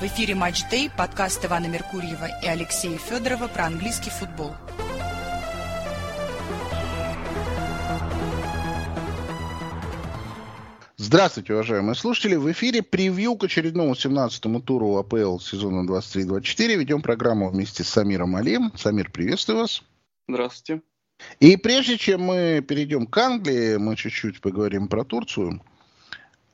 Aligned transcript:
В 0.00 0.02
эфире 0.04 0.36
«Матч 0.36 0.62
Дэй», 0.70 0.90
подкаст 0.96 1.44
Ивана 1.44 1.66
Меркурьева 1.66 2.28
и 2.40 2.46
Алексея 2.46 2.96
Федорова 2.98 3.48
про 3.48 3.66
английский 3.66 4.10
футбол. 4.10 4.52
Здравствуйте, 10.96 11.52
уважаемые 11.54 11.96
слушатели. 11.96 12.36
В 12.36 12.48
эфире 12.52 12.84
превью 12.84 13.34
к 13.34 13.42
очередному 13.42 13.94
17-му 13.94 14.60
туру 14.60 14.98
АПЛ 14.98 15.40
сезона 15.40 15.84
23-24. 15.84 16.76
Ведем 16.76 17.02
программу 17.02 17.50
вместе 17.50 17.82
с 17.82 17.88
Самиром 17.88 18.36
Алием. 18.36 18.70
Самир, 18.76 19.10
приветствую 19.10 19.58
вас. 19.58 19.82
Здравствуйте. 20.28 20.82
И 21.40 21.56
прежде 21.56 21.98
чем 21.98 22.22
мы 22.22 22.64
перейдем 22.66 23.04
к 23.04 23.18
Англии, 23.18 23.78
мы 23.78 23.96
чуть-чуть 23.96 24.40
поговорим 24.40 24.86
про 24.86 25.02
Турцию, 25.02 25.60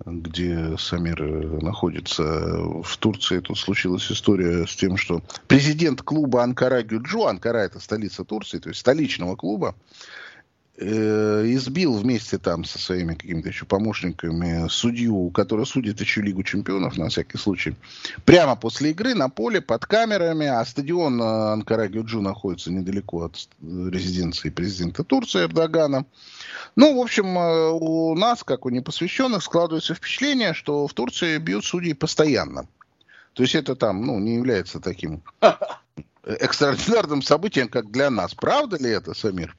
где 0.06 0.76
Самир 0.78 1.22
э, 1.22 1.58
находится. 1.60 2.22
В 2.22 2.96
Турции 2.98 3.40
тут 3.40 3.58
случилась 3.58 4.10
история 4.10 4.66
с 4.66 4.76
тем, 4.76 4.96
что 4.96 5.22
президент 5.46 6.02
клуба 6.02 6.42
Анкара 6.42 6.82
Гюджу, 6.82 7.24
Анкара 7.24 7.58
это 7.58 7.80
столица 7.80 8.24
Турции, 8.24 8.58
то 8.58 8.68
есть 8.68 8.80
столичного 8.80 9.36
клуба, 9.36 9.74
избил 10.76 11.94
вместе 11.94 12.38
там 12.38 12.64
со 12.64 12.78
своими 12.78 13.14
какими-то 13.14 13.48
еще 13.48 13.64
помощниками 13.64 14.68
судью, 14.68 15.30
который 15.30 15.66
судит 15.66 16.00
еще 16.00 16.20
Лигу 16.20 16.42
чемпионов, 16.42 16.96
на 16.96 17.08
всякий 17.08 17.38
случай, 17.38 17.76
прямо 18.24 18.56
после 18.56 18.90
игры 18.90 19.14
на 19.14 19.28
поле 19.28 19.60
под 19.60 19.86
камерами, 19.86 20.46
а 20.46 20.64
стадион 20.64 21.22
э, 21.22 21.52
Анкара 21.52 21.86
Гюджу 21.86 22.20
находится 22.20 22.72
недалеко 22.72 23.24
от 23.24 23.48
резиденции 23.62 24.50
президента 24.50 25.04
Турции 25.04 25.44
Эрдогана. 25.44 26.06
Ну, 26.74 26.96
в 26.96 27.00
общем, 27.00 27.38
э, 27.38 27.70
у 27.70 28.16
нас, 28.16 28.42
как 28.42 28.66
у 28.66 28.70
непосвященных, 28.70 29.44
складывается 29.44 29.94
впечатление, 29.94 30.54
что 30.54 30.88
в 30.88 30.92
Турции 30.92 31.38
бьют 31.38 31.64
судей 31.64 31.94
постоянно. 31.94 32.66
То 33.34 33.42
есть 33.42 33.54
это 33.54 33.76
там, 33.76 34.04
ну, 34.04 34.18
не 34.18 34.34
является 34.34 34.80
таким 34.80 35.22
экстраординарным 36.24 37.22
событием, 37.22 37.68
как 37.68 37.90
для 37.90 38.10
нас. 38.10 38.34
Правда 38.34 38.76
ли 38.76 38.90
это, 38.90 39.14
Самир? 39.14 39.54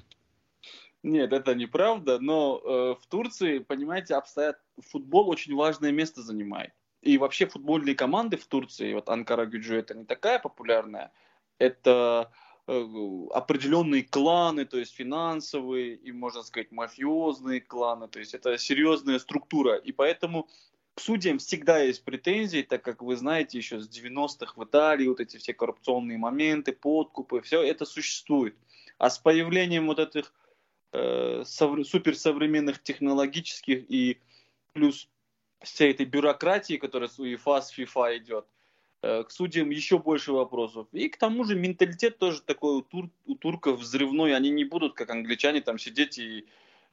Нет, 1.05 1.33
это 1.33 1.53
неправда, 1.53 2.17
но 2.17 2.59
э, 2.63 2.95
в 2.99 3.05
Турции, 3.05 3.59
понимаете, 3.59 4.15
обстоят 4.15 4.59
футбол 4.79 5.29
очень 5.29 5.53
важное 5.53 5.91
место 5.91 6.23
занимает. 6.23 6.71
И 7.03 7.19
вообще 7.19 7.45
футбольные 7.45 7.93
команды 7.93 8.37
в 8.37 8.47
Турции, 8.47 8.91
вот 8.91 9.07
Анкара 9.07 9.45
Гюджу, 9.45 9.75
это 9.75 9.93
не 9.93 10.05
такая 10.05 10.39
популярная, 10.39 11.11
это 11.59 12.31
э, 12.65 12.85
определенные 13.35 14.01
кланы, 14.01 14.65
то 14.65 14.79
есть 14.79 14.95
финансовые 14.95 15.93
и, 15.93 16.11
можно 16.11 16.41
сказать, 16.41 16.71
мафиозные 16.71 17.61
кланы, 17.61 18.07
то 18.07 18.17
есть 18.17 18.33
это 18.33 18.57
серьезная 18.57 19.19
структура. 19.19 19.75
И 19.75 19.91
поэтому 19.91 20.49
к 20.95 21.01
судьям 21.01 21.37
всегда 21.37 21.81
есть 21.81 22.03
претензии, 22.03 22.63
так 22.63 22.81
как 22.81 23.03
вы 23.03 23.15
знаете, 23.15 23.59
еще 23.59 23.79
с 23.79 23.87
90-х 23.87 24.53
в 24.55 24.63
Италии 24.63 25.07
вот 25.07 25.19
эти 25.19 25.37
все 25.37 25.53
коррупционные 25.53 26.17
моменты, 26.17 26.73
подкупы, 26.73 27.41
все 27.41 27.61
это 27.61 27.85
существует. 27.85 28.55
А 28.97 29.11
с 29.11 29.19
появлением 29.19 29.85
вот 29.85 29.99
этих 29.99 30.33
э, 30.95 31.43
суперсовременных 31.45 32.81
технологических 32.81 33.89
и 33.89 34.19
плюс 34.73 35.07
всей 35.61 35.91
этой 35.91 36.05
бюрократии, 36.05 36.77
которая 36.77 37.09
с 37.09 37.19
УЕФА, 37.19 37.61
с 37.61 37.69
ФИФА 37.69 38.17
идет, 38.17 38.45
э, 39.01 39.23
к 39.23 39.31
судьям 39.31 39.69
еще 39.69 39.97
больше 39.97 40.31
вопросов. 40.31 40.87
И 40.91 41.09
к 41.09 41.17
тому 41.17 41.43
же 41.43 41.55
менталитет 41.55 42.17
тоже 42.17 42.41
такой 42.41 42.77
у, 42.77 42.81
тур, 42.81 43.09
у 43.25 43.35
турков 43.35 43.79
взрывной. 43.79 44.35
Они 44.35 44.49
не 44.49 44.65
будут, 44.65 44.93
как 44.93 45.09
англичане, 45.09 45.61
там 45.61 45.79
сидеть 45.79 46.17
и 46.17 46.45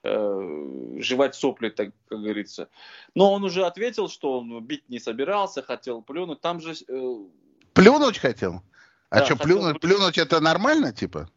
э, 0.02 0.96
жевать 0.98 1.34
сопли, 1.34 1.68
так 1.68 1.90
как 2.08 2.20
говорится. 2.20 2.68
Но 3.14 3.32
он 3.32 3.44
уже 3.44 3.64
ответил, 3.66 4.08
что 4.08 4.38
он 4.38 4.64
бить 4.64 4.88
не 4.88 4.98
собирался, 4.98 5.62
хотел 5.62 6.02
плюнуть. 6.02 6.40
Там 6.40 6.60
же... 6.60 6.74
Э, 6.88 7.16
плюнуть 7.74 8.18
хотел? 8.18 8.62
А 9.10 9.18
да, 9.18 9.24
что, 9.26 9.36
плюнуть, 9.36 9.80
плюнуть 9.80 10.16
это 10.16 10.40
нормально, 10.40 10.92
типа? 10.92 11.28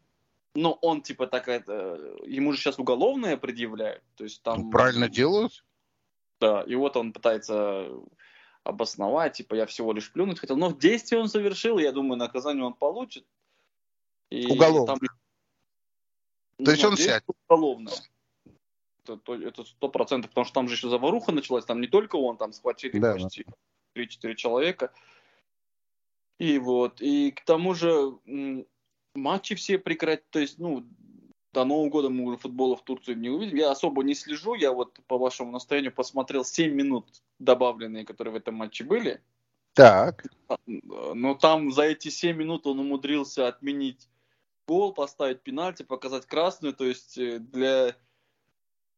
Но 0.56 0.74
он 0.82 1.02
типа 1.02 1.28
так 1.28 1.48
это, 1.48 2.00
ему 2.26 2.54
же 2.54 2.60
сейчас 2.60 2.80
уголовное 2.80 3.38
предъявляют, 3.38 4.04
то 4.16 4.24
есть 4.24 4.42
там... 4.42 4.62
Ну, 4.62 4.72
правильно 4.72 5.10
делают. 5.10 5.64
Да, 6.40 6.64
и 6.64 6.76
вот 6.76 6.98
он 6.98 7.14
пытается 7.14 7.90
обосновать, 8.64 9.34
типа 9.34 9.56
я 9.56 9.66
всего 9.66 9.94
лишь 9.94 10.12
плюнуть 10.12 10.40
хотел, 10.40 10.58
но 10.58 10.72
действие 10.72 11.22
он 11.22 11.30
совершил, 11.30 11.78
я 11.78 11.92
думаю, 11.92 12.18
наказание 12.18 12.64
он 12.64 12.74
получит. 12.74 13.26
И 14.30 14.48
Уголовное. 14.48 14.88
Там... 14.88 15.00
То 16.66 16.72
есть 16.72 16.84
ну, 16.84 16.90
он 16.90 16.98
сядет. 16.98 17.24
Уголовное. 17.48 17.94
Это 19.08 19.64
сто 19.66 19.90
процентов, 19.90 20.32
потому 20.32 20.46
что 20.46 20.54
там 20.56 20.68
же 20.68 20.76
еще 20.76 20.90
заваруха 20.90 21.32
началась, 21.32 21.66
там 21.66 21.80
не 21.80 21.88
только 21.88 22.16
он, 22.16 22.38
там 22.38 22.54
схватили 22.54 22.98
да, 22.98 23.14
почти 23.14 23.46
три-четыре 23.94 24.36
человека. 24.36 24.92
И 26.40 26.58
вот, 26.60 27.02
и 27.02 27.32
к 27.32 27.46
тому 27.46 27.74
же 27.76 28.18
матчи 29.16 29.56
все 29.56 29.78
прекратить, 29.78 30.30
то 30.30 30.40
есть, 30.40 30.60
ну, 30.60 30.86
до 31.54 31.64
Нового 31.64 31.90
года 31.90 32.10
мы 32.10 32.26
уже 32.26 32.38
футбола 32.38 32.76
в 32.76 32.84
Турции 32.84 33.14
не 33.14 33.30
увидим. 33.30 33.58
Я 33.58 33.72
особо 33.72 34.04
не 34.04 34.14
слежу, 34.14 34.56
я 34.56 34.74
вот 34.74 35.00
по 35.08 35.18
вашему 35.18 35.52
настроению 35.52 35.94
посмотрел 35.94 36.44
7 36.44 36.74
минут 36.74 37.08
добавленные, 37.40 38.06
которые 38.06 38.34
в 38.34 38.38
этом 38.38 38.56
матче 38.56 38.84
были. 38.84 39.22
Так. 39.74 40.26
Но 40.68 41.36
там 41.36 41.72
за 41.72 41.84
эти 41.84 42.10
7 42.10 42.36
минут 42.36 42.68
он 42.68 42.80
умудрился 42.80 43.48
отменить 43.48 44.10
гол, 44.68 44.94
поставить 44.94 45.42
пенальти, 45.42 45.84
показать 45.84 46.26
красную, 46.26 46.74
то 46.74 46.86
есть 46.86 47.18
э, 47.18 47.40
для 47.40 47.96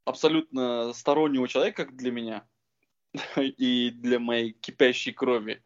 абсолютно 0.06 0.94
стороннего 0.94 1.48
человека, 1.48 1.86
как 1.86 1.96
для 1.96 2.12
меня, 2.12 2.48
и 3.38 3.92
для 3.92 4.20
моей 4.20 4.54
кипящей 4.54 5.14
крови, 5.14 5.64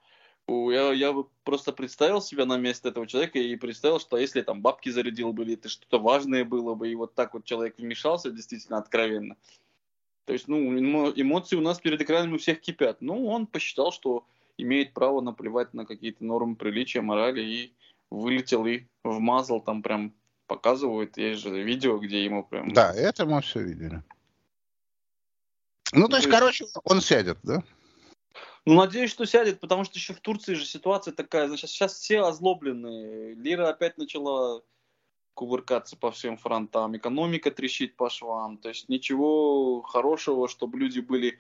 я, 0.72 0.92
я 0.92 1.16
просто 1.44 1.72
представил 1.72 2.22
себя 2.22 2.46
на 2.46 2.58
место 2.58 2.90
этого 2.90 3.08
человека 3.08 3.40
и 3.40 3.56
представил, 3.56 4.00
что 4.00 4.18
если 4.18 4.42
там 4.42 4.62
бабки 4.62 4.90
зарядил 4.90 5.34
бы, 5.34 5.44
или 5.44 5.54
это 5.54 5.70
что-то 5.70 6.00
важное 6.00 6.46
было 6.46 6.74
бы, 6.74 6.90
и 6.90 6.96
вот 6.96 7.14
так 7.14 7.34
вот 7.34 7.46
человек 7.46 7.78
вмешался 7.78 8.32
действительно 8.32 8.78
откровенно. 8.78 9.36
То 10.26 10.34
есть, 10.34 10.48
ну, 10.48 10.58
эмоции 11.16 11.56
у 11.56 11.62
нас 11.62 11.80
перед 11.80 12.02
экраном 12.02 12.34
у 12.34 12.38
всех 12.38 12.62
кипят. 12.62 13.02
Ну, 13.02 13.28
он 13.28 13.48
посчитал, 13.48 13.92
что 13.92 14.26
имеет 14.58 14.94
право 14.94 15.22
наплевать 15.22 15.74
на 15.74 15.86
какие-то 15.86 16.24
нормы 16.24 16.56
приличия, 16.56 17.02
морали, 17.02 17.42
и 17.42 17.74
вылетел 18.10 18.66
и 18.66 18.84
вмазал 19.04 19.62
там 19.62 19.82
прям 19.82 20.14
показывают, 20.48 21.18
есть 21.18 21.42
же 21.42 21.64
видео, 21.64 21.98
где 21.98 22.26
ему 22.26 22.44
прям... 22.44 22.74
Да, 22.74 22.94
это 22.94 23.26
мы 23.26 23.42
все 23.42 23.64
видели. 23.64 24.04
Ну, 25.94 26.08
то 26.08 26.18
есть, 26.18 26.30
короче, 26.30 26.66
он 26.84 27.02
сядет, 27.02 27.38
да? 27.44 27.64
Ну, 28.66 28.76
надеюсь, 28.76 29.12
что 29.12 29.26
сядет, 29.26 29.60
потому 29.60 29.84
что 29.84 29.98
еще 29.98 30.14
в 30.14 30.20
Турции 30.20 30.54
же 30.54 30.66
ситуация 30.66 31.14
такая. 31.14 31.48
Значит, 31.48 31.70
сейчас 31.70 31.94
все 31.96 32.22
озлоблены. 32.22 33.34
Лира 33.34 33.70
опять 33.70 33.98
начала 33.98 34.62
кувыркаться 35.34 35.98
по 35.98 36.12
всем 36.12 36.38
фронтам. 36.38 36.96
Экономика 36.96 37.52
трещит 37.52 37.96
по 37.96 38.10
швам. 38.10 38.58
То 38.58 38.70
есть 38.70 38.90
ничего 38.90 39.82
хорошего, 39.82 40.48
чтобы 40.48 40.78
люди 40.78 41.00
были, 41.00 41.40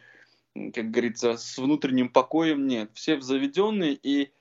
как 0.73 0.89
говорится, 0.91 1.37
с 1.37 1.57
внутренним 1.57 2.09
покоем 2.09 2.67
нет. 2.67 2.91
Все 2.93 3.19
заведенные. 3.21 3.93
И 3.93 4.31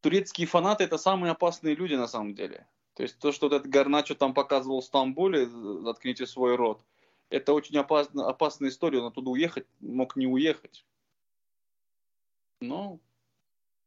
турецкие 0.00 0.46
фанаты 0.46 0.84
это 0.84 0.96
самые 0.96 1.32
опасные 1.32 1.74
люди 1.74 1.94
на 1.94 2.08
самом 2.08 2.34
деле. 2.34 2.66
То 2.94 3.02
есть 3.02 3.18
то, 3.18 3.30
что 3.30 3.46
этот 3.46 3.66
Гарначо 3.66 4.14
там 4.14 4.34
показывал 4.34 4.80
в 4.80 4.84
Стамбуле, 4.84 5.46
заткните 5.46 6.26
свой 6.26 6.56
рот, 6.56 6.82
это 7.30 7.52
очень 7.52 7.76
опасная 7.78 8.70
история. 8.70 9.00
Он 9.00 9.06
оттуда 9.06 9.30
уехать 9.30 9.66
мог 9.80 10.16
не 10.16 10.26
уехать. 10.26 10.84
Но 12.60 12.98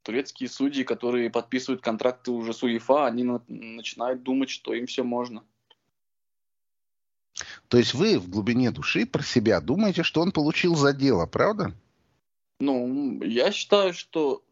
турецкие 0.04 0.50
судьи, 0.50 0.84
которые 0.84 1.30
подписывают 1.30 1.82
контракты 1.82 2.32
уже 2.32 2.54
с 2.54 2.64
УЕФА, 2.64 3.06
они 3.06 3.24
на- 3.24 3.44
начинают 3.48 4.24
думать, 4.24 4.50
что 4.50 4.74
им 4.74 4.88
все 4.88 5.04
можно. 5.04 5.44
То 7.68 7.78
есть 7.78 7.94
вы 7.94 8.20
в 8.20 8.30
глубине 8.30 8.72
души 8.72 9.06
про 9.06 9.24
себя 9.24 9.62
думаете, 9.62 10.04
что 10.04 10.22
он 10.22 10.32
получил 10.32 10.76
за 10.76 10.94
дело, 10.94 11.26
правда? 11.26 11.74
Ну, 12.60 13.24
я 13.24 13.52
считаю, 13.52 13.94
что, 13.94 14.44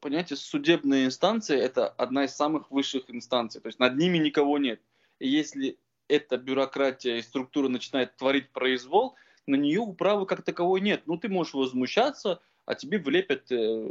понимаете, 0.00 0.36
судебная 0.36 1.04
инстанция– 1.04 1.58
это 1.58 1.88
одна 1.88 2.24
из 2.24 2.34
самых 2.34 2.70
высших 2.70 3.10
инстанций. 3.10 3.60
То 3.60 3.68
есть 3.68 3.78
над 3.78 3.96
ними 3.96 4.18
никого 4.18 4.58
нет. 4.58 4.80
И 5.18 5.28
если 5.28 5.78
эта 6.08 6.38
бюрократия 6.38 7.18
и 7.18 7.22
структура 7.22 7.68
начинает 7.68 8.16
творить 8.16 8.50
произвол, 8.50 9.16
на 9.46 9.56
нее 9.56 9.80
управы 9.80 10.26
как 10.26 10.42
таковой 10.42 10.80
нет. 10.80 11.02
Ну, 11.06 11.18
ты 11.18 11.28
можешь 11.28 11.54
возмущаться, 11.54 12.40
а 12.70 12.76
тебе 12.76 12.98
влепят 12.98 13.50
э, 13.50 13.86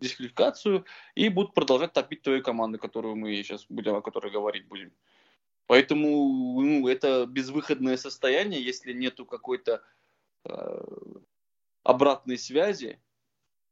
дисквалификацию 0.00 0.84
и 1.14 1.28
будут 1.28 1.54
продолжать 1.54 1.92
топить 1.92 2.22
твою 2.22 2.42
команду, 2.42 2.76
которую 2.76 3.14
мы 3.14 3.36
сейчас 3.36 3.64
будем, 3.68 3.94
о 3.94 4.02
которой 4.02 4.32
говорить 4.32 4.66
будем. 4.66 4.90
Поэтому 5.68 6.60
ну, 6.60 6.88
это 6.88 7.24
безвыходное 7.26 7.96
состояние, 7.96 8.60
если 8.60 8.92
нету 8.92 9.26
какой-то 9.26 9.80
э, 10.44 10.84
обратной 11.84 12.36
связи 12.36 13.00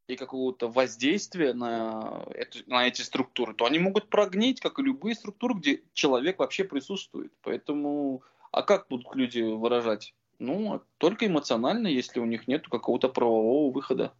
и 0.06 0.14
какого-то 0.14 0.68
воздействия 0.68 1.52
на, 1.52 2.24
эту, 2.30 2.58
на 2.66 2.86
эти 2.86 3.02
структуры, 3.02 3.54
то 3.54 3.64
они 3.64 3.80
могут 3.80 4.08
прогнить, 4.08 4.60
как 4.60 4.78
и 4.78 4.82
любые 4.82 5.16
структуры, 5.16 5.54
где 5.54 5.82
человек 5.94 6.38
вообще 6.38 6.62
присутствует. 6.62 7.32
Поэтому, 7.42 8.22
а 8.52 8.62
как 8.62 8.86
будут 8.86 9.16
люди 9.16 9.40
выражать? 9.40 10.14
Ну, 10.38 10.80
только 10.98 11.26
эмоционально, 11.26 11.88
если 11.88 12.20
у 12.20 12.24
них 12.24 12.46
нет 12.46 12.68
какого-то 12.68 13.08
правового 13.08 13.72
выхода. 13.72 14.14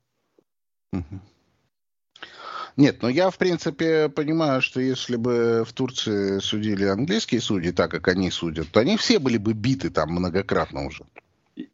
Нет, 2.76 3.02
но 3.02 3.08
я, 3.08 3.31
в 3.31 3.38
принципе, 3.38 4.08
понимаю, 4.08 4.61
что 4.61 4.81
если 4.81 5.17
бы 5.17 5.64
в 5.64 5.73
Турции 5.73 6.41
судили 6.41 6.85
английские 6.85 7.41
судьи, 7.41 7.70
так 7.70 7.91
как 7.91 8.08
они 8.08 8.31
судят, 8.31 8.69
то 8.73 8.81
они 8.81 8.96
все 8.96 9.20
были 9.20 9.38
бы 9.38 9.52
биты 9.52 9.91
там 9.91 10.11
многократно 10.11 10.87
уже. 10.87 11.05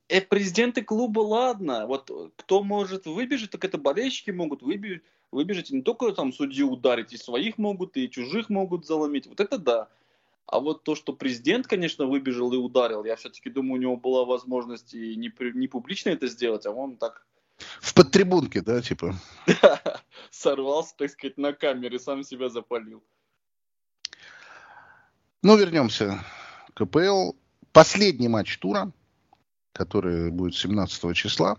Э, 0.09 0.21
президенты 0.21 0.83
клуба, 0.83 1.21
ладно, 1.21 1.87
вот 1.87 2.11
кто 2.37 2.63
может 2.63 3.07
выбежать, 3.07 3.51
так 3.51 3.65
это 3.65 3.79
болельщики 3.79 4.31
могут 4.31 4.63
выбежать, 4.63 5.03
выбежать 5.33 5.71
не 5.71 5.81
только 5.81 6.13
там 6.13 6.33
судью 6.33 6.71
ударить, 6.71 7.13
и 7.15 7.17
своих 7.17 7.57
могут, 7.57 7.97
и 7.97 8.11
чужих 8.11 8.51
могут 8.51 8.87
заломить, 8.87 9.27
вот 9.27 9.41
это 9.41 9.57
да. 9.57 9.89
А 10.47 10.59
вот 10.59 10.83
то, 10.83 10.97
что 10.97 11.13
президент, 11.13 11.67
конечно, 11.67 12.07
выбежал 12.07 12.53
и 12.53 12.57
ударил, 12.57 13.05
я 13.05 13.17
все-таки 13.17 13.49
думаю, 13.51 13.75
у 13.75 13.83
него 13.83 13.97
была 13.97 14.25
возможность 14.25 14.93
и 14.95 15.15
не, 15.17 15.33
не 15.55 15.69
публично 15.69 16.11
это 16.11 16.27
сделать, 16.27 16.67
а 16.67 16.73
он 16.73 16.97
так... 16.97 17.25
В 17.81 17.95
подтрибунке, 17.95 18.61
да, 18.61 18.81
типа? 18.81 19.15
Сорвался, 20.31 20.95
так 20.97 21.11
сказать, 21.11 21.39
на 21.39 21.53
камере, 21.53 21.99
сам 21.99 22.23
себя 22.23 22.49
запалил. 22.49 23.03
Ну, 25.43 25.57
вернемся 25.57 26.23
к 26.75 26.85
КПЛ. 26.85 27.33
Последний 27.73 28.29
матч 28.29 28.59
тура, 28.59 28.93
который 29.73 30.31
будет 30.31 30.55
17 30.55 31.17
числа 31.17 31.57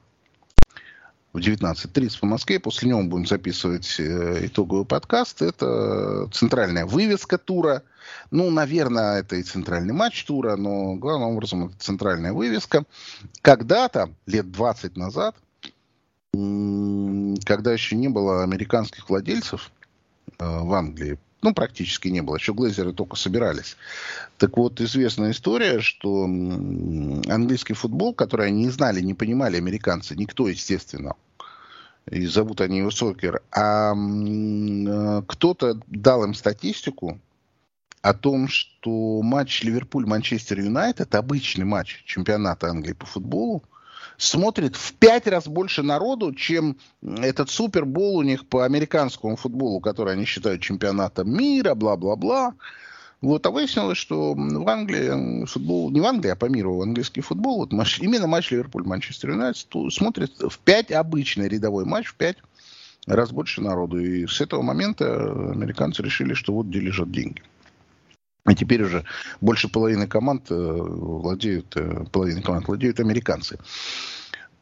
в 1.34 1.38
19.30 1.38 2.20
по 2.20 2.26
Москве. 2.26 2.60
После 2.60 2.90
него 2.90 3.02
мы 3.02 3.10
будем 3.10 3.26
записывать 3.26 4.00
э, 4.00 4.46
итоговый 4.46 4.86
подкаст. 4.86 5.42
Это 5.42 6.28
центральная 6.32 6.86
вывеска 6.86 7.38
тура. 7.38 7.84
Ну, 8.30 8.50
наверное, 8.50 9.20
это 9.20 9.38
и 9.38 9.44
центральный 9.44 9.94
матч 9.94 10.26
тура, 10.26 10.58
но 10.58 10.96
главным 10.96 11.30
образом 11.30 11.68
это 11.68 11.78
центральная 11.80 12.34
вывеска. 12.34 12.84
Когда-то, 13.42 14.14
лет 14.26 14.52
20 14.52 14.98
назад, 14.98 15.36
когда 17.46 17.74
еще 17.74 17.96
не 17.96 18.08
было 18.08 18.44
американских 18.44 19.10
владельцев 19.10 19.72
э, 20.40 20.46
в 20.46 20.74
Англии, 20.74 21.20
ну, 21.42 21.54
практически 21.54 22.08
не 22.08 22.22
было. 22.22 22.36
Еще 22.36 22.54
Глейзеры 22.54 22.94
только 22.94 23.16
собирались. 23.16 23.76
Так 24.38 24.58
вот, 24.58 24.80
известная 24.80 25.32
история, 25.32 25.80
что 25.82 26.26
английский 26.26 27.74
футбол, 27.74 28.14
который 28.14 28.48
они 28.48 28.66
не 28.66 28.70
знали, 28.70 29.02
не 29.02 29.16
понимали 29.16 29.58
американцы, 29.58 30.16
никто, 30.16 30.48
естественно, 30.48 31.16
и 32.10 32.26
зовут 32.28 32.62
они 32.62 32.80
его 32.80 32.92
сокер, 32.92 33.42
а 33.52 33.94
э, 33.94 35.24
кто-то 35.28 35.80
дал 35.88 36.24
им 36.24 36.34
статистику 36.34 37.20
о 38.02 38.14
том, 38.14 38.48
что 38.48 39.22
матч 39.22 39.64
Ливерпуль-Манчестер 39.64 40.60
Юнайтед, 40.60 41.14
обычный 41.16 41.66
матч 41.66 42.04
чемпионата 42.06 42.68
Англии 42.68 42.94
по 42.94 43.06
футболу, 43.06 43.64
смотрит 44.18 44.76
в 44.76 44.94
пять 44.94 45.28
раз 45.28 45.48
больше 45.48 45.84
народу, 45.84 46.34
чем 46.34 46.78
этот 47.02 47.50
супербол 47.50 48.18
у 48.18 48.22
них 48.22 48.48
по 48.48 48.66
американскому 48.66 49.36
футболу, 49.36 49.80
который 49.80 50.14
они 50.14 50.26
считают 50.26 50.62
чемпионатом 50.62 51.30
мира, 51.30 51.76
бла-бла-бла. 51.76 52.54
Вот, 53.22 53.46
а 53.46 53.52
выяснилось, 53.52 54.00
что 54.00 54.34
в 54.34 54.68
Англии 54.68 55.46
футбол, 55.46 55.92
не 55.92 56.02
в 56.02 56.06
Англии, 56.06 56.32
а 56.32 56.36
по 56.36 56.46
миру 56.46 56.82
английский 56.82 57.22
футбол, 57.22 57.60
вот 57.60 57.72
матч, 57.72 58.00
именно 58.00 58.26
матч 58.26 58.52
Ливерпуль-Манчестер 58.52 59.30
Юнайтед 59.30 59.68
смотрит 59.94 60.32
в 60.40 60.58
пять 60.58 60.92
обычный 60.92 61.48
рядовой 61.48 61.86
матч, 61.86 62.08
в 62.08 62.16
пять 62.16 62.38
раз 63.06 63.32
больше 63.32 63.62
народу. 63.62 64.00
И 64.00 64.26
с 64.26 64.42
этого 64.42 64.64
момента 64.64 65.32
американцы 65.52 66.02
решили, 66.02 66.34
что 66.34 66.54
вот 66.54 66.66
где 66.66 66.80
лежат 66.80 67.12
деньги. 67.12 67.44
И 68.50 68.56
теперь 68.56 68.84
уже 68.84 69.06
больше 69.40 69.70
половины 69.70 70.08
команд 70.08 70.50
э, 70.50 70.56
владеют, 70.56 71.76
э, 71.76 72.06
половины 72.12 72.42
команд 72.42 72.68
владеют 72.68 73.00
американцы. 73.00 73.60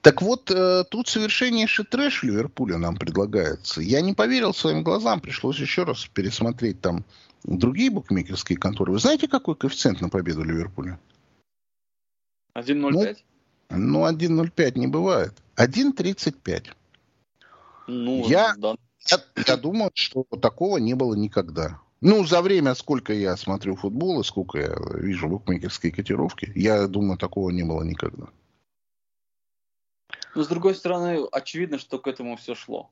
Так 0.01 0.21
вот, 0.21 0.51
э, 0.51 0.83
тут 0.89 1.07
совершеннейший 1.07 1.85
трэш 1.85 2.23
Ливерпуля 2.23 2.77
нам 2.77 2.97
предлагается. 2.97 3.81
Я 3.81 4.01
не 4.01 4.13
поверил 4.13 4.53
своим 4.53 4.83
глазам, 4.83 5.21
пришлось 5.21 5.59
еще 5.59 5.83
раз 5.83 6.05
пересмотреть 6.05 6.81
там 6.81 7.05
другие 7.43 7.89
букмекерские 7.89 8.57
конторы. 8.57 8.91
Вы 8.91 8.99
знаете, 8.99 9.29
какой 9.29 9.55
коэффициент 9.55 10.01
на 10.01 10.09
победу 10.09 10.43
Ливерпуля? 10.43 10.99
1.05? 12.55 13.17
Ну, 13.69 13.77
ну 13.77 14.05
1.05 14.09 14.77
не 14.77 14.87
бывает. 14.87 15.33
1.35. 15.55 16.67
Ну, 17.87 18.27
я, 18.27 18.55
да. 18.57 18.75
я, 19.07 19.19
я 19.47 19.57
думаю, 19.57 19.91
что 19.93 20.23
такого 20.41 20.77
не 20.77 20.95
было 20.95 21.15
никогда. 21.15 21.79
Ну, 22.01 22.25
за 22.25 22.41
время, 22.41 22.75
сколько 22.75 23.13
я 23.13 23.35
смотрю 23.35 23.75
футбол 23.75 24.21
и 24.21 24.23
сколько 24.23 24.57
я 24.57 24.75
вижу 24.93 25.27
букмекерские 25.27 25.91
котировки, 25.91 26.51
я 26.55 26.87
думаю, 26.87 27.17
такого 27.17 27.49
не 27.49 27.63
было 27.63 27.83
никогда. 27.83 28.27
Но, 30.35 30.43
с 30.43 30.47
другой 30.47 30.75
стороны, 30.75 31.25
очевидно, 31.31 31.77
что 31.77 31.99
к 31.99 32.07
этому 32.07 32.37
все 32.37 32.55
шло. 32.55 32.89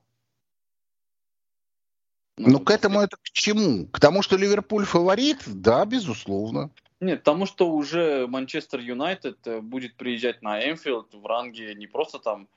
Ну, 2.36 2.60
к 2.60 2.70
этому 2.70 3.00
это 3.00 3.16
к 3.16 3.30
чему? 3.32 3.86
К 3.86 3.98
тому, 3.98 4.22
что 4.22 4.36
Ливерпуль 4.36 4.84
фаворит? 4.84 5.42
Да, 5.46 5.84
безусловно. 5.84 6.70
Нет, 7.00 7.22
тому, 7.22 7.46
что 7.46 7.70
уже 7.70 8.26
Манчестер 8.26 8.80
Юнайтед 8.80 9.46
э, 9.46 9.60
будет 9.60 9.94
приезжать 9.94 10.42
на 10.42 10.60
Энфилд 10.60 11.14
в 11.14 11.24
ранге 11.26 11.74
не 11.74 11.86
просто 11.86 12.18
там 12.18 12.48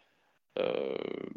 э, 0.55 1.27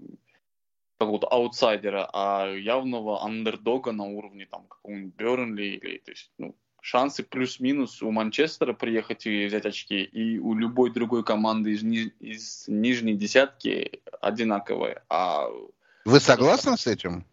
какого-то 1.05 1.29
аутсайдера, 1.29 2.09
а 2.13 2.47
явного 2.53 3.25
андердога 3.25 3.93
на 3.93 4.05
уровне 4.05 4.47
там 4.47 4.67
какого-нибудь 4.67 5.15
Бернли 5.15 5.65
или 5.65 5.99
то 5.99 6.11
есть, 6.11 6.31
ну, 6.39 6.55
шансы 6.85 7.23
плюс-минус 7.23 8.03
у 8.03 8.11
Манчестера 8.11 8.75
приехать 8.75 9.27
и 9.27 9.47
взять 9.47 9.65
очки, 9.65 10.03
и 10.03 10.39
у 10.39 10.55
любой 10.55 10.93
другой 10.93 11.25
команды 11.25 11.73
из, 11.73 11.83
ни, 11.83 12.13
из 12.21 12.69
нижней 12.69 13.15
десятки 13.15 14.03
одинаковые. 14.21 15.03
А... 15.09 15.47
Вы 16.05 16.21
согласны 16.21 16.77
с 16.77 16.87
этим? 16.87 17.25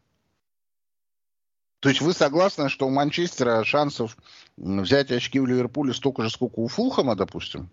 То 1.82 1.90
есть 1.90 2.00
вы 2.00 2.14
согласны, 2.14 2.70
что 2.70 2.88
у 2.88 2.92
Манчестера 2.92 3.64
шансов 3.66 4.16
взять 4.56 5.12
очки 5.12 5.40
в 5.40 5.48
Ливерпуле 5.48 5.94
столько 5.94 6.24
же, 6.24 6.30
сколько 6.30 6.60
у 6.60 6.68
Фулхама, 6.68 7.16
допустим? 7.16 7.70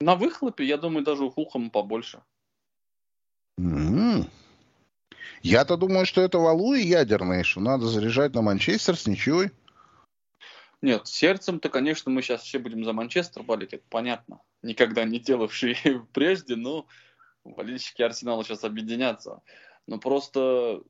На 0.00 0.14
выхлопе, 0.14 0.64
я 0.64 0.76
думаю, 0.76 1.04
даже 1.04 1.24
у 1.24 1.30
Фулхама 1.30 1.70
побольше. 1.70 2.22
Mm-hmm. 3.58 4.28
Я-то 5.42 5.76
думаю, 5.76 6.06
что 6.06 6.20
это 6.20 6.38
валуи 6.38 6.80
ядерные, 6.80 7.44
что 7.44 7.60
надо 7.60 7.86
заряжать 7.86 8.34
на 8.34 8.42
Манчестер 8.42 8.96
с 8.96 9.06
ничьей. 9.06 9.50
Нет, 10.82 11.06
сердцем-то, 11.06 11.68
конечно, 11.68 12.10
мы 12.10 12.22
сейчас 12.22 12.42
все 12.42 12.58
будем 12.58 12.84
за 12.84 12.92
Манчестер 12.92 13.42
болеть, 13.42 13.72
это 13.72 13.84
понятно. 13.88 14.40
Никогда 14.62 15.04
не 15.04 15.18
делавшие 15.18 15.76
прежде, 16.12 16.56
но 16.56 16.86
болельщики 17.44 18.02
Арсенала 18.02 18.44
сейчас 18.44 18.64
объединятся. 18.64 19.40
Но 19.86 19.98
просто 19.98 20.82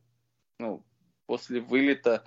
ну, 0.59 0.85
после 1.27 1.61
вылета 1.61 2.25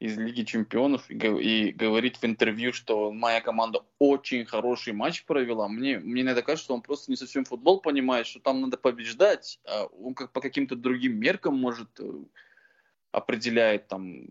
из 0.00 0.16
Лиги 0.16 0.42
Чемпионов 0.44 1.08
и, 1.10 1.14
и 1.14 1.72
говорит 1.72 2.16
в 2.16 2.24
интервью, 2.24 2.72
что 2.72 3.12
моя 3.12 3.42
команда 3.42 3.84
очень 3.98 4.46
хороший 4.46 4.94
матч 4.94 5.24
провела. 5.24 5.68
Мне, 5.68 5.98
мне 5.98 6.22
иногда 6.22 6.40
кажется, 6.40 6.64
что 6.64 6.74
он 6.74 6.80
просто 6.80 7.10
не 7.10 7.16
совсем 7.16 7.44
футбол 7.44 7.80
понимает, 7.80 8.26
что 8.26 8.40
там 8.40 8.62
надо 8.62 8.78
побеждать. 8.78 9.60
А 9.66 9.84
он 9.84 10.14
как 10.14 10.32
по 10.32 10.40
каким-то 10.40 10.74
другим 10.74 11.20
меркам, 11.20 11.56
может, 11.58 11.88
э, 12.00 12.10
определяет 13.12 13.88
там 13.88 14.24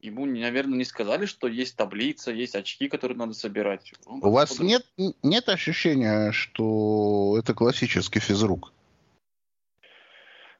ему, 0.00 0.24
наверное, 0.24 0.78
не 0.78 0.84
сказали, 0.84 1.26
что 1.26 1.46
есть 1.46 1.76
таблица, 1.76 2.30
есть 2.30 2.54
очки, 2.54 2.88
которые 2.88 3.18
надо 3.18 3.34
собирать. 3.34 3.92
Он 4.06 4.24
У 4.24 4.30
вас 4.30 4.58
нет, 4.60 4.86
нет 5.22 5.48
ощущения, 5.48 6.32
что 6.32 7.36
это 7.38 7.52
классический 7.52 8.20
физрук? 8.20 8.72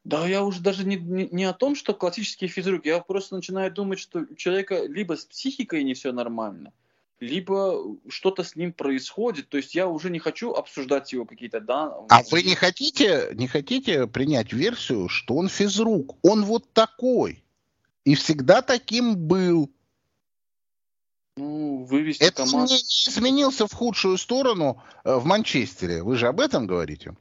Да, 0.06 0.24
я 0.24 0.44
уже 0.44 0.60
даже 0.60 0.84
не, 0.84 0.94
не, 0.94 1.28
не 1.32 1.44
о 1.46 1.52
том, 1.52 1.74
что 1.74 1.92
классический 1.92 2.46
физрук, 2.46 2.86
я 2.86 3.00
просто 3.00 3.34
начинаю 3.34 3.72
думать, 3.72 3.98
что 3.98 4.20
у 4.20 4.36
человека 4.36 4.86
либо 4.86 5.16
с 5.16 5.24
психикой 5.24 5.82
не 5.82 5.94
все 5.94 6.12
нормально, 6.12 6.72
либо 7.18 7.82
что-то 8.08 8.44
с 8.44 8.54
ним 8.54 8.72
происходит. 8.72 9.48
То 9.48 9.56
есть 9.56 9.74
я 9.74 9.88
уже 9.88 10.10
не 10.10 10.20
хочу 10.20 10.52
обсуждать 10.52 11.12
его 11.12 11.24
какие-то 11.24 11.60
данные. 11.60 12.06
А 12.08 12.22
вы 12.30 12.44
не 12.44 12.54
хотите, 12.54 13.30
не 13.34 13.48
хотите 13.48 14.06
принять 14.06 14.52
версию, 14.52 15.08
что 15.08 15.34
он 15.34 15.48
физрук? 15.48 16.16
Он 16.22 16.44
вот 16.44 16.72
такой. 16.72 17.42
И 18.04 18.14
всегда 18.14 18.62
таким 18.62 19.16
был. 19.16 19.72
Ну, 21.36 21.82
вывести 21.82 22.22
Это 22.22 22.44
команду... 22.44 22.74
не 22.74 22.78
изменился 22.78 23.66
в 23.66 23.72
худшую 23.72 24.18
сторону 24.18 24.80
э, 25.02 25.16
в 25.16 25.24
Манчестере. 25.24 26.04
Вы 26.04 26.14
же 26.14 26.28
об 26.28 26.38
этом 26.38 26.68
говорите. 26.68 27.16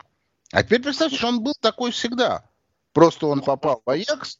А 0.51 0.61
теперь 0.61 0.83
представьте, 0.83 1.17
что 1.17 1.29
он 1.29 1.41
был 1.41 1.55
такой 1.59 1.89
всегда. 1.89 2.47
Просто 2.95 3.27
он 3.27 3.41
попал 3.41 3.83
в 3.85 3.89
Аякс, 3.89 4.39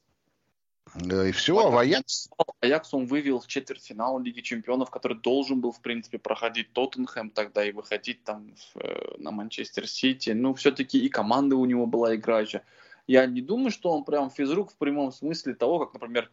и 1.02 1.32
все, 1.34 1.60
а 1.60 1.70
в 1.70 1.78
Аякс... 1.78 2.30
Аякс 2.62 2.94
он 2.94 3.06
вывел 3.06 3.42
в 3.42 3.48
четвертьфинал 3.48 4.18
Лиги 4.20 4.40
Чемпионов, 4.40 4.90
который 4.92 5.18
должен 5.18 5.60
был, 5.60 5.74
в 5.74 5.82
принципе, 5.82 6.20
проходить 6.20 6.72
Тоттенхэм 6.72 7.32
тогда 7.32 7.66
и 7.66 7.74
выходить 7.74 8.24
там 8.24 8.56
в, 8.56 8.80
э, 8.80 9.16
на 9.18 9.32
Манчестер 9.32 9.90
Сити. 9.90 10.30
Ну, 10.30 10.54
все-таки 10.54 10.98
и 11.06 11.10
команда 11.10 11.58
у 11.58 11.66
него 11.66 11.86
была 11.86 12.16
играющая. 12.16 12.64
Я 13.08 13.26
не 13.26 13.42
думаю, 13.42 13.72
что 13.72 13.92
он 13.92 14.06
прям 14.06 14.30
физрук 14.30 14.72
в 14.72 14.78
прямом 14.78 15.12
смысле 15.12 15.54
того, 15.54 15.80
как, 15.80 15.94
например, 15.94 16.32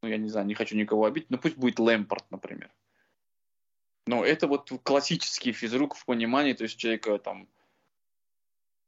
ну, 0.00 0.08
я 0.08 0.16
не 0.16 0.30
знаю, 0.30 0.46
не 0.46 0.54
хочу 0.54 0.74
никого 0.78 1.04
обидеть, 1.04 1.28
но 1.28 1.36
пусть 1.36 1.58
будет 1.58 1.78
Лэмпорт, 1.78 2.24
например. 2.30 2.70
Но 4.06 4.24
это 4.24 4.46
вот 4.46 4.72
классический 4.82 5.52
физрук 5.52 5.94
в 5.94 6.06
понимании, 6.06 6.54
то 6.54 6.62
есть 6.64 6.78
человека 6.78 7.18
там 7.18 7.48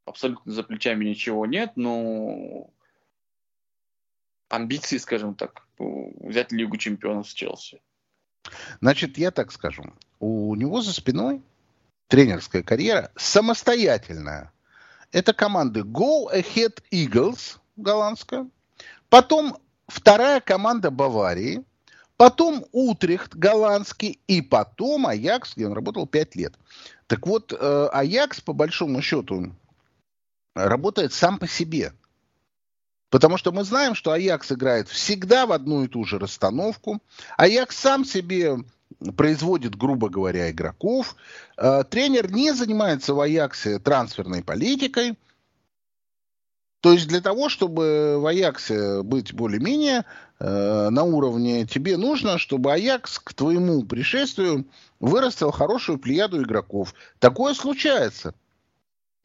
абсолютно 0.07 0.53
за 0.53 0.63
плечами 0.63 1.05
ничего 1.05 1.45
нет, 1.45 1.73
но 1.77 2.71
амбиции, 4.49 4.99
скажем 4.99 5.35
так, 5.35 5.67
взять 5.79 6.53
Лигу 6.53 6.77
чемпионов 6.77 7.29
с 7.29 7.35
Челси. 7.35 7.81
Значит, 8.81 9.19
я 9.19 9.31
так 9.31 9.53
скажу. 9.53 9.85
У 10.21 10.55
него 10.55 10.81
за 10.81 10.93
спиной 10.93 11.43
тренерская 12.09 12.63
карьера 12.63 13.11
самостоятельная. 13.17 14.53
Это 15.13 15.33
команды 15.33 15.81
Go 15.81 16.33
Ahead 16.33 16.83
Eagles, 16.91 17.59
голландская. 17.77 18.49
Потом 19.09 19.59
вторая 19.89 20.41
команда 20.41 20.91
Баварии. 20.91 21.65
Потом 22.17 22.65
Утрехт, 22.73 23.35
голландский. 23.35 24.21
И 24.27 24.41
потом 24.41 25.07
Аякс, 25.07 25.55
где 25.55 25.67
он 25.67 25.75
работал 25.75 26.07
5 26.07 26.37
лет. 26.37 26.55
Так 27.09 27.27
вот, 27.27 27.53
э, 27.53 27.89
Аякс, 27.93 28.41
по 28.41 28.53
большому 28.53 29.03
счету, 29.03 29.53
работает 30.57 31.13
сам 31.13 31.39
по 31.39 31.47
себе. 31.47 31.93
Потому 33.11 33.37
что 33.37 33.53
мы 33.53 33.63
знаем, 33.63 33.95
что 33.95 34.11
Аякс 34.11 34.53
играет 34.53 34.89
всегда 34.89 35.47
в 35.47 35.53
одну 35.53 35.85
и 35.85 35.89
ту 35.89 36.05
же 36.05 36.19
расстановку. 36.19 37.01
Аякс 37.37 37.77
сам 37.77 38.05
себе 38.05 38.59
производит, 39.17 39.77
грубо 39.77 40.09
говоря, 40.09 40.51
игроков. 40.51 41.15
Э, 41.57 41.85
тренер 41.89 42.33
не 42.33 42.53
занимается 42.53 43.15
в 43.15 43.21
Аяксе 43.21 43.79
трансферной 43.79 44.43
политикой. 44.43 45.17
То 46.81 46.93
есть 46.93 47.07
для 47.09 47.21
того, 47.21 47.49
чтобы 47.49 48.19
в 48.19 48.27
Аяксе 48.27 49.03
быть 49.03 49.33
более-менее 49.33 50.05
э, 50.39 50.89
на 50.91 51.03
уровне, 51.05 51.67
тебе 51.67 51.97
нужно, 51.97 52.39
чтобы 52.39 52.73
Аякс 52.73 53.19
к 53.19 53.35
твоему 53.35 53.85
пришествию 53.85 54.67
вырастил 55.01 55.51
хорошую 55.51 55.99
плеяду 55.99 56.43
игроков. 56.43 56.95
Такое 57.19 57.55
случается. 57.55 58.35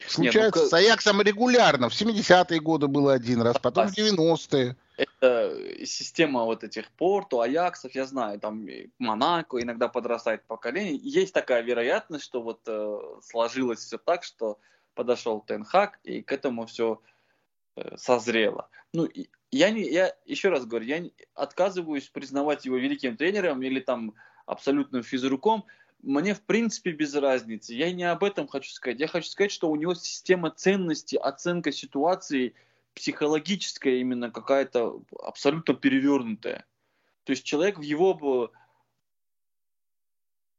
Случается 0.07 0.41
Нет, 0.41 0.55
ну, 0.55 0.69
с 0.69 0.73
Аяксом 0.73 1.21
регулярно. 1.21 1.89
В 1.89 1.93
70-е 1.93 2.59
годы 2.59 2.87
было 2.87 3.13
один 3.13 3.41
раз, 3.41 3.57
потом 3.61 3.87
в 3.87 3.97
90-е. 3.97 4.75
Это 4.97 5.85
система 5.85 6.43
вот 6.43 6.63
этих 6.63 6.89
Порту, 6.91 7.41
Аяксов, 7.41 7.95
я 7.95 8.05
знаю, 8.05 8.39
там 8.39 8.67
Монако 8.99 9.61
иногда 9.61 9.87
подрастает 9.87 10.43
поколение. 10.45 10.95
Есть 10.95 11.33
такая 11.33 11.61
вероятность, 11.61 12.23
что 12.23 12.41
вот 12.41 12.59
э, 12.67 12.99
сложилось 13.23 13.79
все 13.79 13.97
так, 13.97 14.23
что 14.23 14.59
подошел 14.93 15.41
Тенхак, 15.41 15.99
и 16.03 16.21
к 16.21 16.31
этому 16.31 16.65
все 16.65 17.01
э, 17.75 17.97
созрело. 17.97 18.69
Ну, 18.93 19.07
я, 19.51 19.69
не, 19.69 19.89
я 19.89 20.13
еще 20.25 20.49
раз 20.49 20.65
говорю, 20.65 20.85
я 20.85 21.03
отказываюсь 21.33 22.07
признавать 22.09 22.65
его 22.65 22.77
великим 22.77 23.17
тренером 23.17 23.61
или 23.63 23.79
там 23.79 24.13
абсолютным 24.45 25.03
физруком, 25.03 25.65
мне 26.03 26.33
в 26.33 26.41
принципе 26.41 26.91
без 26.91 27.13
разницы. 27.15 27.73
Я 27.73 27.91
не 27.91 28.03
об 28.03 28.23
этом 28.23 28.47
хочу 28.47 28.71
сказать. 28.71 28.99
Я 28.99 29.07
хочу 29.07 29.27
сказать, 29.27 29.51
что 29.51 29.69
у 29.69 29.75
него 29.75 29.93
система 29.93 30.51
ценностей, 30.51 31.17
оценка 31.17 31.71
ситуации 31.71 32.53
психологическая 32.93 33.95
именно 33.95 34.31
какая-то 34.31 35.01
абсолютно 35.23 35.73
перевернутая. 35.73 36.65
То 37.23 37.31
есть 37.31 37.43
человек 37.43 37.77
в 37.77 37.81
его 37.81 38.51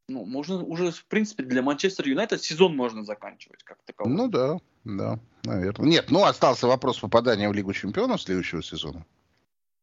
ну, 0.08 0.24
можно 0.24 0.62
уже, 0.62 0.90
в 0.90 1.06
принципе, 1.06 1.42
для 1.44 1.62
Манчестер 1.62 2.06
Юнайтед 2.06 2.42
сезон 2.42 2.76
можно 2.76 3.04
заканчивать 3.04 3.62
как 3.62 3.78
таковой. 3.84 4.12
Ну 4.12 4.28
да, 4.28 4.58
да, 4.84 5.18
наверное. 5.44 5.88
Нет, 5.88 6.10
ну 6.10 6.24
остался 6.24 6.66
вопрос 6.66 6.98
попадания 6.98 7.48
в 7.48 7.52
Лигу 7.52 7.72
Чемпионов 7.72 8.20
следующего 8.20 8.62
сезона. 8.62 9.06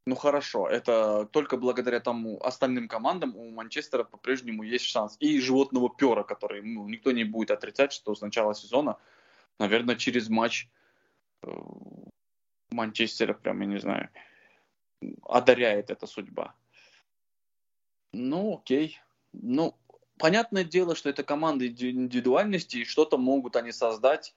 Ну 0.06 0.16
хорошо, 0.16 0.68
это 0.68 1.26
только 1.26 1.58
благодаря 1.58 2.00
тому 2.00 2.42
остальным 2.42 2.88
командам 2.88 3.36
у 3.36 3.52
Манчестера 3.52 4.04
по-прежнему 4.04 4.64
есть 4.64 4.86
шанс. 4.86 5.18
И 5.20 5.40
животного 5.40 5.90
пера, 5.90 6.24
который 6.24 6.62
ну, 6.62 6.88
никто 6.88 7.12
не 7.12 7.24
будет 7.24 7.52
отрицать, 7.52 7.92
что 7.92 8.16
с 8.16 8.22
начала 8.22 8.56
сезона, 8.56 8.98
наверное, 9.60 9.96
через 9.96 10.30
матч 10.30 10.68
э, 11.44 11.52
Манчестера, 12.72 13.34
прям, 13.34 13.60
я 13.62 13.68
не 13.68 13.80
знаю, 13.80 14.10
одаряет 15.24 15.92
эта 15.92 16.08
судьба. 16.08 16.56
Ну, 18.14 18.58
окей. 18.58 19.00
Ну, 19.34 19.76
понятное 20.18 20.64
дело, 20.64 20.96
что 20.96 21.10
это 21.10 21.24
команда 21.24 21.68
индивидуальности, 21.68 22.78
и 22.78 22.86
что-то 22.86 23.18
могут 23.18 23.56
они 23.56 23.72
создать 23.72 24.34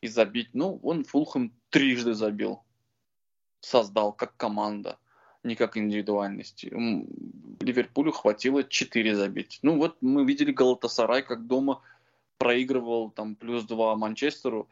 и 0.00 0.08
забить. 0.08 0.50
Ну, 0.52 0.78
он 0.82 1.04
Фулхэм 1.04 1.52
трижды 1.70 2.14
забил. 2.14 2.62
Создал 3.60 4.12
как 4.12 4.36
команда 4.36 4.98
не 5.46 5.56
как 5.56 5.76
индивидуальности. 5.76 6.66
Ливерпулю 7.60 8.12
хватило 8.12 8.64
4 8.64 9.14
забить. 9.14 9.58
Ну 9.62 9.78
вот 9.78 9.96
мы 10.00 10.24
видели 10.24 10.52
Галатасарай, 10.52 11.22
как 11.22 11.46
дома 11.46 11.80
проигрывал 12.38 13.10
там 13.10 13.34
плюс 13.34 13.64
2 13.64 13.96
Манчестеру 13.96 14.68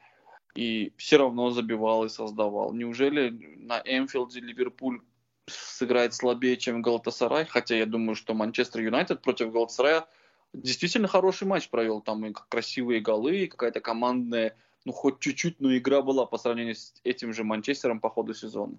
и 0.55 0.93
все 0.97 1.17
равно 1.17 1.51
забивал 1.51 2.05
и 2.05 2.09
создавал. 2.09 2.73
Неужели 2.73 3.31
на 3.57 3.81
Эмфилде 3.85 4.41
Ливерпуль 4.41 5.01
сыграет 5.47 6.15
слабее, 6.15 6.57
чем 6.57 6.83
Галатасарай? 6.83 7.45
Хотя 7.45 7.77
я 7.77 7.87
думаю, 7.87 8.15
что 8.15 8.35
Манчестер 8.35 8.83
Юнайтед 8.83 9.23
против 9.23 9.53
Галатасарая 9.53 10.07
действительно 10.53 11.09
хороший 11.09 11.47
матч 11.47 11.69
провел. 11.69 12.01
Там 12.01 12.25
и 12.27 12.33
красивые 12.33 13.01
голы, 13.01 13.39
и 13.39 13.47
какая-то 13.49 13.81
командная, 13.81 14.57
ну 14.85 14.93
хоть 14.93 15.19
чуть-чуть, 15.19 15.61
но 15.61 15.77
игра 15.77 16.03
была 16.03 16.27
по 16.27 16.39
сравнению 16.39 16.77
с 16.77 16.95
этим 17.03 17.33
же 17.33 17.43
Манчестером 17.43 18.01
по 18.01 18.11
ходу 18.11 18.35
сезона. 18.35 18.77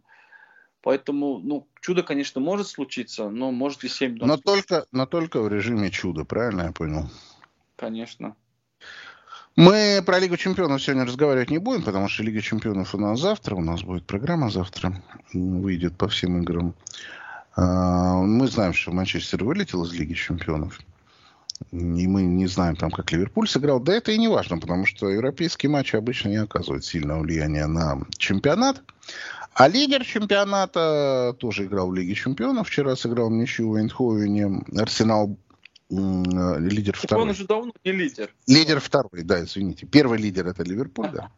Поэтому, 0.86 1.40
ну, 1.40 1.68
чудо, 1.82 2.04
конечно, 2.04 2.40
может 2.40 2.68
случиться, 2.68 3.28
но 3.28 3.50
может 3.50 3.84
и 3.84 3.90
7 3.90 4.20
Но 4.22 4.38
только, 4.38 4.86
но 4.92 5.08
только 5.08 5.42
в 5.42 5.48
режиме 5.48 5.90
чуда, 5.90 6.26
правильно 6.26 6.62
я 6.62 6.72
понял? 6.72 7.10
Конечно. 7.76 8.36
Мы 9.56 10.04
про 10.06 10.20
Лигу 10.20 10.38
Чемпионов 10.38 10.84
сегодня 10.84 11.06
разговаривать 11.06 11.50
не 11.50 11.58
будем, 11.58 11.82
потому 11.82 12.08
что 12.08 12.22
Лига 12.22 12.40
Чемпионов 12.40 12.94
у 12.94 13.00
нас 13.00 13.20
завтра, 13.20 13.56
у 13.56 13.62
нас 13.62 13.82
будет 13.82 14.06
программа 14.06 14.52
завтра, 14.52 15.02
выйдет 15.34 15.98
по 15.98 16.08
всем 16.08 16.44
играм. 16.44 16.76
А, 17.56 18.22
мы 18.22 18.48
знаем, 18.48 18.74
что 18.74 18.92
Манчестер 18.92 19.44
вылетел 19.44 19.84
из 19.86 19.94
Лиги 19.94 20.14
Чемпионов. 20.14 20.80
И 21.72 22.08
мы 22.08 22.22
не 22.22 22.46
знаем, 22.46 22.76
там, 22.76 22.92
как 22.92 23.12
Ливерпуль 23.12 23.48
сыграл. 23.48 23.80
Да 23.80 23.94
это 23.94 24.12
и 24.12 24.20
не 24.20 24.28
важно, 24.28 24.60
потому 24.60 24.86
что 24.86 25.10
европейские 25.10 25.72
матчи 25.72 25.96
обычно 25.96 26.30
не 26.30 26.38
оказывают 26.38 26.86
сильного 26.86 27.22
влияния 27.22 27.66
на 27.66 28.06
чемпионат. 28.20 28.84
А 29.56 29.70
лидер 29.70 30.04
чемпионата 30.04 31.36
тоже 31.40 31.66
играл 31.66 31.90
в 31.90 31.96
Лиге 31.96 32.14
чемпионов. 32.14 32.68
Вчера 32.68 32.96
сыграл 32.96 33.30
ничью 33.30 33.70
в 33.70 33.76
Эйнховене. 33.76 34.64
Арсенал 34.78 35.38
лидер 35.90 36.98
второй. 36.98 37.24
Он 37.24 37.30
уже 37.30 37.46
давно 37.46 37.72
не 37.86 37.92
лидер. 37.94 38.34
Лидер 38.48 38.82
второй, 38.82 39.24
да, 39.24 39.44
извините. 39.44 39.86
Первый 39.86 40.20
лидер 40.20 40.46
это 40.48 40.64
Ливерпуль, 40.64 41.10
да. 41.14 41.32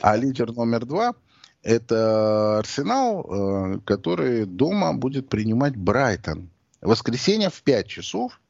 А 0.00 0.16
лидер 0.16 0.52
номер 0.52 0.84
два 0.84 1.14
это 1.62 2.58
Арсенал, 2.58 3.26
э, 3.28 3.80
который 3.84 4.46
дома 4.46 4.92
будет 4.94 5.28
принимать 5.28 5.76
Брайтон. 5.76 6.50
Воскресенье 6.80 7.50
в 7.50 7.62
5 7.62 7.86
часов. 7.86 8.40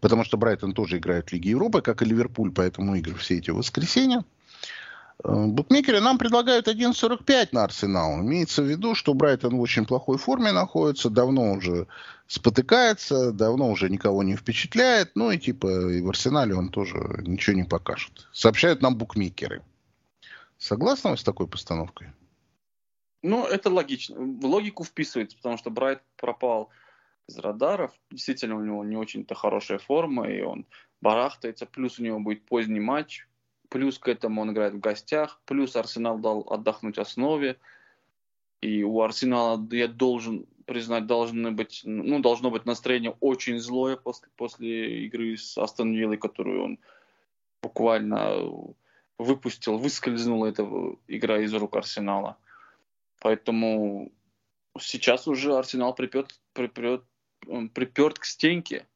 Потому 0.00 0.22
что 0.22 0.36
Брайтон 0.36 0.72
тоже 0.72 0.98
играет 0.98 1.30
в 1.30 1.32
Лиге 1.32 1.50
Европы, 1.50 1.80
как 1.80 2.02
и 2.02 2.04
Ливерпуль, 2.04 2.52
поэтому 2.52 2.94
игры 2.94 3.14
все 3.14 3.38
эти 3.38 3.50
воскресенья. 3.50 4.24
Э, 5.24 5.46
букмекеры 5.46 6.00
нам 6.00 6.18
предлагают 6.18 6.68
1.45 6.68 7.48
на 7.52 7.64
Арсенал. 7.64 8.20
Имеется 8.20 8.62
в 8.62 8.66
виду, 8.66 8.94
что 8.94 9.14
Брайтон 9.14 9.56
в 9.56 9.60
очень 9.60 9.86
плохой 9.86 10.18
форме 10.18 10.52
находится, 10.52 11.10
давно 11.10 11.52
уже 11.52 11.86
спотыкается, 12.26 13.32
давно 13.32 13.70
уже 13.70 13.88
никого 13.88 14.22
не 14.22 14.36
впечатляет. 14.36 15.12
Ну 15.14 15.30
и 15.30 15.38
типа 15.38 15.90
и 15.90 16.00
в 16.00 16.08
Арсенале 16.08 16.54
он 16.54 16.70
тоже 16.70 17.22
ничего 17.26 17.56
не 17.56 17.64
покажет. 17.64 18.28
Сообщают 18.32 18.82
нам 18.82 18.96
букмекеры. 18.96 19.62
Согласны 20.58 21.10
вы 21.10 21.16
с 21.16 21.24
такой 21.24 21.48
постановкой? 21.48 22.12
Ну, 23.22 23.46
это 23.46 23.70
логично. 23.70 24.16
В 24.16 24.46
логику 24.46 24.84
вписывается, 24.84 25.36
потому 25.36 25.56
что 25.56 25.70
Брайт 25.70 26.02
пропал 26.16 26.70
из 27.28 27.38
радаров. 27.38 27.92
Действительно, 28.10 28.56
у 28.56 28.64
него 28.64 28.84
не 28.84 28.96
очень-то 28.96 29.34
хорошая 29.34 29.78
форма, 29.78 30.28
и 30.28 30.40
он 30.40 30.66
барахтается. 31.00 31.66
Плюс 31.66 31.98
у 31.98 32.02
него 32.02 32.18
будет 32.18 32.44
поздний 32.44 32.80
матч 32.80 33.26
Плюс 33.72 33.98
к 33.98 34.08
этому 34.08 34.42
он 34.42 34.52
играет 34.52 34.74
в 34.74 34.80
гостях. 34.80 35.40
Плюс 35.46 35.76
Арсенал 35.76 36.18
дал 36.18 36.46
отдохнуть 36.50 36.98
основе. 36.98 37.58
И 38.60 38.84
у 38.84 39.00
Арсенала, 39.00 39.66
я 39.70 39.88
должен 39.88 40.46
признать, 40.66 41.06
должны 41.06 41.52
быть, 41.52 41.80
ну, 41.84 42.20
должно 42.20 42.50
быть 42.50 42.66
настроение 42.66 43.16
очень 43.20 43.58
злое 43.58 43.96
после, 43.96 44.28
после 44.36 45.06
игры 45.06 45.38
с 45.38 45.56
Астон 45.56 45.94
Виллой, 45.94 46.18
которую 46.18 46.64
он 46.64 46.78
буквально 47.62 48.42
выпустил, 49.16 49.78
выскользнула 49.78 50.48
эта 50.48 50.68
игра 51.08 51.38
из 51.38 51.54
рук 51.54 51.74
Арсенала. 51.74 52.36
Поэтому 53.22 54.12
сейчас 54.78 55.26
уже 55.26 55.56
Арсенал 55.56 55.94
припет, 55.94 56.38
припет, 56.52 57.04
приперт 57.72 58.18
к 58.18 58.26
стенке 58.26 58.86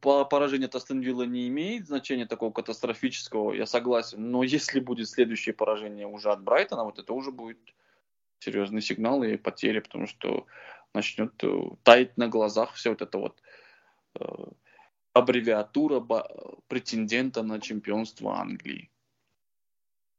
поражение 0.00 0.66
от 0.66 0.74
Астон 0.74 1.00
не 1.00 1.48
имеет 1.48 1.86
значения 1.86 2.26
такого 2.26 2.52
катастрофического, 2.52 3.52
я 3.52 3.66
согласен. 3.66 4.30
Но 4.30 4.42
если 4.42 4.80
будет 4.80 5.08
следующее 5.08 5.54
поражение 5.54 6.06
уже 6.06 6.30
от 6.30 6.42
Брайтона, 6.42 6.84
вот 6.84 6.98
это 6.98 7.12
уже 7.12 7.30
будет 7.30 7.58
серьезный 8.40 8.82
сигнал 8.82 9.22
и 9.22 9.36
потери, 9.36 9.80
потому 9.80 10.06
что 10.06 10.46
начнет 10.94 11.32
э, 11.42 11.60
таять 11.82 12.16
на 12.16 12.28
глазах 12.28 12.74
все 12.74 12.90
вот 12.90 13.02
это 13.02 13.18
вот 13.18 13.42
э, 14.14 14.24
аббревиатура 15.12 16.00
претендента 16.68 17.42
на 17.42 17.60
чемпионство 17.60 18.38
Англии. 18.38 18.90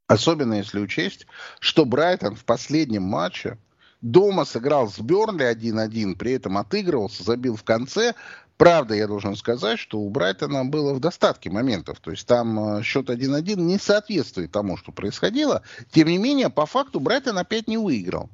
Особенно 0.07 0.55
если 0.55 0.79
учесть, 0.79 1.27
что 1.59 1.85
Брайтон 1.85 2.35
в 2.35 2.43
последнем 2.43 3.03
матче 3.03 3.57
дома 4.01 4.45
сыграл 4.45 4.89
с 4.89 4.99
Бернли 4.99 5.45
1-1, 5.51 6.15
при 6.15 6.33
этом 6.33 6.57
отыгрывался, 6.57 7.23
забил 7.23 7.55
в 7.55 7.63
конце. 7.63 8.13
Правда, 8.57 8.93
я 8.93 9.07
должен 9.07 9.35
сказать, 9.35 9.79
что 9.79 9.99
у 9.99 10.09
Брайтона 10.09 10.65
было 10.65 10.93
в 10.93 10.99
достатке 10.99 11.49
моментов. 11.49 11.99
То 12.01 12.11
есть 12.11 12.27
там 12.27 12.79
э, 12.79 12.83
счет 12.83 13.09
1-1 13.09 13.55
не 13.55 13.77
соответствует 13.77 14.51
тому, 14.51 14.75
что 14.75 14.91
происходило. 14.91 15.63
Тем 15.91 16.09
не 16.09 16.17
менее, 16.17 16.49
по 16.49 16.65
факту 16.65 16.99
Брайтон 16.99 17.37
опять 17.37 17.67
не 17.67 17.77
выиграл. 17.77 18.29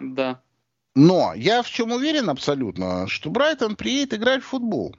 Да. 0.00 0.40
Но 0.96 1.32
я 1.34 1.62
в 1.62 1.68
чем 1.68 1.92
уверен 1.92 2.28
абсолютно, 2.28 3.06
что 3.06 3.30
Брайтон 3.30 3.76
приедет 3.76 4.14
играть 4.14 4.42
в 4.42 4.46
футбол. 4.46 4.96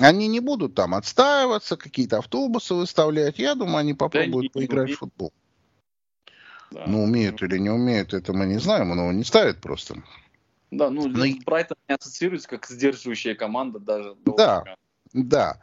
Они 0.00 0.26
не 0.26 0.40
будут 0.40 0.74
там 0.74 0.94
отстаиваться, 0.94 1.76
какие-то 1.76 2.18
автобусы 2.18 2.74
выставлять. 2.74 3.38
Я 3.38 3.54
думаю, 3.54 3.78
они 3.78 3.94
попробуют 3.94 4.52
да, 4.52 4.60
поиграть 4.60 4.92
в 4.92 4.98
футбол. 4.98 5.32
Да. 6.70 6.84
Ну, 6.86 7.04
умеют 7.04 7.42
или 7.42 7.58
не 7.58 7.70
умеют, 7.70 8.14
это 8.14 8.32
мы 8.32 8.46
не 8.46 8.58
знаем, 8.58 8.88
но 8.90 9.12
не 9.12 9.24
ставят 9.24 9.60
просто. 9.60 9.96
Да, 10.70 10.90
ну, 10.90 11.06
но... 11.06 11.24
Брайтон 11.46 11.76
не 11.88 11.94
ассоциируется 11.94 12.48
как 12.48 12.66
сдерживающая 12.66 13.34
команда 13.34 13.78
даже. 13.78 14.16
Да, 14.24 14.64
да. 15.12 15.58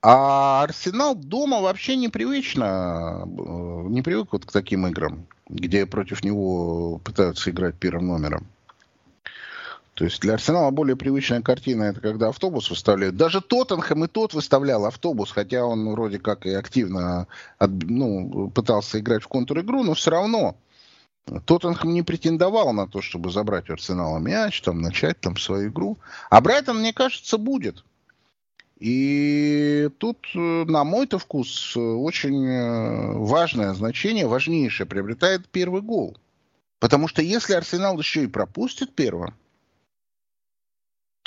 А 0.00 0.62
Арсенал 0.62 1.16
дома 1.16 1.60
вообще 1.60 1.96
непривычно, 1.96 3.24
э, 3.24 3.88
не 3.88 4.00
привык 4.00 4.32
вот 4.32 4.46
к 4.46 4.52
таким 4.52 4.86
играм, 4.86 5.26
где 5.48 5.86
против 5.86 6.22
него 6.22 6.98
пытаются 6.98 7.50
играть 7.50 7.74
первым 7.74 8.06
номером. 8.06 8.46
То 9.98 10.04
есть 10.04 10.20
для 10.20 10.34
Арсенала 10.34 10.70
более 10.70 10.94
привычная 10.94 11.42
картина 11.42 11.82
это 11.82 12.00
когда 12.00 12.28
автобус 12.28 12.70
выставляют. 12.70 13.16
Даже 13.16 13.40
Тоттенхэм 13.40 14.04
и 14.04 14.06
тот 14.06 14.32
выставлял 14.32 14.86
автобус, 14.86 15.32
хотя 15.32 15.64
он 15.64 15.90
вроде 15.90 16.20
как 16.20 16.46
и 16.46 16.50
активно 16.50 17.26
от, 17.58 17.70
ну, 17.82 18.48
пытался 18.48 19.00
играть 19.00 19.24
в 19.24 19.26
контр-игру, 19.26 19.82
но 19.82 19.94
все 19.94 20.12
равно 20.12 20.54
Тоттенхэм 21.46 21.92
не 21.92 22.04
претендовал 22.04 22.72
на 22.72 22.86
то, 22.86 23.02
чтобы 23.02 23.32
забрать 23.32 23.70
у 23.70 23.72
Арсенала 23.72 24.18
мяч, 24.18 24.62
там, 24.62 24.80
начать 24.80 25.18
там 25.18 25.36
свою 25.36 25.70
игру. 25.70 25.98
А 26.30 26.40
Брайтон, 26.40 26.78
мне 26.78 26.92
кажется, 26.92 27.36
будет. 27.36 27.82
И 28.78 29.90
тут, 29.98 30.28
э, 30.32 30.38
на 30.38 30.84
мой-то 30.84 31.18
вкус, 31.18 31.76
очень 31.76 32.46
э, 32.46 33.14
важное 33.14 33.74
значение, 33.74 34.28
важнейшее 34.28 34.86
приобретает 34.86 35.48
первый 35.48 35.82
гол. 35.82 36.16
Потому 36.78 37.08
что 37.08 37.20
если 37.20 37.54
Арсенал 37.54 37.98
еще 37.98 38.22
и 38.22 38.28
пропустит 38.28 38.94
первого, 38.94 39.34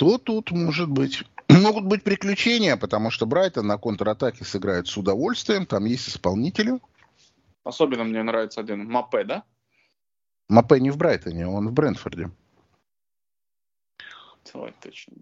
то 0.02 0.18
тут 0.18 0.50
может 0.50 0.88
быть 0.88 1.24
могут 1.48 1.84
быть 1.84 2.02
приключения, 2.02 2.76
потому 2.76 3.10
что 3.10 3.24
Брайтон 3.24 3.68
на 3.68 3.78
контратаке 3.78 4.44
сыграет 4.44 4.88
с 4.88 4.96
удовольствием, 4.96 5.64
там 5.64 5.84
есть 5.84 6.08
исполнители. 6.08 6.80
Особенно 7.62 8.02
мне 8.02 8.22
нравится 8.22 8.60
один 8.60 8.90
Мапе, 8.90 9.24
да? 9.24 9.44
Мапе 10.48 10.80
не 10.80 10.90
в 10.90 10.96
Брайтоне, 10.96 11.46
он 11.46 11.68
в 11.68 11.72
Брентфорде. 11.72 12.30
Ой, 14.54 14.74
точно, 14.82 15.12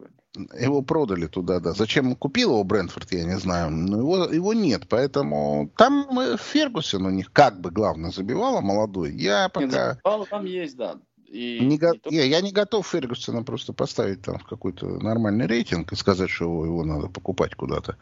Его 0.59 0.83
продали 0.83 1.27
туда, 1.27 1.61
да. 1.61 1.73
Зачем 1.73 2.17
купил 2.17 2.53
его 2.53 2.65
Брентфорд, 2.65 3.13
я 3.13 3.25
не 3.25 3.39
знаю. 3.39 3.71
Но 3.71 3.99
его, 3.99 4.25
его 4.25 4.55
нет, 4.55 4.89
поэтому 4.89 5.71
там 5.77 6.09
Фергусон 6.39 7.05
у 7.05 7.11
них 7.11 7.31
как 7.31 7.61
бы 7.61 7.71
главное 7.71 8.11
забивала, 8.11 8.63
молодой. 8.63 9.15
Я 9.15 9.51
пока... 9.51 9.67
Нет, 9.67 9.97
забивала 9.97 10.27
там 10.27 10.47
есть, 10.47 10.77
да. 10.77 10.99
И 11.31 11.61
не 11.61 11.79
го... 11.79 11.93
не, 12.11 12.27
я 12.27 12.41
не 12.41 12.51
готов 12.51 12.89
Фергюсона 12.89 13.45
просто 13.45 13.73
поставить 13.73 14.23
там 14.23 14.39
в 14.41 14.45
какой-то 14.45 14.87
нормальный 14.87 15.47
рейтинг 15.47 15.93
и 15.93 15.97
сказать, 15.97 16.29
что 16.29 16.45
его, 16.45 16.65
его 16.65 16.85
надо 16.85 17.07
покупать 17.09 17.55
куда-то. 17.55 17.97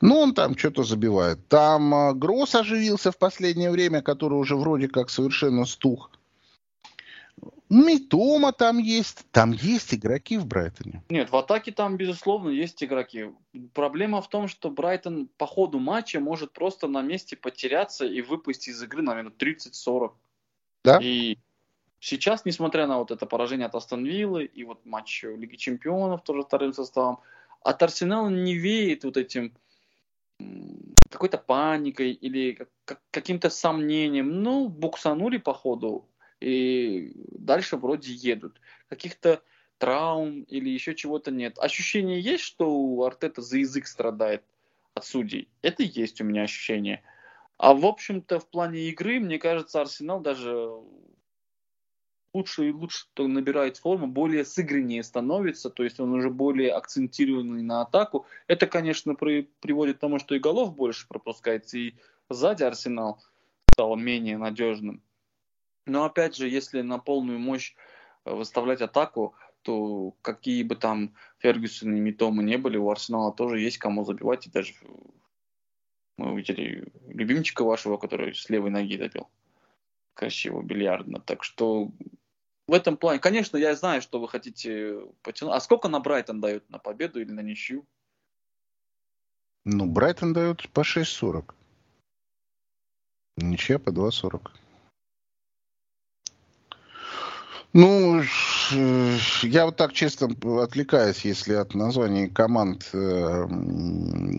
Ну, 0.00 0.16
он 0.18 0.32
там 0.32 0.56
что-то 0.56 0.84
забивает. 0.84 1.40
Там 1.48 1.92
э, 1.92 2.14
Гросс 2.14 2.54
оживился 2.54 3.10
в 3.10 3.18
последнее 3.18 3.72
время, 3.72 4.00
который 4.00 4.34
уже 4.34 4.54
вроде 4.54 4.86
как 4.86 5.10
совершенно 5.10 5.64
стух. 5.64 6.12
Митома 7.68 8.52
там 8.52 8.78
есть. 8.78 9.26
Там 9.32 9.50
есть 9.50 9.92
игроки 9.92 10.38
в 10.38 10.46
Брайтоне. 10.46 11.02
Нет, 11.08 11.32
в 11.32 11.36
атаке 11.36 11.72
там, 11.72 11.96
безусловно, 11.96 12.48
есть 12.48 12.84
игроки. 12.84 13.32
Проблема 13.74 14.22
в 14.22 14.28
том, 14.28 14.46
что 14.46 14.70
Брайтон 14.70 15.28
по 15.36 15.46
ходу 15.46 15.80
матча 15.80 16.20
может 16.20 16.52
просто 16.52 16.86
на 16.86 17.02
месте 17.02 17.36
потеряться 17.36 18.06
и 18.06 18.22
выпасть 18.22 18.68
из 18.68 18.80
игры, 18.80 19.02
наверное, 19.02 19.32
30-40. 19.32 20.12
Да? 20.84 21.00
И 21.02 21.38
Сейчас, 22.00 22.44
несмотря 22.44 22.86
на 22.86 22.98
вот 22.98 23.10
это 23.10 23.26
поражение 23.26 23.66
от 23.66 23.74
Астон 23.74 24.04
Виллы 24.04 24.44
и 24.44 24.64
вот 24.64 24.84
матч 24.86 25.24
Лиги 25.24 25.56
Чемпионов 25.56 26.22
тоже 26.22 26.42
вторым 26.42 26.72
составом, 26.72 27.18
от 27.62 27.82
Арсенала 27.82 28.28
не 28.28 28.54
веет 28.54 29.04
вот 29.04 29.16
этим 29.16 29.52
какой-то 31.10 31.38
паникой 31.38 32.12
или 32.12 32.68
каким-то 33.10 33.50
сомнением. 33.50 34.42
Ну, 34.42 34.68
буксанули 34.68 35.38
по 35.38 35.52
ходу 35.54 36.08
и 36.40 37.12
дальше 37.32 37.76
вроде 37.76 38.12
едут. 38.12 38.60
Каких-то 38.88 39.42
травм 39.78 40.42
или 40.42 40.70
еще 40.70 40.94
чего-то 40.94 41.30
нет. 41.30 41.58
Ощущение 41.58 42.20
есть, 42.20 42.44
что 42.44 42.70
у 42.70 43.02
Артета 43.02 43.42
за 43.42 43.58
язык 43.58 43.86
страдает 43.86 44.44
от 44.94 45.04
судей. 45.04 45.48
Это 45.62 45.82
есть 45.82 46.20
у 46.20 46.24
меня 46.24 46.42
ощущение. 46.42 47.02
А 47.56 47.74
в 47.74 47.84
общем-то 47.84 48.38
в 48.38 48.46
плане 48.46 48.88
игры, 48.88 49.18
мне 49.18 49.38
кажется, 49.38 49.80
Арсенал 49.80 50.20
даже 50.20 50.70
лучше 52.34 52.68
и 52.68 52.72
лучше 52.72 53.06
набирает 53.16 53.78
форму, 53.78 54.06
более 54.06 54.44
сыграннее 54.44 55.02
становится, 55.02 55.70
то 55.70 55.82
есть 55.82 55.98
он 56.00 56.12
уже 56.12 56.30
более 56.30 56.72
акцентированный 56.72 57.62
на 57.62 57.82
атаку. 57.82 58.26
Это, 58.46 58.66
конечно, 58.66 59.14
при, 59.14 59.50
приводит 59.60 59.96
к 59.96 60.00
тому, 60.00 60.18
что 60.18 60.34
и 60.34 60.38
голов 60.38 60.74
больше 60.74 61.08
пропускается, 61.08 61.78
и 61.78 61.94
сзади 62.28 62.62
Арсенал 62.62 63.22
стал 63.72 63.96
менее 63.96 64.38
надежным. 64.38 65.02
Но 65.86 66.04
опять 66.04 66.36
же, 66.36 66.48
если 66.48 66.82
на 66.82 66.98
полную 66.98 67.38
мощь 67.38 67.74
э, 68.24 68.34
выставлять 68.34 68.82
атаку, 68.82 69.34
то 69.62 70.14
какие 70.22 70.62
бы 70.62 70.76
там 70.76 71.14
Фергюсон 71.38 71.94
и 71.96 72.00
Митома 72.00 72.42
не 72.42 72.58
были, 72.58 72.76
у 72.76 72.90
Арсенала 72.90 73.32
тоже 73.32 73.60
есть 73.60 73.78
кому 73.78 74.04
забивать. 74.04 74.46
И 74.46 74.50
даже 74.50 74.74
мы 76.18 76.32
увидели 76.32 76.92
любимчика 77.06 77.64
вашего, 77.64 77.96
который 77.96 78.34
с 78.34 78.48
левой 78.50 78.70
ноги 78.70 78.98
забил 78.98 79.28
красиво 80.18 80.62
бильярдно. 80.62 81.20
Так 81.20 81.44
что 81.44 81.92
в 82.66 82.72
этом 82.72 82.96
плане, 82.96 83.20
конечно, 83.20 83.56
я 83.56 83.76
знаю, 83.76 84.02
что 84.02 84.18
вы 84.20 84.28
хотите 84.28 84.98
потянуть. 85.22 85.54
А 85.54 85.60
сколько 85.60 85.88
на 85.88 86.00
Брайтон 86.00 86.40
дают? 86.40 86.68
На 86.68 86.78
победу 86.78 87.20
или 87.20 87.30
на 87.30 87.40
ничью? 87.40 87.86
Ну, 89.64 89.86
Брайтон 89.86 90.32
дает 90.32 90.68
по 90.70 90.80
6.40. 90.80 91.54
Ничья 93.36 93.78
по 93.78 93.90
2.40. 93.90 94.50
Ну, 97.74 98.22
я 99.42 99.66
вот 99.66 99.76
так 99.76 99.92
честно 99.92 100.28
отвлекаюсь, 100.62 101.24
если 101.24 101.52
от 101.52 101.74
названий 101.74 102.28
команд, 102.28 102.90
э, 102.92 103.42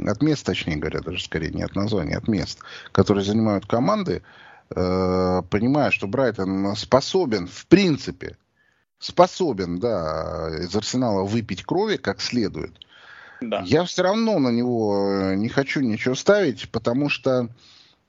от 0.07 0.21
мест, 0.21 0.45
точнее 0.45 0.75
говоря, 0.75 0.99
даже 0.99 1.23
скорее 1.23 1.51
не 1.51 1.61
от 1.61 1.75
названий, 1.75 2.15
от 2.15 2.27
мест, 2.27 2.59
которые 2.91 3.23
занимают 3.23 3.65
команды, 3.65 4.23
понимая, 4.69 5.91
что 5.91 6.07
Брайтон 6.07 6.75
способен, 6.75 7.47
в 7.47 7.65
принципе, 7.67 8.37
способен, 8.99 9.79
да, 9.79 10.49
из 10.61 10.75
Арсенала 10.75 11.23
выпить 11.23 11.63
крови 11.63 11.97
как 11.97 12.21
следует, 12.21 12.73
да. 13.41 13.63
я 13.65 13.83
все 13.85 14.03
равно 14.03 14.39
на 14.39 14.49
него 14.49 15.33
не 15.35 15.49
хочу 15.49 15.79
ничего 15.79 16.15
ставить, 16.15 16.69
потому 16.69 17.09
что 17.09 17.49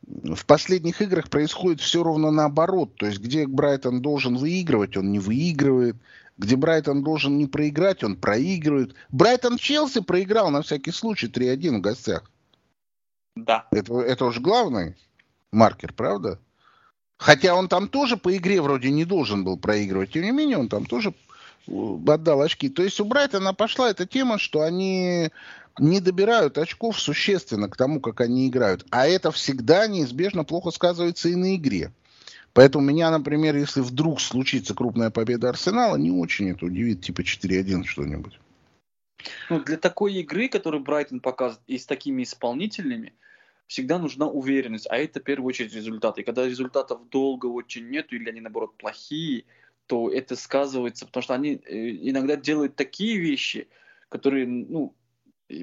в 0.03 0.45
последних 0.47 1.01
играх 1.03 1.29
происходит 1.29 1.81
все 1.81 2.03
ровно 2.03 2.31
наоборот. 2.31 2.97
То 2.97 3.07
есть, 3.07 3.21
где 3.21 3.47
Брайтон 3.47 4.03
должен 4.03 4.37
выигрывать, 4.37 4.97
он 4.97 5.13
не 5.13 5.19
выигрывает. 5.19 5.97
Где 6.37 6.57
Брайтон 6.57 7.05
должен 7.05 7.37
не 7.37 7.47
проиграть, 7.47 8.03
он 8.03 8.17
проигрывает. 8.17 8.95
Брайтон 9.11 9.59
Челси 9.59 10.01
проиграл 10.01 10.51
на 10.51 10.63
всякий 10.63 10.91
случай 10.91 11.27
3-1 11.27 11.79
в 11.79 11.81
гостях. 11.83 12.31
Да. 13.37 13.67
Это, 13.71 14.01
это 14.01 14.25
уж 14.25 14.41
главный 14.41 14.97
маркер, 15.53 15.93
правда? 15.93 16.39
Хотя 17.21 17.55
он 17.55 17.69
там 17.69 17.87
тоже 17.87 18.17
по 18.17 18.35
игре 18.35 18.63
вроде 18.63 18.91
не 18.91 19.05
должен 19.05 19.45
был 19.45 19.59
проигрывать. 19.59 20.13
Тем 20.13 20.23
не 20.23 20.31
менее, 20.31 20.57
он 20.57 20.71
там 20.71 20.87
тоже 20.87 21.13
э, 21.69 21.73
отдал 22.07 22.41
очки. 22.41 22.71
То 22.71 22.83
есть 22.83 22.99
у 22.99 23.05
Брайтона 23.05 23.53
пошла 23.53 23.91
эта 23.91 24.07
тема, 24.07 24.39
что 24.39 24.63
они 24.63 25.29
не 25.79 26.01
добирают 26.01 26.57
очков 26.57 26.99
существенно 26.99 27.69
к 27.69 27.77
тому, 27.77 28.01
как 28.01 28.23
они 28.23 28.49
играют. 28.49 28.87
А 28.89 29.07
это 29.07 29.31
всегда 29.33 29.87
неизбежно 29.87 30.45
плохо 30.45 30.71
сказывается 30.71 31.29
и 31.29 31.35
на 31.35 31.57
игре. 31.57 31.93
Поэтому 32.55 32.87
меня, 32.87 33.11
например, 33.11 33.55
если 33.55 33.83
вдруг 33.83 34.19
случится 34.19 34.75
крупная 34.75 35.11
победа 35.11 35.51
Арсенала, 35.51 35.97
не 35.97 36.11
очень 36.11 36.49
это 36.49 36.65
удивит, 36.65 37.03
типа 37.03 37.21
4-1 37.21 37.85
что-нибудь. 37.85 38.41
Ну, 39.51 39.63
для 39.63 39.77
такой 39.77 40.15
игры, 40.15 40.49
которую 40.49 40.83
Брайтон 40.83 41.21
показывает, 41.21 41.63
и 41.67 41.77
с 41.77 41.85
такими 41.85 42.23
исполнительными, 42.23 43.13
всегда 43.71 44.01
нужна 44.01 44.27
уверенность, 44.27 44.89
а 44.91 44.97
это 44.97 45.21
в 45.21 45.23
первую 45.23 45.51
очередь 45.51 45.73
результаты. 45.73 46.23
И 46.23 46.25
когда 46.25 46.45
результатов 46.45 47.09
долго 47.09 47.47
очень 47.47 47.89
нету, 47.89 48.17
или 48.17 48.29
они 48.29 48.41
наоборот 48.41 48.77
плохие, 48.77 49.45
то 49.87 50.11
это 50.11 50.35
сказывается, 50.35 51.07
потому 51.07 51.23
что 51.23 51.35
они 51.35 51.55
э, 51.55 51.91
иногда 52.09 52.35
делают 52.35 52.75
такие 52.75 53.19
вещи, 53.19 53.69
которые, 54.09 54.49
ну, 54.49 54.97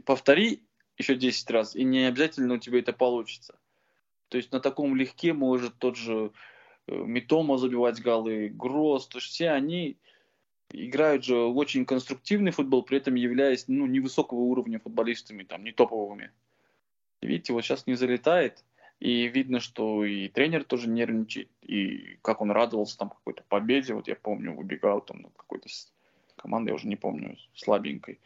повтори 0.05 0.63
еще 0.97 1.15
10 1.15 1.51
раз, 1.51 1.75
и 1.75 1.83
не 1.83 2.05
обязательно 2.05 2.53
у 2.53 2.59
тебя 2.59 2.79
это 2.79 2.93
получится. 2.93 3.59
То 4.29 4.37
есть 4.37 4.53
на 4.53 4.61
таком 4.61 4.95
легке 4.95 5.33
может 5.33 5.77
тот 5.77 5.97
же 5.97 6.31
Митома 6.87 7.57
забивать 7.57 8.01
голы, 8.01 8.47
Гроз, 8.47 9.07
то 9.07 9.17
есть 9.17 9.27
все 9.31 9.49
они 9.49 9.97
играют 10.71 11.25
же 11.25 11.35
очень 11.35 11.85
конструктивный 11.85 12.51
футбол, 12.51 12.83
при 12.83 12.99
этом 12.99 13.15
являясь 13.15 13.65
ну, 13.67 13.85
невысокого 13.85 14.39
уровня 14.39 14.79
футболистами, 14.79 15.43
там, 15.43 15.65
не 15.65 15.73
топовыми. 15.73 16.31
Видите, 17.21 17.53
вот 17.53 17.63
сейчас 17.63 17.87
не 17.87 17.95
залетает, 17.95 18.63
и 18.99 19.27
видно, 19.27 19.59
что 19.59 20.05
и 20.05 20.27
тренер 20.27 20.63
тоже 20.63 20.89
нервничает, 20.89 21.49
и 21.61 22.17
как 22.21 22.41
он 22.41 22.51
радовался 22.51 22.97
там 22.97 23.09
какой-то 23.09 23.43
победе, 23.47 23.93
вот 23.93 24.07
я 24.07 24.15
помню, 24.15 24.55
выбегал 24.55 25.01
там 25.01 25.21
на 25.21 25.29
какой-то 25.29 25.67
команды, 26.35 26.71
я 26.71 26.75
уже 26.75 26.87
не 26.87 26.95
помню, 26.95 27.37
слабенькой. 27.55 28.19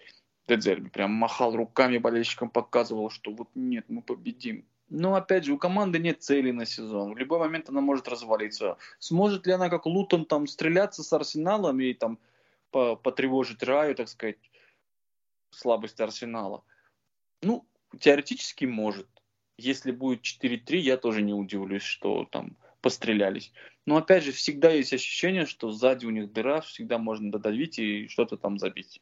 Дедзерби 0.48 0.90
прям 0.90 1.12
махал 1.12 1.56
руками 1.56 1.98
болельщикам, 1.98 2.50
показывал, 2.50 3.10
что 3.10 3.32
вот 3.32 3.50
нет, 3.56 3.86
мы 3.88 4.02
победим. 4.02 4.66
Но 4.90 5.16
опять 5.16 5.46
же, 5.46 5.54
у 5.54 5.58
команды 5.58 6.00
нет 6.00 6.22
цели 6.22 6.52
на 6.52 6.66
сезон. 6.66 7.14
В 7.14 7.18
любой 7.18 7.40
момент 7.40 7.70
она 7.70 7.80
может 7.80 8.10
развалиться. 8.10 8.78
Сможет 9.00 9.48
ли 9.48 9.54
она, 9.54 9.70
как 9.70 9.86
Лутон, 9.86 10.26
там 10.26 10.48
стреляться 10.48 11.02
с 11.02 11.14
Арсеналом 11.14 11.80
и 11.80 11.94
там 11.94 12.20
потревожить 12.72 13.64
Раю, 13.64 13.96
так 13.96 14.10
сказать, 14.10 14.38
слабости 15.52 16.02
Арсенала? 16.02 16.64
Ну, 17.42 17.66
теоретически 18.00 18.66
может. 18.66 19.08
Если 19.58 19.92
будет 19.92 20.22
4-3, 20.22 20.78
я 20.78 20.98
тоже 20.98 21.22
не 21.22 21.34
удивлюсь, 21.34 21.84
что 21.84 22.26
там 22.32 22.58
пострелялись. 22.82 23.52
Но 23.86 23.98
опять 23.98 24.24
же, 24.24 24.32
всегда 24.32 24.72
есть 24.72 24.94
ощущение, 24.94 25.46
что 25.46 25.72
сзади 25.72 26.06
у 26.06 26.10
них 26.10 26.32
дыра, 26.32 26.62
всегда 26.62 26.98
можно 26.98 27.32
додавить 27.32 27.80
и 27.80 28.08
что-то 28.08 28.38
там 28.38 28.60
забить. 28.60 29.02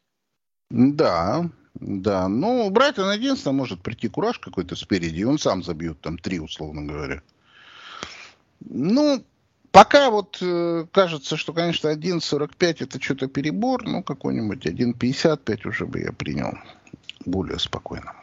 Да, 0.70 1.50
да. 1.74 2.28
Ну, 2.28 2.66
у 2.66 2.70
Брайтона 2.70 3.12
единственное 3.12 3.56
может 3.56 3.82
прийти 3.82 4.08
кураж 4.08 4.38
какой-то 4.38 4.76
спереди, 4.76 5.20
и 5.20 5.24
он 5.24 5.38
сам 5.38 5.62
забьет 5.62 6.00
там 6.00 6.18
три, 6.18 6.40
условно 6.40 6.82
говоря. 6.82 7.22
Ну, 8.60 9.24
пока 9.72 10.10
вот 10.10 10.38
э, 10.40 10.86
кажется, 10.92 11.36
что, 11.36 11.52
конечно, 11.52 11.88
1.45 11.88 12.76
это 12.84 13.00
что-то 13.00 13.26
перебор, 13.26 13.84
ну, 13.84 14.02
какой-нибудь 14.02 14.66
1.55 14.66 15.68
уже 15.68 15.86
бы 15.86 16.00
я 16.00 16.12
принял 16.12 16.52
более 17.24 17.58
спокойно. 17.58 18.14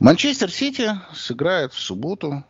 Манчестер 0.00 0.50
Сити 0.50 0.98
сыграет 1.14 1.74
в 1.74 1.78
субботу 1.78 2.42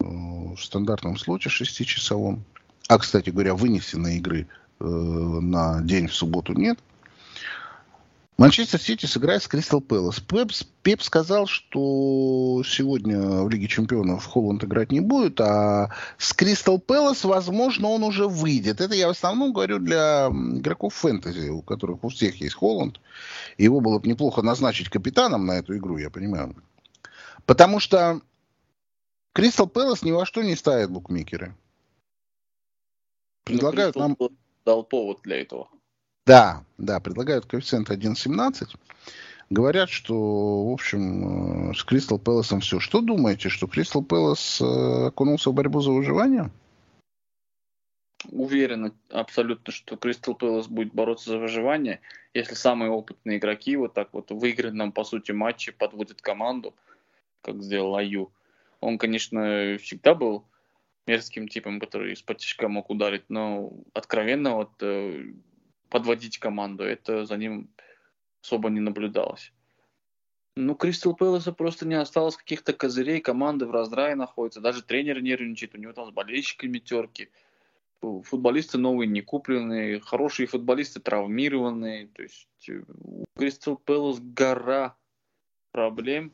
э, 0.00 0.04
в 0.04 0.58
стандартном 0.58 1.16
слоте 1.16 1.48
шестичасовом. 1.48 2.44
А, 2.88 2.98
кстати 2.98 3.30
говоря, 3.30 3.54
вынесенной 3.54 4.16
игры 4.16 4.48
э, 4.80 4.84
на 4.84 5.80
день 5.82 6.08
в 6.08 6.14
субботу 6.14 6.52
нет. 6.52 6.80
Манчестер 8.38 8.80
Сити 8.80 9.06
сыграет 9.06 9.42
с 9.44 9.46
Кристал 9.46 9.80
Пэлас. 9.80 10.18
Пеп, 10.18 10.50
Пеп 10.82 11.02
сказал, 11.02 11.46
что 11.46 12.62
сегодня 12.66 13.20
в 13.42 13.48
Лиге 13.50 13.68
Чемпионов 13.68 14.24
Холланд 14.24 14.64
играть 14.64 14.90
не 14.90 15.00
будет, 15.00 15.40
а 15.40 15.90
с 16.18 16.32
Кристал 16.32 16.80
Пэлас, 16.80 17.22
возможно, 17.22 17.86
он 17.86 18.02
уже 18.02 18.26
выйдет. 18.26 18.80
Это 18.80 18.94
я 18.94 19.06
в 19.06 19.10
основном 19.10 19.52
говорю 19.52 19.78
для 19.78 20.26
игроков 20.28 20.94
фэнтези, 20.94 21.50
у 21.50 21.62
которых 21.62 22.02
у 22.02 22.08
всех 22.08 22.40
есть 22.40 22.54
Холланд. 22.54 22.98
Его 23.58 23.80
было 23.80 24.00
бы 24.00 24.08
неплохо 24.08 24.42
назначить 24.42 24.88
капитаном 24.88 25.46
на 25.46 25.52
эту 25.52 25.76
игру, 25.76 25.98
я 25.98 26.10
понимаю. 26.10 26.56
Потому 27.46 27.80
что 27.80 28.20
Кристал 29.32 29.68
Пэлас 29.68 30.02
ни 30.02 30.10
во 30.10 30.26
что 30.26 30.42
не 30.42 30.56
ставит 30.56 30.90
букмекеры. 30.90 31.54
Предлагают 33.44 33.96
ну, 33.96 34.00
нам... 34.02 34.16
Дал 34.64 34.84
повод 34.84 35.20
для 35.22 35.40
этого. 35.40 35.68
Да, 36.26 36.64
да, 36.78 37.00
предлагают 37.00 37.46
коэффициент 37.46 37.90
1.17. 37.90 38.76
Говорят, 39.48 39.88
что, 39.88 40.68
в 40.68 40.72
общем, 40.72 41.70
э, 41.70 41.74
с 41.74 41.82
Кристал 41.82 42.18
Пэласом 42.18 42.60
все. 42.60 42.78
Что 42.78 43.00
думаете, 43.00 43.48
что 43.48 43.66
Кристал 43.66 44.04
Пэлас 44.04 44.60
э, 44.60 45.06
окунулся 45.06 45.50
в 45.50 45.54
борьбу 45.54 45.80
за 45.80 45.90
выживание? 45.90 46.50
Уверен 48.30 48.92
абсолютно, 49.08 49.72
что 49.72 49.96
Кристал 49.96 50.34
Пэлас 50.34 50.68
будет 50.68 50.92
бороться 50.92 51.30
за 51.30 51.38
выживание, 51.38 52.00
если 52.34 52.54
самые 52.54 52.90
опытные 52.90 53.38
игроки 53.38 53.74
вот 53.76 53.94
так 53.94 54.10
вот 54.12 54.30
в 54.30 54.38
выигранном, 54.38 54.92
по 54.92 55.04
сути, 55.04 55.32
матче 55.32 55.72
подводят 55.72 56.20
команду– 56.20 56.74
как 57.42 57.62
сделал 57.62 57.96
Аю. 57.96 58.32
Он, 58.80 58.98
конечно, 58.98 59.76
всегда 59.78 60.14
был 60.14 60.46
мерзким 61.06 61.48
типом, 61.48 61.80
который 61.80 62.12
из-под 62.12 62.38
тяжка 62.38 62.68
мог 62.68 62.90
ударить, 62.90 63.24
но 63.28 63.72
откровенно 63.94 64.56
вот 64.56 64.70
э, 64.80 65.32
подводить 65.88 66.38
команду, 66.38 66.84
это 66.84 67.26
за 67.26 67.36
ним 67.36 67.68
особо 68.42 68.70
не 68.70 68.80
наблюдалось. 68.80 69.52
Ну, 70.56 70.74
Кристал 70.74 71.14
Пэласа 71.14 71.52
просто 71.52 71.86
не 71.86 71.94
осталось 71.94 72.36
каких-то 72.36 72.72
козырей, 72.72 73.20
команды 73.20 73.66
в 73.66 73.70
раздрае 73.70 74.14
находятся, 74.14 74.60
даже 74.60 74.82
тренер 74.82 75.20
нервничает, 75.20 75.74
у 75.74 75.78
него 75.78 75.92
там 75.92 76.06
с 76.06 76.10
болельщиками 76.10 76.78
терки, 76.78 77.30
футболисты 78.00 78.78
новые 78.78 79.08
не 79.08 79.20
купленные, 79.20 80.00
хорошие 80.00 80.46
футболисты 80.46 81.00
травмированные, 81.00 82.08
то 82.08 82.22
есть 82.22 82.48
э, 82.68 82.82
у 83.04 83.24
Кристал 83.36 83.76
Пэлас 83.76 84.20
гора 84.20 84.96
проблем, 85.72 86.32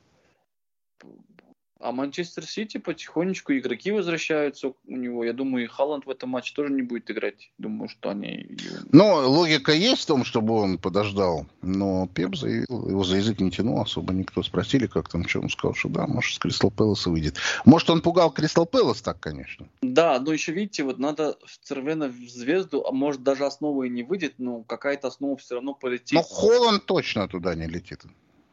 а 1.78 1.92
Манчестер 1.92 2.46
Сити 2.46 2.78
потихонечку 2.78 3.52
игроки 3.52 3.90
возвращаются 3.90 4.68
у 4.68 4.96
него. 4.96 5.24
Я 5.24 5.32
думаю, 5.32 5.64
и 5.64 5.68
Халланд 5.68 6.06
в 6.06 6.11
этом 6.11 6.30
матче 6.30 6.54
тоже 6.54 6.72
не 6.72 6.82
будет 6.82 7.11
играть. 7.11 7.52
Думаю, 7.59 7.88
что 7.88 8.11
они... 8.11 8.56
Ну, 8.92 9.28
логика 9.28 9.72
есть 9.72 10.02
в 10.02 10.06
том, 10.06 10.24
чтобы 10.24 10.54
он 10.54 10.78
подождал. 10.78 11.46
Но 11.61 12.09
Пеп 12.09 12.35
заявил, 12.35 12.88
его 12.88 13.04
за 13.04 13.16
язык 13.16 13.40
не 13.40 13.50
тянул 13.50 13.80
особо. 13.80 14.14
Никто 14.14 14.42
спросили, 14.42 14.87
как 14.87 15.11
там, 15.11 15.28
что 15.28 15.40
он 15.40 15.50
сказал, 15.50 15.74
что 15.74 15.88
да, 15.90 16.06
может, 16.06 16.35
с 16.35 16.38
Кристал 16.38 16.70
Пэласа 16.70 17.11
выйдет. 17.11 17.37
Может, 17.66 17.90
он 17.90 18.00
пугал 18.00 18.30
Кристал 18.30 18.64
Пэлас 18.64 19.02
так, 19.02 19.20
конечно. 19.20 19.68
Да, 19.82 20.18
но 20.18 20.32
еще, 20.32 20.52
видите, 20.52 20.82
вот 20.82 20.98
надо 20.98 21.37
Цервена 21.62 22.09
в 22.09 22.16
звезду, 22.28 22.85
а 22.87 22.92
может, 22.92 23.22
даже 23.22 23.44
основа 23.44 23.85
и 23.85 23.90
не 23.90 24.02
выйдет, 24.02 24.35
но 24.38 24.62
какая-то 24.62 25.09
основа 25.09 25.37
все 25.37 25.56
равно 25.56 25.74
полетит. 25.74 26.14
Но 26.14 26.22
Холланд 26.22 26.87
точно 26.87 27.28
туда 27.28 27.54
не 27.54 27.66
летит. 27.66 28.02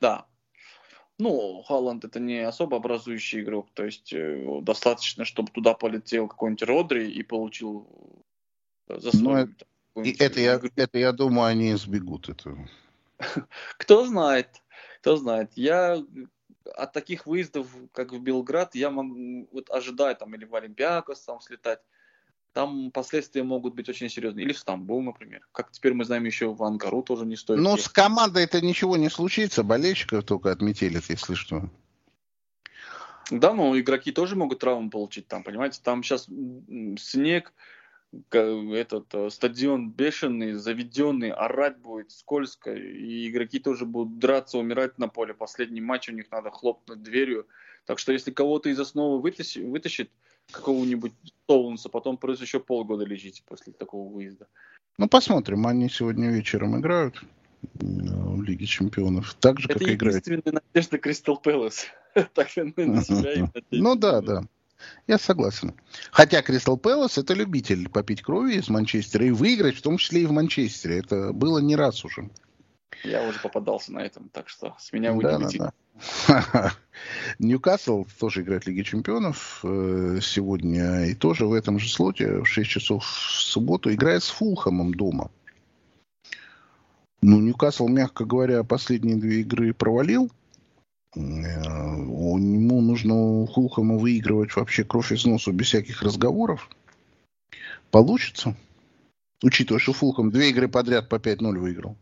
Да, 0.02 0.26
ну, 1.24 1.64
Халланд 1.64 2.04
это 2.04 2.20
не 2.20 2.40
особо 2.40 2.78
образующий 2.78 3.42
игрок, 3.42 3.70
то 3.74 3.86
есть 3.86 4.12
э, 4.12 4.60
достаточно, 4.62 5.24
чтобы 5.24 5.52
туда 5.52 5.74
полетел 5.74 6.28
какой-нибудь 6.28 6.64
Родри 6.64 7.10
и 7.10 7.24
получил 7.24 7.88
э, 8.90 9.00
за 9.00 9.12
свой... 9.16 9.46
Ну, 9.96 10.02
это, 10.02 10.24
это, 10.24 10.40
я, 10.42 10.62
это, 10.76 10.98
я 10.98 11.12
думаю, 11.14 11.46
они 11.46 11.72
избегут 11.72 12.28
этого. 12.28 12.70
Кто 13.78 14.06
знает, 14.06 14.50
кто 15.00 15.18
знает. 15.18 15.52
Я 15.56 16.04
от 16.76 16.94
таких 16.94 17.26
выездов, 17.26 17.68
как 17.94 18.12
в 18.12 18.20
Белград, 18.20 18.76
я 18.76 18.90
могу 18.90 19.48
вот 19.52 19.70
ожидать 19.70 20.20
там 20.20 20.34
или 20.36 20.46
в 20.46 20.56
Олимпиакос 20.56 21.22
там 21.22 21.40
слетать 21.42 21.80
там 22.54 22.92
последствия 22.92 23.44
могут 23.44 23.74
быть 23.74 23.90
очень 23.90 24.10
серьезные. 24.10 24.46
Или 24.46 24.54
в 24.54 24.60
Стамбул, 24.60 25.02
например. 25.02 25.46
Как 25.52 25.72
теперь 25.72 25.94
мы 25.94 26.06
знаем, 26.06 26.24
еще 26.24 26.54
в 26.54 26.64
Анкару 26.64 27.02
тоже 27.02 27.26
не 27.26 27.36
стоит. 27.36 27.60
Ну, 27.60 27.76
с 27.78 27.90
командой 27.90 28.44
это 28.44 28.62
ничего 28.62 28.96
не 28.96 29.10
случится. 29.10 29.64
Болельщиков 29.64 30.24
только 30.24 30.52
отметили, 30.52 31.02
если 31.10 31.34
что. 31.34 31.70
Да, 33.32 33.54
но 33.54 33.78
игроки 33.80 34.12
тоже 34.12 34.36
могут 34.36 34.60
травму 34.60 34.90
получить 34.90 35.28
там, 35.28 35.44
понимаете? 35.44 35.80
Там 35.84 36.04
сейчас 36.04 36.28
снег, 36.98 37.54
этот 38.32 39.14
э, 39.14 39.30
стадион 39.30 39.90
бешеный, 39.90 40.54
заведенный, 40.54 41.32
орать 41.32 41.78
будет 41.78 42.12
скользко, 42.12 42.74
и 42.74 43.30
игроки 43.30 43.60
тоже 43.60 43.86
будут 43.86 44.20
драться, 44.20 44.58
умирать 44.58 45.00
на 45.00 45.08
поле. 45.08 45.34
Последний 45.34 45.82
матч 45.82 46.10
у 46.10 46.12
них 46.12 46.30
надо 46.32 46.52
хлопнуть 46.52 47.02
дверью. 47.02 47.48
Так 47.86 48.00
что 48.00 48.12
если 48.12 48.32
кого-то 48.32 48.70
из 48.70 48.80
основы 48.80 49.20
вытащит, 49.20 49.64
вытащит 49.64 50.12
какого-нибудь 50.52 51.14
Стоунса, 51.44 51.90
потом 51.90 52.18
придется 52.18 52.46
еще 52.46 52.60
полгода 52.60 53.06
лечить 53.06 53.44
после 53.46 53.74
такого 53.74 54.12
выезда. 54.12 54.48
Ну, 54.98 55.08
посмотрим. 55.08 55.66
Они 55.68 55.90
сегодня 55.90 56.30
вечером 56.30 56.80
играют 56.80 57.22
в 57.74 58.42
Лиге 58.44 58.66
Чемпионов. 58.66 59.36
Так 59.40 59.60
же, 59.60 59.68
Это 59.70 59.80
как 59.80 59.90
играют. 59.90 60.18
Это 60.18 60.32
единственная 60.32 60.62
надежда 60.74 60.98
Кристал 60.98 61.38
Пэлас. 61.38 61.86
Так 62.34 62.50
на 62.56 63.04
себя 63.04 63.52
Ну 63.72 63.96
да, 63.96 64.22
да. 64.22 64.44
Я 65.08 65.18
согласен. 65.18 65.74
Хотя 66.12 66.42
Кристал 66.42 66.78
Пэлас 66.78 67.18
это 67.18 67.34
любитель 67.34 67.90
попить 67.90 68.22
крови 68.22 68.56
из 68.56 68.70
Манчестера 68.70 69.26
и 69.26 69.32
выиграть, 69.32 69.78
в 69.78 69.82
том 69.82 69.98
числе 69.98 70.24
и 70.24 70.26
в 70.26 70.32
Манчестере. 70.32 71.00
Это 71.00 71.34
было 71.34 71.60
не 71.60 71.76
раз 71.76 72.04
уже. 72.06 72.30
Я 73.04 73.28
уже 73.28 73.40
попадался 73.40 73.92
на 73.92 74.00
этом, 74.00 74.30
так 74.30 74.50
что 74.50 74.76
с 74.80 74.94
меня 74.94 75.14
вы 75.14 75.24
да, 75.24 75.38
не 75.38 75.58
да, 75.58 75.74
да. 76.28 76.74
Ньюкасл 77.40 78.06
тоже 78.20 78.42
играет 78.42 78.64
в 78.64 78.68
Лиге 78.68 78.84
Чемпионов 78.84 79.60
э, 79.64 80.20
сегодня. 80.22 81.06
И 81.06 81.16
тоже 81.16 81.46
в 81.46 81.54
этом 81.54 81.80
же 81.80 81.90
слоте 81.90 82.42
в 82.42 82.46
6 82.46 82.70
часов 82.70 83.06
в 83.06 83.42
субботу 83.42 83.92
играет 83.94 84.24
с 84.24 84.30
Фулхамом 84.30 84.94
дома. 84.94 85.32
Ну, 87.22 87.40
Ньюкасл, 87.40 87.88
мягко 87.88 88.26
говоря, 88.26 88.64
последние 88.64 89.18
две 89.18 89.42
игры 89.42 89.74
провалил. 89.74 90.32
Э, 91.16 91.20
ему 91.20 92.82
нужно 92.82 93.16
у 93.16 93.48
Фулхама 93.48 93.98
выигрывать 93.98 94.56
вообще 94.56 94.84
кровь 94.84 95.12
из 95.12 95.26
носу 95.26 95.52
без 95.52 95.68
всяких 95.68 96.02
разговоров. 96.02 96.70
Получится. 97.92 98.56
Учитывая, 99.44 99.80
что 99.80 99.94
Фулхам 99.94 100.32
две 100.32 100.50
игры 100.50 100.68
подряд 100.68 101.10
по 101.10 101.16
5-0 101.16 101.58
выиграл 101.58 101.98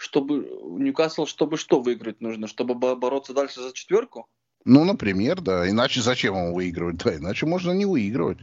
чтобы 0.00 0.48
Ньюкасл, 0.78 1.26
чтобы 1.26 1.58
что 1.58 1.82
выиграть 1.82 2.22
нужно? 2.22 2.46
Чтобы 2.46 2.74
бороться 2.74 3.34
дальше 3.34 3.60
за 3.60 3.74
четверку? 3.74 4.26
Ну, 4.64 4.84
например, 4.84 5.42
да. 5.42 5.68
Иначе 5.68 6.00
зачем 6.00 6.34
ему 6.36 6.54
выигрывать? 6.54 6.96
Да, 6.96 7.14
иначе 7.14 7.44
можно 7.44 7.72
не 7.72 7.84
выигрывать. 7.84 8.38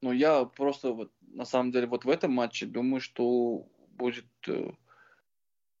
Но 0.00 0.12
я 0.12 0.44
просто 0.44 0.92
вот 0.92 1.10
на 1.22 1.44
самом 1.44 1.72
деле 1.72 1.88
вот 1.88 2.04
в 2.04 2.08
этом 2.08 2.32
матче 2.32 2.66
думаю, 2.66 3.00
что 3.00 3.66
будет... 3.96 4.26
Э, 4.46 4.70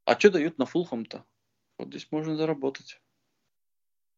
а 0.06 0.18
что 0.18 0.30
дают 0.32 0.58
на 0.58 0.66
Фулхам-то? 0.66 1.24
Вот 1.78 1.88
здесь 1.88 2.08
можно 2.10 2.36
заработать. 2.36 3.00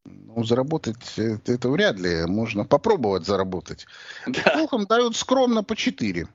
Ну, 0.07 0.43
заработать 0.43 1.19
это, 1.19 1.53
это 1.53 1.69
вряд 1.69 1.99
ли. 1.99 2.25
Можно 2.27 2.65
попробовать 2.65 3.27
заработать. 3.27 3.87
Да. 4.27 4.57
Фулхам 4.57 4.87
дают 4.87 5.17
скромно 5.17 5.63
по 5.63 5.77
4. 5.77 6.27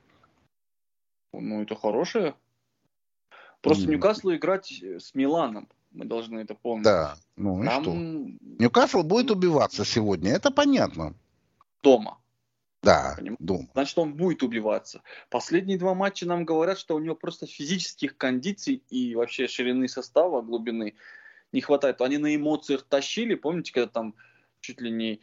Ну, 1.32 1.62
это 1.62 1.74
хорошее. 1.74 2.36
Просто 3.60 3.84
mm. 3.84 3.90
Ньюкаслу 3.92 4.34
играть 4.34 4.82
с 4.82 5.14
Миланом. 5.14 5.68
Мы 5.90 6.04
должны 6.04 6.40
это 6.40 6.54
помнить. 6.54 6.84
Да, 6.84 7.16
ну 7.36 7.64
Там... 7.64 7.80
и 7.80 7.82
что? 7.82 7.94
Ньюкасл 8.62 9.02
будет 9.02 9.30
убиваться 9.30 9.84
сегодня, 9.84 10.32
это 10.32 10.50
понятно. 10.50 11.14
Дома. 11.82 12.18
Да, 12.82 13.16
дома. 13.40 13.68
Значит, 13.72 13.98
он 13.98 14.14
будет 14.14 14.42
убиваться. 14.42 15.02
Последние 15.30 15.78
два 15.78 15.94
матча 15.94 16.26
нам 16.26 16.44
говорят, 16.44 16.78
что 16.78 16.94
у 16.94 17.00
него 17.00 17.16
просто 17.16 17.46
физических 17.46 18.16
кондиций 18.16 18.84
и 18.88 19.14
вообще 19.16 19.48
ширины 19.48 19.88
состава, 19.88 20.42
глубины 20.42 20.94
не 21.52 21.60
хватает. 21.60 22.00
Они 22.00 22.18
на 22.18 22.34
эмоциях 22.36 22.84
тащили, 22.84 23.34
помните, 23.34 23.72
когда 23.72 23.88
там 23.88 24.14
чуть 24.60 24.80
ли 24.80 24.90
не 24.90 25.20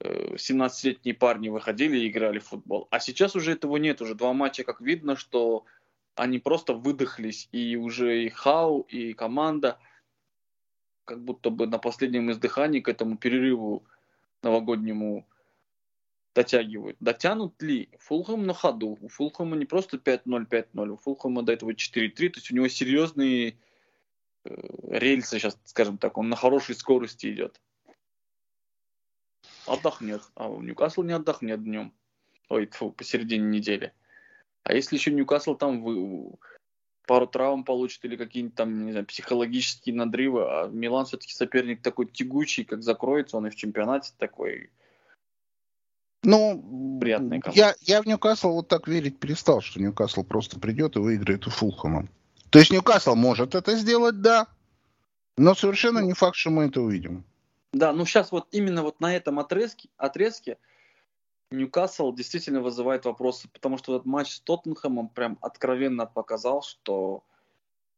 17-летние 0.00 1.14
э, 1.14 1.18
парни 1.18 1.48
выходили 1.48 1.98
и 1.98 2.08
играли 2.08 2.38
в 2.38 2.48
футбол. 2.48 2.88
А 2.90 3.00
сейчас 3.00 3.34
уже 3.34 3.52
этого 3.52 3.76
нет. 3.78 4.00
Уже 4.00 4.14
два 4.14 4.32
матча, 4.32 4.62
как 4.62 4.80
видно, 4.80 5.16
что 5.16 5.64
они 6.18 6.38
просто 6.38 6.74
выдохлись. 6.74 7.48
И 7.52 7.76
уже 7.76 8.24
и 8.24 8.28
Хау, 8.28 8.82
и 8.82 9.12
команда 9.12 9.78
как 11.04 11.24
будто 11.24 11.50
бы 11.50 11.66
на 11.66 11.78
последнем 11.78 12.30
издыхании 12.30 12.80
к 12.80 12.88
этому 12.88 13.16
перерыву 13.16 13.84
новогоднему 14.42 15.26
дотягивают. 16.34 16.96
Дотянут 17.00 17.60
ли? 17.62 17.88
Фулхэм 17.98 18.46
на 18.46 18.52
ходу. 18.52 18.98
У 19.00 19.08
Фулхэма 19.08 19.56
не 19.56 19.64
просто 19.64 19.96
5-0, 19.96 20.46
5-0. 20.48 20.88
У 20.88 20.96
Фулхэма 20.96 21.42
до 21.42 21.52
этого 21.52 21.70
4-3. 21.70 22.10
То 22.10 22.38
есть 22.38 22.50
у 22.50 22.54
него 22.54 22.68
серьезные 22.68 23.56
э, 24.44 24.54
рельсы 24.90 25.38
сейчас, 25.38 25.58
скажем 25.64 25.98
так. 25.98 26.18
Он 26.18 26.28
на 26.28 26.36
хорошей 26.36 26.74
скорости 26.74 27.32
идет. 27.32 27.60
Отдохнет. 29.66 30.22
А 30.34 30.48
у 30.48 30.60
Ньюкасл 30.60 31.02
не 31.02 31.12
отдохнет 31.12 31.64
днем. 31.64 31.92
Ой, 32.48 32.66
фу, 32.66 32.92
посередине 32.92 33.46
недели. 33.46 33.92
А 34.64 34.74
если 34.74 34.96
еще 34.96 35.10
Ньюкасл 35.10 35.54
там 35.54 35.82
вы, 35.82 36.32
пару 37.06 37.26
травм 37.26 37.64
получит 37.64 38.04
или 38.04 38.16
какие-нибудь 38.16 38.56
там, 38.56 38.84
не 38.84 38.92
знаю, 38.92 39.06
психологические 39.06 39.94
надрывы, 39.94 40.42
а 40.42 40.68
Милан 40.68 41.06
все-таки 41.06 41.32
соперник 41.32 41.82
такой 41.82 42.06
тягучий, 42.06 42.64
как 42.64 42.82
закроется, 42.82 43.36
он 43.36 43.46
и 43.46 43.50
в 43.50 43.56
чемпионате 43.56 44.12
такой 44.18 44.70
ну, 46.24 46.98
приятный 47.00 47.40
я, 47.54 47.74
я 47.80 48.02
в 48.02 48.06
Ньюкасл 48.06 48.52
вот 48.52 48.68
так 48.68 48.88
верить 48.88 49.18
перестал, 49.20 49.60
что 49.60 49.80
Ньюкасл 49.80 50.24
просто 50.24 50.58
придет 50.58 50.96
и 50.96 50.98
выиграет 50.98 51.46
у 51.46 51.50
Фулхэма. 51.50 52.08
То 52.50 52.58
есть 52.58 52.72
Ньюкасл 52.72 53.14
может 53.14 53.54
это 53.54 53.76
сделать, 53.76 54.20
да, 54.20 54.48
но 55.36 55.54
совершенно 55.54 56.00
не 56.00 56.14
факт, 56.14 56.36
что 56.36 56.50
мы 56.50 56.64
это 56.64 56.80
увидим. 56.80 57.24
Да, 57.72 57.92
ну 57.92 58.04
сейчас 58.04 58.32
вот 58.32 58.48
именно 58.50 58.82
вот 58.82 59.00
на 59.00 59.14
этом 59.14 59.38
отрезке, 59.38 59.88
отрезке 59.96 60.58
Ньюкасл 61.50 62.12
действительно 62.12 62.60
вызывает 62.60 63.04
вопросы, 63.06 63.48
потому 63.48 63.78
что 63.78 63.94
этот 63.94 64.06
матч 64.06 64.34
с 64.34 64.40
Тоттенхэмом 64.40 65.08
прям 65.08 65.38
откровенно 65.40 66.06
показал, 66.06 66.62
что 66.62 67.24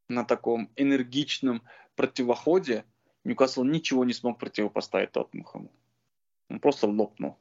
на 0.09 0.25
таком 0.25 0.71
энергичном 0.77 1.63
противоходе 1.97 2.85
Ньюкасл 3.25 3.65
ничего 3.65 4.05
не 4.05 4.13
смог 4.13 4.39
противопоставить 4.39 5.13
Тоттенхэму. 5.13 5.71
Он 6.49 6.61
просто 6.61 6.87
лопнул. 6.87 7.37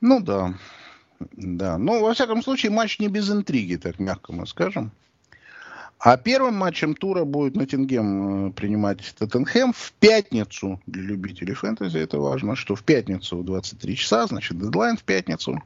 Ну 0.00 0.20
да. 0.20 0.54
Да. 1.32 1.78
Ну, 1.78 2.02
во 2.02 2.12
всяком 2.12 2.42
случае, 2.42 2.72
матч 2.72 2.98
не 2.98 3.08
без 3.08 3.30
интриги, 3.30 3.76
так 3.76 3.98
мягко 3.98 4.32
мы 4.32 4.46
скажем. 4.46 4.90
А 6.04 6.18
первым 6.18 6.56
матчем 6.56 6.94
тура 6.94 7.24
будет 7.24 7.56
Ноттингем 7.56 8.48
э, 8.48 8.52
принимать 8.52 9.14
Тоттенхэм 9.18 9.72
в 9.72 9.94
пятницу. 9.94 10.78
Для 10.84 11.02
любителей 11.02 11.54
фэнтези 11.54 11.96
это 11.96 12.18
важно, 12.18 12.56
что 12.56 12.74
в 12.74 12.84
пятницу 12.84 13.38
в 13.38 13.44
23 13.46 13.96
часа, 13.96 14.26
значит, 14.26 14.58
дедлайн 14.58 14.98
в 14.98 15.02
пятницу. 15.02 15.62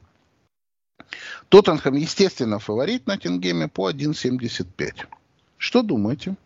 Тоттенхэм, 1.49 1.95
естественно, 1.95 2.57
фаворит 2.59 3.05
на 3.05 3.15
Ноттингеме 3.15 3.67
по 3.67 3.91
1.75. 3.91 5.07
Что 5.57 5.81
думаете? 5.81 6.37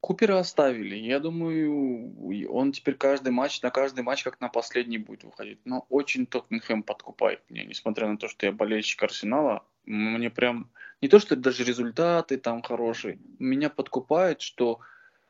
Купера 0.00 0.38
оставили. 0.38 0.94
Я 0.94 1.18
думаю, 1.18 2.48
он 2.48 2.70
теперь 2.70 2.94
каждый 2.94 3.32
матч, 3.32 3.60
на 3.60 3.72
каждый 3.72 4.04
матч, 4.04 4.22
как 4.22 4.40
на 4.40 4.48
последний 4.48 4.98
будет 4.98 5.24
выходить. 5.24 5.58
Но 5.64 5.84
очень 5.88 6.26
Тоттенхэм 6.26 6.84
подкупает 6.84 7.40
меня, 7.50 7.64
несмотря 7.64 8.06
на 8.06 8.18
то, 8.18 8.28
что 8.28 8.46
я 8.46 8.52
болельщик 8.52 9.02
Арсенала. 9.02 9.64
Мне 9.86 10.30
прям 10.30 10.70
не 11.00 11.08
то, 11.08 11.18
что 11.18 11.36
даже 11.36 11.64
результаты 11.64 12.36
там 12.36 12.62
хорошие. 12.62 13.18
Меня 13.38 13.70
подкупает, 13.70 14.40
что 14.40 14.80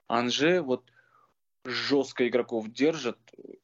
Анже 0.08 0.62
вот 0.62 0.90
жестко 1.64 2.26
игроков 2.28 2.72
держит 2.72 3.18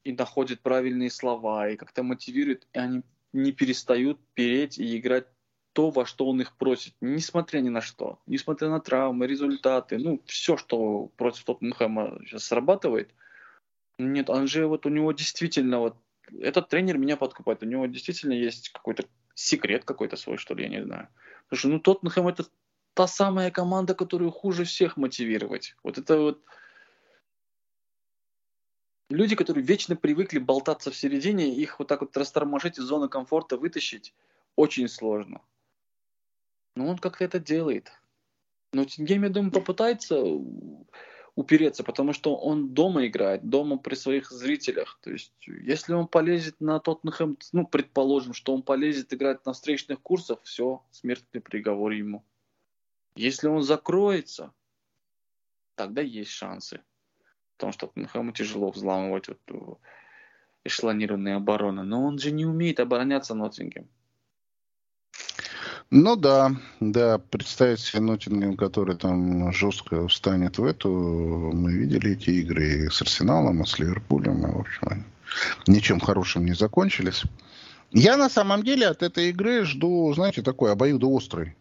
и 0.04 0.12
находит 0.12 0.60
правильные 0.60 1.10
слова, 1.10 1.68
и 1.68 1.76
как-то 1.76 2.02
мотивирует, 2.02 2.66
и 2.72 2.78
они 2.78 3.02
не 3.32 3.52
перестают 3.52 4.18
переть 4.34 4.78
и 4.78 4.98
играть 4.98 5.26
то, 5.72 5.90
во 5.90 6.04
что 6.04 6.26
он 6.26 6.40
их 6.40 6.54
просит, 6.56 6.94
несмотря 7.00 7.60
ни 7.60 7.70
на 7.70 7.80
что, 7.80 8.18
несмотря 8.26 8.68
на 8.68 8.80
травмы, 8.80 9.26
результаты, 9.26 9.98
ну, 9.98 10.20
все, 10.26 10.56
что 10.56 11.10
против 11.16 11.44
Тоттенхэма 11.44 12.18
сейчас 12.26 12.44
срабатывает. 12.44 13.10
Нет, 13.98 14.28
Анже, 14.28 14.66
вот 14.66 14.84
у 14.84 14.90
него 14.90 15.12
действительно, 15.12 15.78
вот, 15.78 15.96
этот 16.40 16.68
тренер 16.68 16.98
меня 16.98 17.16
подкупает, 17.16 17.62
у 17.62 17.66
него 17.66 17.86
действительно 17.86 18.32
есть 18.32 18.68
какой-то 18.70 19.04
секрет 19.34 19.84
какой-то 19.84 20.16
свой, 20.16 20.36
что 20.36 20.54
ли, 20.54 20.64
я 20.64 20.68
не 20.68 20.84
знаю. 20.84 21.08
Потому 21.44 21.58
что, 21.58 21.68
ну, 21.68 21.80
Тоттенхэм 21.80 22.28
это 22.28 22.44
та 22.94 23.06
самая 23.06 23.50
команда, 23.50 23.94
которую 23.94 24.30
хуже 24.30 24.64
всех 24.64 24.96
мотивировать. 24.96 25.74
Вот 25.82 25.98
это 25.98 26.18
вот 26.18 26.42
люди, 29.10 29.36
которые 29.36 29.64
вечно 29.64 29.96
привыкли 29.96 30.38
болтаться 30.38 30.90
в 30.90 30.96
середине, 30.96 31.54
их 31.54 31.78
вот 31.78 31.88
так 31.88 32.00
вот 32.00 32.16
растормошить 32.16 32.78
из 32.78 32.84
зоны 32.84 33.08
комфорта, 33.08 33.56
вытащить, 33.56 34.14
очень 34.56 34.88
сложно. 34.88 35.40
Но 36.76 36.88
он 36.88 36.98
как-то 36.98 37.24
это 37.24 37.38
делает. 37.38 37.92
Но 38.72 38.84
Тингем, 38.84 39.24
я 39.24 39.28
думаю, 39.28 39.52
попытается 39.52 40.16
упереться, 41.34 41.82
потому 41.82 42.12
что 42.12 42.36
он 42.36 42.74
дома 42.74 43.06
играет, 43.06 43.48
дома 43.48 43.78
при 43.78 43.94
своих 43.94 44.30
зрителях. 44.30 44.98
То 45.02 45.10
есть, 45.10 45.32
если 45.46 45.94
он 45.94 46.06
полезет 46.06 46.60
на 46.60 46.78
Тоттенхэм, 46.78 47.38
ну, 47.52 47.66
предположим, 47.66 48.34
что 48.34 48.54
он 48.54 48.62
полезет 48.62 49.12
играть 49.14 49.44
на 49.46 49.52
встречных 49.52 50.00
курсах, 50.00 50.40
все, 50.42 50.82
смертный 50.90 51.40
приговор 51.40 51.92
ему. 51.92 52.22
Если 53.14 53.48
он 53.48 53.62
закроется, 53.62 54.52
тогда 55.74 56.02
есть 56.02 56.30
шансы. 56.30 56.80
Потому 57.56 57.72
что 57.72 57.86
Тоттенхэму 57.86 58.32
тяжело 58.32 58.70
взламывать 58.70 59.28
вот 59.28 59.78
эшелонированные 60.64 61.36
обороны. 61.36 61.82
Но 61.82 62.04
он 62.04 62.18
же 62.18 62.30
не 62.30 62.44
умеет 62.44 62.80
обороняться 62.80 63.34
Ноттингем. 63.34 63.88
Ну 65.94 66.16
да, 66.16 66.56
да, 66.80 67.18
представить 67.18 67.80
себе 67.80 68.00
Ноттингем, 68.00 68.56
который 68.56 68.96
там 68.96 69.52
жестко 69.52 70.08
встанет 70.08 70.56
в 70.56 70.64
эту, 70.64 70.88
мы 71.52 71.70
видели 71.70 72.12
эти 72.12 72.30
игры 72.30 72.86
и 72.86 72.88
с 72.88 73.02
Арсеналом, 73.02 73.62
и 73.62 73.66
с 73.66 73.78
Ливерпулем, 73.78 74.46
и, 74.46 74.50
в 74.50 74.60
общем, 74.60 75.04
ничем 75.66 76.00
хорошим 76.00 76.46
не 76.46 76.54
закончились. 76.54 77.24
Я 77.90 78.16
на 78.16 78.30
самом 78.30 78.62
деле 78.62 78.86
от 78.86 79.02
этой 79.02 79.28
игры 79.28 79.66
жду, 79.66 80.10
знаете, 80.14 80.40
такой 80.40 80.72
обоюдоострый. 80.72 81.56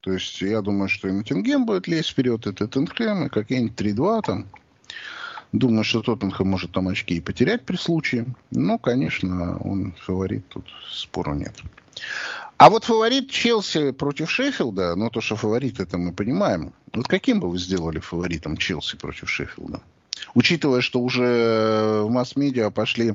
То 0.00 0.12
есть 0.12 0.42
я 0.42 0.60
думаю, 0.60 0.90
что 0.90 1.08
и 1.08 1.12
Ноттингем 1.12 1.64
будет 1.64 1.88
лезть 1.88 2.10
вперед, 2.10 2.46
и 2.46 2.52
Тоттенхэм, 2.52 3.28
и 3.28 3.30
какие-нибудь 3.30 3.80
3-2 3.80 4.22
там. 4.26 4.46
Думаю, 5.54 5.84
что 5.84 6.02
Тоттенхэм 6.02 6.48
может 6.48 6.72
там 6.72 6.88
очки 6.88 7.14
и 7.14 7.20
потерять 7.20 7.64
при 7.64 7.76
случае. 7.76 8.26
Но, 8.50 8.76
конечно, 8.76 9.56
он 9.58 9.92
фаворит, 9.92 10.48
тут 10.48 10.64
спору 10.90 11.34
нет. 11.34 11.54
А 12.56 12.70
вот 12.70 12.82
фаворит 12.82 13.30
Челси 13.30 13.92
против 13.92 14.32
Шеффилда, 14.32 14.96
ну 14.96 15.10
то, 15.10 15.20
что 15.20 15.36
фаворит, 15.36 15.78
это 15.78 15.96
мы 15.96 16.12
понимаем. 16.12 16.72
Вот 16.92 17.06
каким 17.06 17.38
бы 17.38 17.48
вы 17.48 17.58
сделали 17.58 18.00
фаворитом 18.00 18.56
Челси 18.56 18.96
против 18.96 19.30
Шеффилда? 19.30 19.80
Учитывая, 20.34 20.80
что 20.80 21.00
уже 21.00 22.02
в 22.02 22.10
масс-медиа 22.10 22.70
пошли 22.70 23.14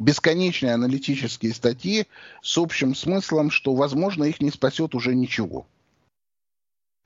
бесконечные 0.00 0.74
аналитические 0.74 1.54
статьи 1.54 2.08
с 2.42 2.58
общим 2.58 2.96
смыслом, 2.96 3.52
что, 3.52 3.76
возможно, 3.76 4.24
их 4.24 4.40
не 4.40 4.50
спасет 4.50 4.96
уже 4.96 5.14
ничего. 5.14 5.68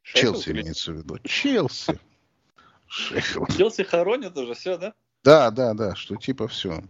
Шеффилд 0.04 0.36
Челси 0.36 0.48
или... 0.48 0.62
имеется 0.62 0.92
в 0.92 0.96
виду. 0.96 1.18
Челси. 1.24 2.00
Шеффилд. 2.90 3.56
Челси 3.56 3.84
хоронят 3.84 4.36
уже, 4.36 4.54
все, 4.54 4.76
да? 4.76 4.94
Да, 5.24 5.50
да, 5.50 5.74
да, 5.74 5.94
что 5.94 6.16
типа 6.16 6.48
все 6.48 6.82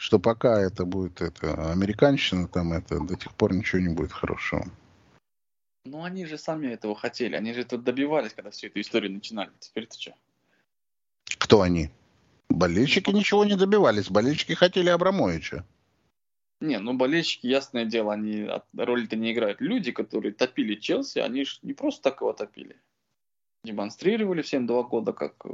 что 0.00 0.18
пока 0.18 0.58
это 0.58 0.86
будет 0.86 1.20
это 1.20 1.70
американщина, 1.70 2.48
там 2.48 2.72
это 2.72 3.00
до 3.00 3.16
тех 3.16 3.34
пор 3.34 3.52
ничего 3.52 3.82
не 3.82 3.90
будет 3.90 4.12
хорошего. 4.12 4.64
Ну, 5.84 6.04
они 6.04 6.24
же 6.24 6.38
сами 6.38 6.68
этого 6.68 6.94
хотели, 6.94 7.36
они 7.36 7.52
же 7.52 7.60
это 7.60 7.76
добивались, 7.76 8.32
когда 8.32 8.50
всю 8.50 8.68
эту 8.68 8.80
историю 8.80 9.12
начинали. 9.12 9.50
Теперь 9.58 9.86
ты 9.86 10.00
что? 10.00 10.14
Кто 11.36 11.60
они? 11.60 11.90
Болельщики 12.48 13.10
ничего 13.10 13.44
не 13.44 13.56
добивались. 13.56 14.08
Болельщики 14.08 14.54
хотели 14.54 14.88
Абрамовича. 14.88 15.66
Не, 16.60 16.78
ну 16.78 16.94
болельщики, 16.94 17.46
ясное 17.46 17.84
дело, 17.84 18.14
они 18.14 18.48
роли-то 18.74 19.16
не 19.16 19.34
играют. 19.34 19.60
Люди, 19.60 19.92
которые 19.92 20.32
топили 20.32 20.76
Челси, 20.76 21.18
они 21.18 21.44
же 21.44 21.58
не 21.60 21.74
просто 21.74 22.04
так 22.04 22.22
его 22.22 22.32
топили. 22.32 22.76
Демонстрировали 23.64 24.42
всем 24.42 24.66
два 24.66 24.82
года, 24.82 25.12
как 25.12 25.34
э, 25.44 25.50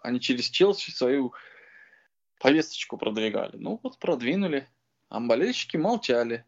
они 0.00 0.20
через 0.20 0.46
Челси 0.46 0.90
свою 0.90 1.34
повесточку 2.40 2.96
продвигали. 2.96 3.56
Ну 3.56 3.78
вот 3.82 3.98
продвинули. 3.98 4.68
А 5.08 5.20
болельщики 5.20 5.76
молчали, 5.76 6.44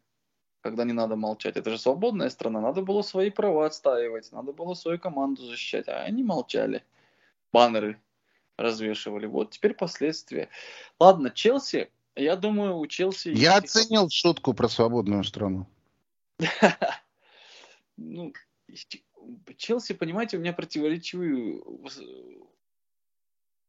когда 0.61 0.85
не 0.85 0.93
надо 0.93 1.17
молчать. 1.17 1.57
Это 1.57 1.71
же 1.71 1.79
свободная 1.79 2.31
страна. 2.31 2.61
Надо 2.61 2.83
было 2.83 3.03
свои 3.03 3.31
права 3.31 3.67
отстаивать, 3.67 4.31
надо 4.33 4.53
было 4.53 4.75
свою 4.75 4.99
команду 4.99 5.45
защищать. 5.45 5.89
А 5.89 6.03
они 6.03 6.23
молчали. 6.23 6.85
Баннеры 7.53 8.01
развешивали. 8.57 9.27
Вот 9.27 9.51
теперь 9.51 9.75
последствия. 9.75 10.49
Ладно, 10.99 11.31
Челси 11.31 11.91
я 12.15 12.37
думаю, 12.37 12.77
у 12.77 12.87
Челси... 12.87 13.29
Я 13.29 13.57
есть... 13.57 13.77
оценил 13.77 14.09
шутку 14.11 14.55
про 14.55 14.69
свободную 14.69 15.25
страну. 15.25 15.67
Ну, 17.99 18.33
Челси, 19.57 19.95
понимаете, 19.95 20.37
у 20.37 20.41
меня 20.41 20.53
противоречивые... 20.53 21.63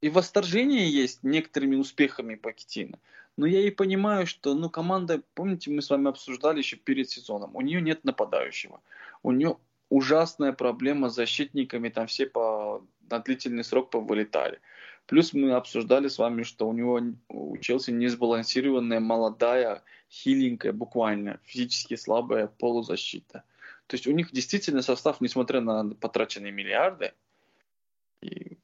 И 0.02 0.10
восторжение 0.10 0.90
есть 0.90 1.24
некоторыми 1.24 1.76
успехами 1.76 2.36
Пакетина. 2.36 3.00
Но 3.38 3.46
я 3.46 3.62
и 3.62 3.72
понимаю, 3.72 4.28
что 4.28 4.54
ну, 4.54 4.70
команда, 4.70 5.22
помните, 5.34 5.72
мы 5.72 5.82
с 5.82 5.90
вами 5.90 6.10
обсуждали 6.10 6.60
еще 6.60 6.76
перед 6.76 7.10
сезоном, 7.10 7.56
у 7.56 7.62
нее 7.62 7.82
нет 7.82 8.04
нападающего. 8.04 8.82
У 9.24 9.32
нее 9.32 9.58
ужасная 9.90 10.54
проблема 10.54 11.10
с 11.10 11.16
защитниками, 11.16 11.90
там 11.90 12.08
все 12.08 12.26
по, 12.26 12.86
на 13.10 13.20
длительный 13.20 13.64
срок 13.64 13.90
повылетали. 13.90 14.60
Плюс 15.06 15.34
мы 15.34 15.52
обсуждали 15.54 16.08
с 16.08 16.18
вами, 16.18 16.44
что 16.44 16.68
у 16.68 16.74
него 16.74 17.02
у 17.30 17.58
Челси 17.58 17.92
несбалансированная, 17.92 19.00
молодая, 19.00 19.84
хиленькая, 20.10 20.72
буквально 20.72 21.40
физически 21.44 21.96
слабая 21.96 22.48
полузащита. 22.48 23.44
То 23.88 23.96
есть 23.96 24.08
у 24.08 24.12
них 24.12 24.32
действительно 24.32 24.82
состав, 24.82 25.22
несмотря 25.22 25.62
на 25.62 25.94
потраченные 25.96 26.52
миллиарды 26.52 27.14
и 28.22 28.58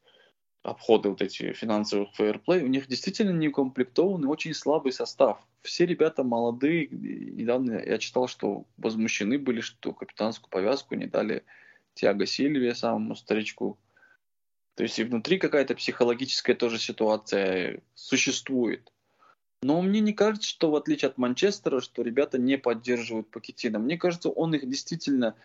обходы 0.64 1.10
вот 1.10 1.22
эти 1.22 1.54
финансовых 1.54 2.14
фейерплей, 2.16 2.64
у 2.64 2.68
них 2.68 2.88
действительно 2.88 3.32
неукомплектованный, 3.32 4.28
очень 4.28 4.54
слабый 4.54 4.92
состав. 4.92 5.46
Все 5.62 5.86
ребята 5.86 6.24
молодые. 6.24 6.88
Недавно 6.90 7.82
я 7.84 7.98
читал, 7.98 8.28
что 8.28 8.66
возмущены 8.78 9.38
были, 9.38 9.62
что 9.62 9.94
капитанскую 9.94 10.50
повязку 10.50 10.96
не 10.96 11.06
дали 11.06 11.44
Тиаго 11.94 12.26
Сильвия, 12.26 12.76
самому 12.76 13.16
старичку 13.16 13.78
то 14.80 14.84
есть 14.84 14.98
и 14.98 15.04
внутри 15.04 15.38
какая-то 15.40 15.76
психологическая 15.76 16.56
тоже 16.56 16.80
ситуация 16.80 17.82
существует. 17.96 18.94
Но 19.62 19.82
мне 19.82 20.00
не 20.00 20.14
кажется, 20.14 20.48
что 20.48 20.72
в 20.72 20.76
отличие 20.76 21.10
от 21.10 21.18
Манчестера, 21.18 21.82
что 21.82 22.02
ребята 22.02 22.38
не 22.38 22.58
поддерживают 22.58 23.30
Пакетина. 23.30 23.78
Мне 23.78 23.98
кажется, 23.98 24.30
он 24.30 24.56
их 24.56 24.68
действительно 24.68 25.36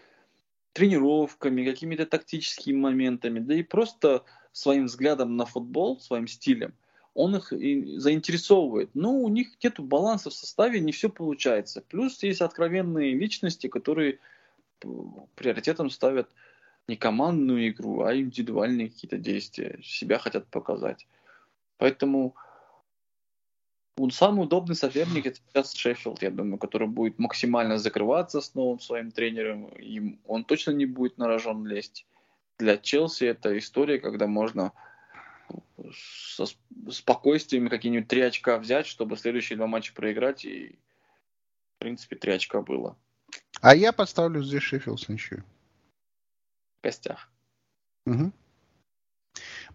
тренировками, 0.72 1.64
какими-то 1.64 2.06
тактическими 2.06 2.76
моментами, 2.76 3.40
да 3.40 3.54
и 3.54 3.62
просто 3.62 4.24
своим 4.52 4.86
взглядом 4.86 5.36
на 5.36 5.46
футбол, 5.46 6.00
своим 6.00 6.28
стилем, 6.28 6.74
он 7.14 7.36
их 7.36 7.52
и 7.52 7.98
заинтересовывает. 7.98 8.90
Но 8.94 9.14
у 9.14 9.28
них 9.28 9.48
нет 9.62 9.78
баланса 9.78 10.30
в 10.30 10.34
составе, 10.34 10.80
не 10.80 10.92
все 10.92 11.08
получается. 11.08 11.80
Плюс 11.80 12.22
есть 12.22 12.40
откровенные 12.40 13.14
личности, 13.14 13.68
которые 13.68 14.18
приоритетом 15.34 15.90
ставят 15.90 16.28
не 16.86 16.96
командную 16.96 17.68
игру, 17.68 18.02
а 18.02 18.14
индивидуальные 18.14 18.90
какие-то 18.90 19.16
действия. 19.16 19.80
Себя 19.82 20.18
хотят 20.18 20.46
показать. 20.48 21.06
Поэтому 21.78 22.34
самый 24.10 24.44
удобный 24.44 24.76
соперник 24.76 25.26
это 25.26 25.40
сейчас 25.48 25.74
Шеффилд, 25.74 26.22
я 26.22 26.30
думаю, 26.30 26.58
который 26.58 26.88
будет 26.88 27.18
максимально 27.18 27.78
закрываться 27.78 28.40
с 28.40 28.54
новым 28.54 28.80
своим 28.80 29.10
тренером. 29.10 29.68
И 29.68 30.18
он 30.26 30.44
точно 30.44 30.72
не 30.72 30.86
будет 30.86 31.18
на 31.18 31.28
рожон 31.28 31.66
лезть. 31.66 32.06
Для 32.58 32.76
Челси 32.76 33.24
это 33.24 33.56
история, 33.58 33.98
когда 33.98 34.26
можно 34.26 34.72
со 35.92 36.46
спокойствием 36.90 37.68
какие-нибудь 37.68 38.08
три 38.08 38.22
очка 38.22 38.58
взять, 38.58 38.86
чтобы 38.86 39.16
следующие 39.16 39.56
два 39.56 39.66
матча 39.66 39.92
проиграть. 39.92 40.44
И, 40.44 40.78
в 41.76 41.78
принципе, 41.78 42.16
три 42.16 42.32
очка 42.32 42.62
было. 42.62 42.96
А 43.60 43.74
я 43.74 43.92
поставлю 43.92 44.42
здесь 44.42 44.62
Шеффилда 44.62 45.08
ничью 45.08 45.40
в 45.40 45.44
гостях. 46.84 47.30
Угу. 48.06 48.32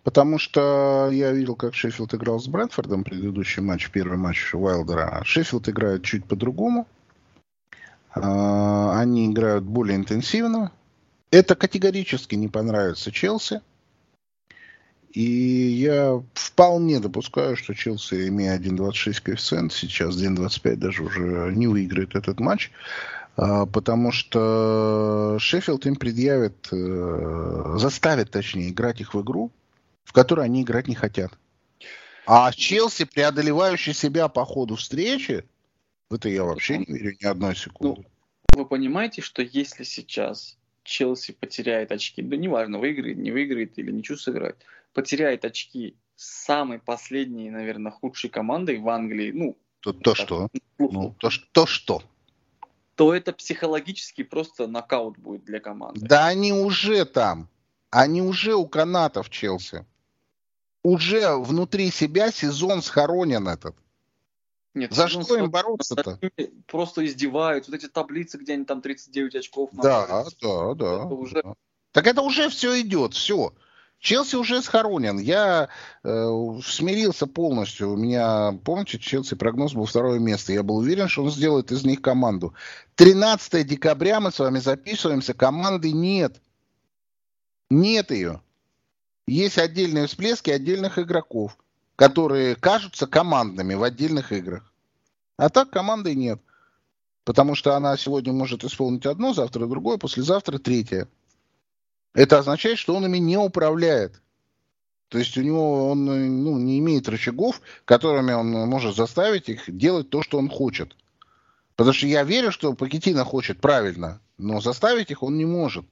Потому 0.03 0.37
что 0.37 1.09
я 1.11 1.31
видел, 1.31 1.55
как 1.55 1.75
Шеффилд 1.75 2.13
играл 2.13 2.39
с 2.39 2.47
Брэдфордом 2.47 3.03
предыдущий 3.03 3.61
матч, 3.61 3.89
первый 3.91 4.17
матч 4.17 4.53
Уайлдера. 4.53 5.21
Шеффилд 5.25 5.67
играет 5.69 6.03
чуть 6.03 6.25
по-другому. 6.25 6.87
А, 8.11 8.99
они 8.99 9.27
играют 9.27 9.65
более 9.65 9.97
интенсивно. 9.97 10.71
Это 11.31 11.55
категорически 11.55 12.35
не 12.35 12.47
понравится 12.47 13.11
Челси. 13.11 13.61
И 15.11 15.21
я 15.21 16.21
вполне 16.33 16.99
допускаю, 16.99 17.55
что 17.55 17.73
Челси, 17.73 18.29
имея 18.29 18.57
1.26 18.57 19.21
коэффициент, 19.23 19.73
сейчас 19.73 20.15
1.25 20.15 20.75
даже 20.75 21.03
уже 21.03 21.51
не 21.55 21.67
выиграет 21.67 22.15
этот 22.15 22.39
матч. 22.39 22.71
А, 23.35 23.65
потому 23.65 24.11
что 24.11 25.37
Шеффилд 25.39 25.85
им 25.87 25.95
предъявит, 25.97 26.67
э, 26.71 27.75
заставит, 27.77 28.31
точнее, 28.31 28.69
играть 28.69 29.01
их 29.01 29.13
в 29.13 29.21
игру, 29.21 29.51
в 30.09 30.11
которой 30.11 30.45
они 30.45 30.63
играть 30.63 30.87
не 30.87 30.95
хотят. 30.95 31.31
А 32.25 32.51
Челси, 32.51 33.05
преодолевающий 33.05 33.93
себя 33.93 34.27
по 34.27 34.43
ходу 34.43 34.75
встречи, 34.75 35.45
в 36.09 36.15
это 36.15 36.29
я 36.29 36.43
вообще 36.43 36.79
не 36.79 36.85
верю 36.85 37.15
ни 37.21 37.25
одной 37.27 37.55
секунды. 37.55 38.07
Ну, 38.55 38.59
вы 38.59 38.65
понимаете, 38.65 39.21
что 39.21 39.43
если 39.43 39.83
сейчас 39.83 40.57
Челси 40.83 41.33
потеряет 41.33 41.91
очки, 41.91 42.23
да 42.23 42.37
неважно, 42.37 42.79
выиграет, 42.79 43.17
не 43.17 43.29
выиграет 43.29 43.77
или 43.77 43.91
ничего 43.91 44.17
сыграть, 44.17 44.55
потеряет 44.93 45.45
очки 45.45 45.95
самой 46.15 46.79
последней, 46.79 47.51
наверное, 47.51 47.91
худшей 47.91 48.31
командой 48.31 48.79
в 48.79 48.89
Англии, 48.89 49.31
ну, 49.31 49.57
то, 49.81 49.93
то 49.93 50.15
что? 50.15 50.49
Ну, 50.79 51.15
то, 51.19 51.29
то 51.51 51.67
что? 51.67 52.01
то 52.95 53.13
это 53.13 53.31
психологически 53.31 54.23
просто 54.23 54.65
нокаут 54.65 55.19
будет 55.19 55.45
для 55.45 55.59
команды. 55.59 56.01
Да 56.01 56.25
они 56.25 56.51
уже 56.51 57.05
там. 57.05 57.47
Они 57.91 58.23
уже 58.23 58.55
у 58.55 58.67
канатов 58.67 59.29
Челси. 59.29 59.85
Уже 60.83 61.35
внутри 61.35 61.91
себя 61.91 62.31
сезон 62.31 62.81
схоронен 62.81 63.47
этот. 63.47 63.75
Нет, 64.73 64.93
За 64.93 65.07
что 65.07 65.37
им 65.37 65.49
бороться-то? 65.49 66.19
Просто 66.67 67.05
издеваются. 67.05 67.71
Вот 67.71 67.79
эти 67.79 67.89
таблицы, 67.89 68.37
где 68.37 68.53
они 68.53 68.65
там 68.65 68.81
39 68.81 69.35
очков. 69.35 69.69
Да, 69.73 70.07
да, 70.41 70.73
да. 70.75 70.95
Это 71.05 71.15
уже... 71.15 71.43
да. 71.43 71.53
Так 71.91 72.07
это 72.07 72.21
уже 72.21 72.49
все 72.49 72.79
идет, 72.81 73.13
все. 73.13 73.53
Челси 73.99 74.37
уже 74.37 74.61
схоронен. 74.61 75.19
Я 75.19 75.67
э, 76.03 76.59
смирился 76.63 77.27
полностью. 77.27 77.91
У 77.91 77.97
меня, 77.97 78.57
помните, 78.63 78.97
Челси 78.97 79.35
прогноз 79.35 79.73
был 79.73 79.85
второе 79.85 80.19
место. 80.19 80.53
Я 80.53 80.63
был 80.63 80.77
уверен, 80.77 81.09
что 81.09 81.23
он 81.23 81.31
сделает 81.31 81.71
из 81.71 81.83
них 81.83 82.01
команду. 82.01 82.53
13 82.95 83.67
декабря 83.67 84.21
мы 84.21 84.31
с 84.31 84.39
вами 84.39 84.59
записываемся. 84.59 85.33
Команды 85.33 85.91
нет. 85.91 86.41
Нет 87.69 88.11
ее. 88.11 88.41
Есть 89.29 89.59
отдельные 89.59 90.07
всплески 90.07 90.49
отдельных 90.49 90.97
игроков, 90.97 91.55
которые 91.95 92.55
кажутся 92.55 93.05
командными 93.05 93.75
в 93.75 93.83
отдельных 93.83 94.31
играх. 94.31 94.73
А 95.37 95.49
так 95.49 95.69
команды 95.69 96.15
нет. 96.15 96.41
Потому 97.25 97.53
что 97.53 97.75
она 97.75 97.95
сегодня 97.95 98.33
может 98.33 98.63
исполнить 98.63 99.05
одно, 99.05 99.33
завтра 99.33 99.67
другое, 99.67 99.97
послезавтра 99.97 100.57
третье. 100.57 101.07
Это 102.15 102.39
означает, 102.39 102.79
что 102.79 102.95
он 102.95 103.05
ими 103.05 103.19
не 103.19 103.37
управляет. 103.37 104.19
То 105.09 105.19
есть 105.19 105.37
у 105.37 105.41
него 105.43 105.91
он 105.91 106.05
ну, 106.05 106.57
не 106.57 106.79
имеет 106.79 107.07
рычагов, 107.07 107.61
которыми 107.85 108.33
он 108.33 108.49
может 108.67 108.95
заставить 108.95 109.47
их 109.47 109.63
делать 109.67 110.09
то, 110.09 110.23
что 110.23 110.39
он 110.39 110.49
хочет. 110.49 110.95
Потому 111.75 111.93
что 111.93 112.07
я 112.07 112.23
верю, 112.23 112.51
что 112.51 112.73
Пакетина 112.73 113.23
хочет 113.25 113.61
правильно, 113.61 114.21
но 114.39 114.59
заставить 114.59 115.11
их 115.11 115.21
он 115.21 115.37
не 115.37 115.45
может. 115.45 115.85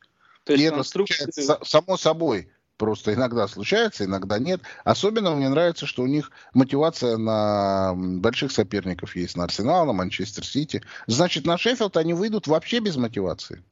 То 0.43 0.53
есть 0.53 0.63
И 0.63 0.67
это 0.67 0.81
случается 0.81 1.59
само 1.63 1.97
собой. 1.97 2.49
Просто 2.77 3.13
иногда 3.13 3.47
случается, 3.47 4.05
иногда 4.05 4.37
нет. 4.37 4.61
Особенно 4.83 5.35
мне 5.35 5.49
нравится, 5.49 5.87
что 5.87 6.03
у 6.03 6.07
них 6.07 6.31
мотивация 6.53 7.17
на 7.17 7.93
больших 7.95 8.51
соперников 8.51 9.15
есть. 9.15 9.35
На 9.35 9.45
Арсенал, 9.45 9.85
на 9.87 9.93
Манчестер 9.93 10.45
Сити. 10.45 10.83
Значит, 11.07 11.45
на 11.45 11.57
Шеффилд 11.57 11.97
они 11.97 12.13
выйдут 12.13 12.45
вообще 12.45 12.79
без 12.79 12.95
мотивации. 12.95 13.63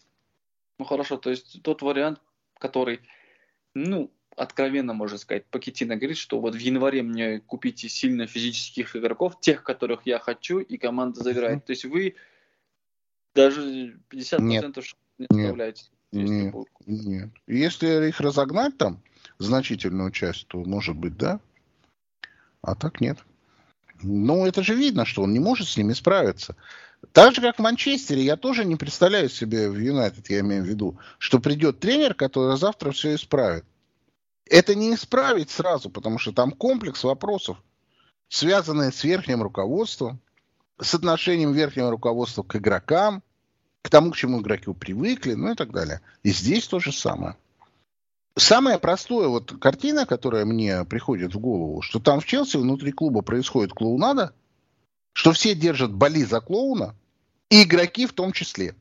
Ну 0.80 0.86
хорошо, 0.86 1.18
то 1.18 1.30
есть 1.30 1.62
тот 1.62 1.84
вариант, 1.84 2.20
который, 2.58 3.00
ну, 3.76 4.12
откровенно 4.36 4.94
можно 4.94 5.18
сказать, 5.18 5.46
Пакетина 5.46 5.96
говорит, 5.96 6.18
что 6.18 6.40
вот 6.40 6.56
в 6.56 6.60
январе 6.60 7.04
мне 7.04 7.40
купите 7.40 7.88
сильно 7.88 8.28
физических 8.28 8.96
игроков, 8.96 9.40
тех, 9.40 9.64
которых 9.64 10.02
я 10.06 10.20
хочу, 10.20 10.60
и 10.60 10.78
команда 10.78 11.24
забирает. 11.24 11.60
Uh-huh. 11.60 11.68
То 11.68 11.72
есть 11.72 11.86
вы 11.86 12.16
даже 13.34 14.00
50% 14.10 14.42
нет. 14.42 14.78
не 15.20 15.26
оставляете. 15.44 15.86
Нет, 16.24 16.56
нет. 16.86 17.30
Если 17.48 18.10
их 18.10 18.20
разогнать 18.20 18.78
там, 18.78 19.02
значительную 19.38 20.12
часть, 20.12 20.48
то 20.48 20.60
может 20.60 20.96
быть, 20.96 21.18
да. 21.18 21.40
а 22.62 22.76
так 22.76 23.02
нет. 23.02 23.18
Ну, 24.02 24.46
это 24.46 24.64
же 24.64 24.76
видно, 24.76 25.06
что 25.06 25.24
он 25.24 25.34
не 25.34 25.40
может 25.40 25.68
с 25.68 25.78
ними 25.78 25.94
справиться. 25.94 26.56
Так 27.12 27.36
же, 27.36 27.42
как 27.42 27.58
в 27.58 27.62
Манчестере, 27.62 28.24
я 28.24 28.36
тоже 28.36 28.66
не 28.66 28.76
представляю 28.76 29.30
себе 29.30 29.70
в 29.70 29.78
Юнайтед, 29.78 30.30
я 30.30 30.40
имею 30.40 30.64
в 30.64 30.68
виду, 30.68 30.98
что 31.18 31.40
придет 31.40 31.80
тренер, 31.80 32.14
который 32.14 32.58
завтра 32.58 32.92
все 32.92 33.16
исправит. 33.16 33.66
Это 34.50 34.76
не 34.76 34.94
исправить 34.94 35.50
сразу, 35.50 35.90
потому 35.90 36.20
что 36.20 36.32
там 36.32 36.52
комплекс 36.52 37.04
вопросов, 37.04 37.58
связанные 38.28 38.92
с 38.92 39.04
верхним 39.04 39.42
руководством, 39.42 40.20
с 40.80 40.94
отношением 40.94 41.54
верхнего 41.54 41.90
руководства 41.90 42.44
к 42.44 42.56
игрокам, 42.56 43.24
к 43.86 43.90
тому, 43.90 44.10
к 44.12 44.16
чему 44.16 44.42
игроки 44.42 44.74
привыкли, 44.74 45.36
ну 45.36 45.52
и 45.52 45.56
так 45.56 45.72
далее. 45.72 46.02
И 46.24 46.32
здесь 46.32 46.68
то 46.68 46.80
же 46.80 46.92
самое. 46.92 47.38
Самое 48.36 48.80
простое, 48.80 49.28
вот 49.28 49.54
картина, 49.62 50.08
которая 50.08 50.44
мне 50.44 50.84
приходит 50.86 51.36
в 51.36 51.40
голову, 51.40 51.84
что 51.84 52.00
там 52.00 52.20
в 52.20 52.26
Челси 52.26 52.58
внутри 52.58 52.92
клуба 52.92 53.22
происходит 53.22 53.74
клоунада, 53.74 54.34
что 55.14 55.34
все 55.34 55.54
держат 55.54 55.94
боли 55.94 56.24
за 56.24 56.42
клоуна, 56.42 56.96
и 57.52 57.62
игроки 57.62 58.08
в 58.08 58.14
том 58.14 58.32
числе. 58.32 58.76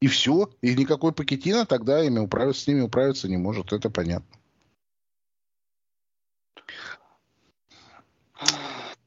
И 0.00 0.06
все. 0.06 0.48
И 0.62 0.72
никакой 0.76 1.10
Пакетина 1.12 1.66
тогда 1.66 2.04
ими 2.04 2.20
управиться, 2.20 2.62
с 2.62 2.66
ними 2.68 2.82
управиться 2.82 3.28
не 3.28 3.36
может. 3.36 3.72
Это 3.72 3.90
понятно. 3.90 4.38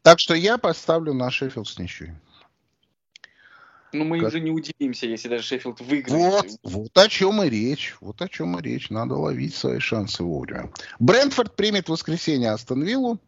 Так 0.02 0.20
что 0.20 0.34
я 0.34 0.58
поставлю 0.58 1.14
на 1.14 1.32
Шеффилд 1.32 1.68
с 1.68 1.80
ничьей. 1.80 2.12
Ну, 3.92 4.04
мы 4.06 4.20
как... 4.20 4.30
уже 4.30 4.40
не 4.40 4.52
удивимся, 4.52 5.08
если 5.08 5.30
даже 5.30 5.44
Шеффилд 5.44 5.82
выиграет. 5.82 6.20
Вот, 6.20 6.46
вот 6.64 6.98
о 6.98 7.08
чем 7.08 7.42
и 7.44 7.50
речь. 7.50 7.96
Вот 8.02 8.22
о 8.22 8.28
чем 8.28 8.58
и 8.60 8.62
речь. 8.62 8.90
Надо 8.90 9.16
ловить 9.16 9.56
свои 9.56 9.80
шансы 9.80 10.24
вовремя. 10.24 10.72
Брентфорд 11.00 11.56
примет 11.56 11.88
в 11.88 11.92
воскресенье 11.92 12.52
Астон 12.52 12.84
Виллу. 12.84 13.20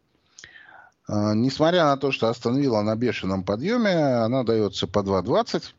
А, 1.07 1.33
несмотря 1.33 1.85
на 1.85 1.97
то, 1.97 2.11
что 2.11 2.27
Астон 2.27 2.57
Вилла 2.57 2.81
на 2.81 2.95
бешеном 2.95 3.43
подъеме, 3.43 3.93
она 4.23 4.43
дается 4.43 4.87
по 4.87 4.99
2.20, 4.99 5.73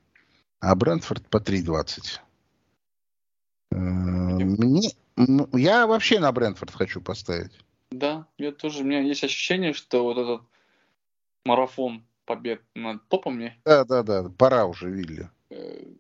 а 0.61 0.75
Брентфорд 0.75 1.27
по 1.29 1.39
3.20. 1.39 2.21
Э, 3.71 3.77
мне, 3.77 4.91
я 5.53 5.87
вообще 5.87 6.19
на 6.19 6.33
Брентфорд 6.33 6.75
хочу 6.75 7.01
поставить. 7.01 7.53
Да, 7.91 8.27
я 8.39 8.53
тоже. 8.53 8.81
У 8.81 8.85
меня 8.85 9.01
есть 9.01 9.23
ощущение, 9.23 9.75
что 9.75 10.03
вот 10.03 10.19
этот 10.19 10.43
марафон 11.45 12.05
побед 12.25 12.63
над 12.75 13.07
топом 13.09 13.37
мне. 13.37 13.61
Да, 13.65 13.85
да, 13.85 14.03
да, 14.03 14.31
пора 14.37 14.67
уже 14.67 14.91
Вилли. 14.91 15.31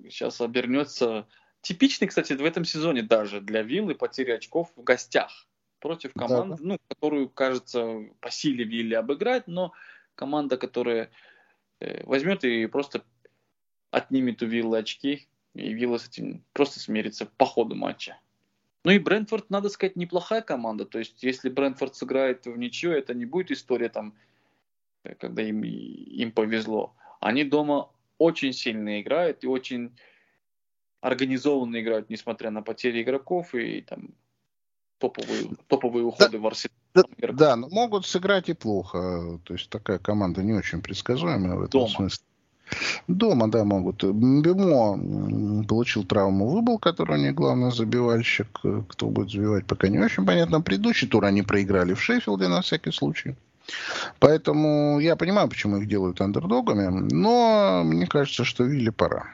Сейчас 0.04 0.40
э, 0.40 0.44
обернется. 0.44 1.26
Типичный, 1.60 2.08
кстати, 2.08 2.32
в 2.32 2.44
этом 2.44 2.64
сезоне 2.64 3.02
даже 3.02 3.40
для 3.40 3.62
Виллы 3.62 3.94
потери 3.94 4.32
очков 4.32 4.72
в 4.76 4.82
гостях 4.82 5.46
против 5.78 6.12
команды, 6.14 6.56
да, 6.56 6.62
да. 6.62 6.68
ну, 6.68 6.78
которую, 6.88 7.28
кажется, 7.28 8.06
по 8.20 8.30
силе 8.30 8.64
Вилли 8.64 8.94
обыграть, 8.94 9.46
но 9.46 9.72
команда, 10.14 10.56
которая 10.56 11.10
э, 11.80 12.04
возьмет 12.04 12.44
и 12.44 12.66
просто 12.66 13.02
отнимет 13.90 14.42
у 14.42 14.46
Виллы 14.46 14.78
очки, 14.78 15.28
и 15.54 15.72
Вилла 15.72 15.98
с 15.98 16.08
этим 16.08 16.44
просто 16.52 16.80
смирится 16.80 17.26
по 17.26 17.44
ходу 17.44 17.74
матча. 17.74 18.18
Ну 18.84 18.90
и 18.90 18.98
Брентфорд, 18.98 19.50
надо 19.50 19.68
сказать, 19.68 19.96
неплохая 19.96 20.40
команда. 20.40 20.84
То 20.84 20.98
есть, 20.98 21.22
если 21.22 21.48
Брентфорд 21.48 21.94
сыграет 21.94 22.46
в 22.46 22.56
ничью, 22.56 22.92
это 22.92 23.14
не 23.14 23.26
будет 23.26 23.50
история 23.50 23.88
там 23.88 24.14
когда 25.18 25.42
им, 25.42 25.62
им 25.62 26.32
повезло. 26.32 26.94
Они 27.20 27.44
дома 27.44 27.88
очень 28.18 28.52
сильно 28.52 29.00
играют 29.00 29.44
и 29.44 29.46
очень 29.46 29.92
организованно 31.00 31.80
играют, 31.80 32.10
несмотря 32.10 32.50
на 32.50 32.62
потери 32.62 33.02
игроков 33.02 33.54
и 33.54 33.82
там 33.82 34.10
топовые, 34.98 35.50
топовые 35.66 36.04
уходы 36.04 36.32
да, 36.32 36.38
в 36.38 36.46
арсенал. 36.46 36.76
Да, 36.94 37.02
да, 37.32 37.56
но 37.56 37.68
могут 37.68 38.06
сыграть 38.06 38.48
и 38.48 38.54
плохо. 38.54 39.40
То 39.44 39.54
есть 39.54 39.68
такая 39.68 39.98
команда 39.98 40.42
не 40.42 40.52
очень 40.52 40.80
предсказуемая 40.80 41.56
в 41.56 41.62
этом 41.62 41.80
Дома. 41.80 41.88
смысле. 41.88 42.24
Дома, 43.08 43.50
да, 43.50 43.64
могут. 43.64 44.04
Бемо 44.04 45.64
получил 45.64 46.04
травму 46.04 46.48
выбыл, 46.48 46.78
который 46.78 47.18
у 47.18 47.22
них 47.22 47.34
главный 47.34 47.70
забивальщик. 47.70 48.60
Кто 48.88 49.08
будет 49.08 49.30
забивать, 49.30 49.66
пока 49.66 49.88
не 49.88 49.98
очень 49.98 50.24
понятно. 50.24 50.60
Предыдущий 50.60 51.08
тур 51.08 51.24
они 51.24 51.42
проиграли 51.42 51.94
в 51.94 52.00
Шеффилде 52.00 52.48
на 52.48 52.62
всякий 52.62 52.92
случай. 52.92 53.34
Поэтому 54.18 54.98
я 55.00 55.16
понимаю, 55.16 55.48
почему 55.48 55.78
их 55.78 55.88
делают 55.88 56.20
андердогами, 56.20 57.08
но 57.12 57.82
мне 57.84 58.06
кажется, 58.06 58.44
что 58.44 58.64
Вилли 58.64 58.90
пора. 58.90 59.26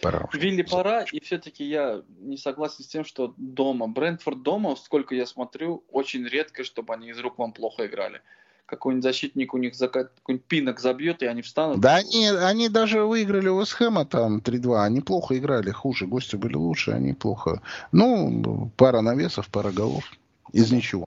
Пора. 0.00 0.28
Вилли 0.32 0.62
пора, 0.62 1.02
и 1.02 1.20
все-таки 1.20 1.64
я 1.64 2.02
не 2.18 2.36
согласен 2.36 2.82
с 2.82 2.88
тем, 2.88 3.04
что 3.04 3.34
дома. 3.36 3.86
Брентфорд 3.86 4.42
дома, 4.42 4.74
сколько 4.76 5.14
я 5.14 5.26
смотрю, 5.26 5.84
очень 5.90 6.26
редко, 6.26 6.64
чтобы 6.64 6.94
они 6.94 7.10
из 7.10 7.18
рук 7.20 7.38
вам 7.38 7.52
плохо 7.52 7.86
играли. 7.86 8.20
Какой-нибудь 8.66 9.04
защитник 9.04 9.54
у 9.54 9.58
них 9.58 9.74
закат, 9.74 10.12
какой-нибудь 10.16 10.46
пинок 10.46 10.80
забьет, 10.80 11.22
и 11.22 11.26
они 11.26 11.42
встанут. 11.42 11.80
Да 11.80 11.96
они, 11.96 12.26
они 12.28 12.68
даже 12.68 13.04
выиграли 13.04 13.48
у 13.48 13.60
Вестхэма 13.60 14.06
там 14.06 14.38
3-2. 14.38 14.82
Они 14.82 15.00
плохо 15.00 15.36
играли, 15.36 15.70
хуже. 15.70 16.06
Гости 16.06 16.36
были 16.36 16.54
лучше, 16.54 16.92
они 16.92 17.12
плохо. 17.12 17.60
Ну, 17.92 18.70
пара 18.76 19.02
навесов, 19.02 19.48
пара 19.48 19.70
голов. 19.72 20.04
Из 20.52 20.72
ничего. 20.72 21.04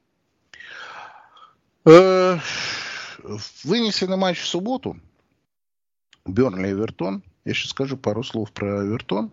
Э, 1.86 2.40
вынесенный 3.64 4.18
матч 4.18 4.40
в 4.40 4.48
субботу. 4.48 4.98
Бернли 6.26 6.72
Эвертон. 6.72 7.24
Я 7.46 7.54
сейчас 7.54 7.72
скажу 7.72 7.96
пару 7.96 8.24
слов 8.24 8.52
про 8.52 8.84
Эвертон. 8.86 9.32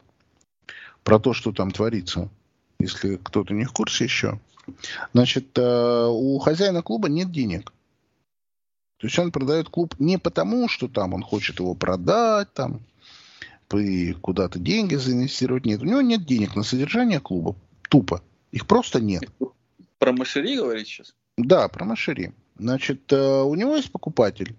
Про 1.03 1.19
то, 1.19 1.33
что 1.33 1.53
там 1.53 1.71
творится. 1.71 2.29
Если 2.79 3.17
кто-то 3.17 3.55
не 3.55 3.65
в 3.65 3.73
курсе 3.73 4.05
еще. 4.05 4.39
Значит, 5.15 5.57
э, 5.57 6.07
у 6.11 6.39
хозяина 6.39 6.83
клуба 6.83 7.09
нет 7.09 7.33
денег. 7.33 7.73
То 8.99 9.07
есть 9.07 9.19
он 9.19 9.33
продает 9.33 9.69
клуб 9.69 9.95
не 9.99 10.19
потому, 10.19 10.69
что 10.69 10.89
там 10.89 11.15
он 11.15 11.23
хочет 11.23 11.59
его 11.59 11.75
продать, 11.75 12.53
там, 12.53 12.81
и 13.75 14.13
куда-то 14.13 14.61
деньги 14.61 14.95
заинвестировать. 14.95 15.65
Нет, 15.65 15.83
у 15.83 15.87
него 15.87 16.03
нет 16.03 16.25
денег 16.25 16.55
на 16.55 16.63
содержание 16.63 17.19
клуба. 17.19 17.57
Тупо. 17.89 18.23
Их 18.53 18.67
просто 18.67 19.01
нет. 19.01 19.25
Про 19.99 20.13
Машери 20.13 20.57
говорить 20.57 20.87
сейчас? 20.87 21.15
Да, 21.37 21.67
про 21.69 21.85
Машери. 21.85 22.33
Значит, 22.59 23.13
э, 23.13 23.43
у 23.43 23.55
него 23.55 23.77
есть 23.77 23.91
покупатель, 23.91 24.55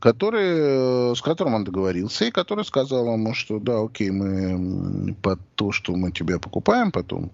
который, 0.00 1.12
э, 1.12 1.14
с 1.14 1.22
которым 1.22 1.54
он 1.54 1.64
договорился, 1.64 2.24
и 2.24 2.30
который 2.30 2.64
сказал 2.64 3.12
ему, 3.12 3.34
что 3.34 3.58
да, 3.58 3.82
окей, 3.82 4.10
мы 4.10 5.14
под 5.22 5.40
то, 5.54 5.72
что 5.72 5.94
мы 5.94 6.10
тебя 6.12 6.38
покупаем 6.38 6.90
потом, 6.90 7.30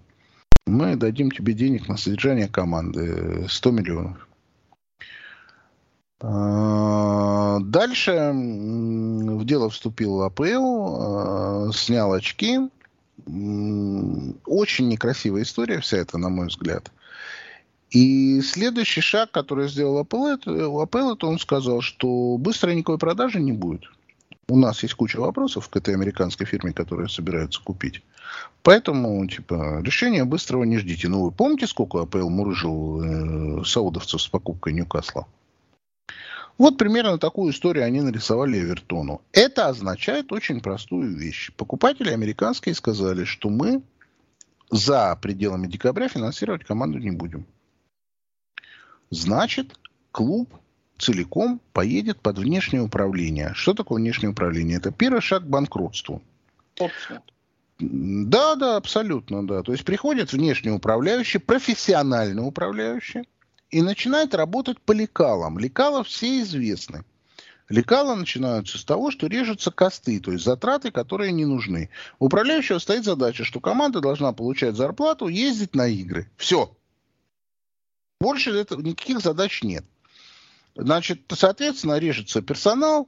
мы 0.65 0.95
дадим 0.95 1.31
тебе 1.31 1.53
денег 1.53 1.87
на 1.87 1.97
содержание 1.97 2.47
команды 2.47 3.45
100 3.49 3.71
миллионов. 3.71 4.27
А, 6.25 7.59
дальше 7.59 8.31
в 8.33 9.43
дело 9.45 9.69
вступил 9.69 10.21
АПЛ, 10.21 11.67
э, 11.67 11.71
снял 11.73 12.13
очки. 12.13 12.59
Очень 13.25 14.87
некрасивая 14.87 15.43
история 15.43 15.79
вся 15.79 15.97
эта, 15.97 16.17
на 16.17 16.29
мой 16.29 16.47
взгляд. 16.47 16.91
И 17.93 18.41
следующий 18.41 19.01
шаг, 19.01 19.29
который 19.29 19.69
сделал 19.69 20.01
Apple, 20.01 21.13
это, 21.13 21.27
он 21.27 21.37
сказал, 21.37 21.81
что 21.81 22.37
быстро 22.39 22.71
никакой 22.71 22.97
продажи 22.97 23.39
не 23.39 23.51
будет. 23.51 23.83
У 24.49 24.57
нас 24.57 24.81
есть 24.81 24.95
куча 24.95 25.17
вопросов 25.17 25.69
к 25.69 25.77
этой 25.77 25.93
американской 25.93 26.47
фирме, 26.47 26.73
которая 26.73 27.07
собирается 27.07 27.61
купить. 27.63 28.01
Поэтому, 28.63 29.25
типа, 29.27 29.81
решения 29.83 30.25
быстрого 30.25 30.63
не 30.63 30.79
ждите. 30.79 31.07
Ну, 31.07 31.25
вы 31.25 31.31
помните, 31.31 31.67
сколько 31.67 31.99
Apple 31.99 32.29
мурыжил 32.29 33.61
э, 33.61 33.63
саудовцев 33.63 34.21
с 34.21 34.27
покупкой 34.27 34.73
Ньюкасла? 34.73 35.27
Вот 36.57 36.79
примерно 36.79 37.19
такую 37.19 37.53
историю 37.53 37.85
они 37.85 38.01
нарисовали 38.01 38.59
Эвертону. 38.59 39.21
Это 39.33 39.67
означает 39.67 40.31
очень 40.31 40.61
простую 40.61 41.15
вещь. 41.15 41.51
Покупатели 41.57 42.09
американские 42.09 42.73
сказали, 42.73 43.23
что 43.23 43.49
мы 43.49 43.83
за 44.71 45.15
пределами 45.21 45.67
декабря 45.67 46.07
финансировать 46.07 46.63
команду 46.63 46.97
не 46.97 47.11
будем 47.11 47.45
значит, 49.13 49.77
клуб 50.11 50.53
целиком 50.97 51.61
поедет 51.73 52.19
под 52.21 52.37
внешнее 52.37 52.81
управление. 52.81 53.51
Что 53.53 53.73
такое 53.73 53.99
внешнее 53.99 54.29
управление? 54.29 54.77
Это 54.77 54.91
первый 54.91 55.21
шаг 55.21 55.43
к 55.43 55.47
банкротству. 55.47 56.21
Да, 57.79 58.55
да, 58.55 58.77
абсолютно, 58.77 59.45
да. 59.45 59.63
То 59.63 59.71
есть 59.71 59.83
приходит 59.83 60.31
внешний 60.31 60.71
управляющий, 60.71 61.39
профессиональный 61.39 62.45
управляющий, 62.45 63.23
и 63.71 63.81
начинает 63.81 64.35
работать 64.35 64.79
по 64.79 64.91
лекалам. 64.91 65.57
Лекала 65.57 66.03
все 66.03 66.41
известны. 66.41 67.03
Лекала 67.69 68.13
начинаются 68.13 68.77
с 68.77 68.83
того, 68.83 69.09
что 69.09 69.27
режутся 69.27 69.71
косты, 69.71 70.19
то 70.19 70.31
есть 70.31 70.43
затраты, 70.43 70.91
которые 70.91 71.31
не 71.31 71.45
нужны. 71.45 71.89
У 72.19 72.25
управляющего 72.25 72.77
стоит 72.77 73.03
задача, 73.03 73.43
что 73.43 73.59
команда 73.59 73.99
должна 73.99 74.31
получать 74.31 74.75
зарплату, 74.75 75.27
ездить 75.27 75.73
на 75.73 75.87
игры. 75.87 76.29
Все. 76.37 76.75
Больше 78.19 78.51
этого, 78.51 78.81
никаких 78.81 79.19
задач 79.19 79.63
нет. 79.63 79.85
Значит, 80.75 81.21
соответственно, 81.33 81.99
режется 81.99 82.41
персонал, 82.41 83.07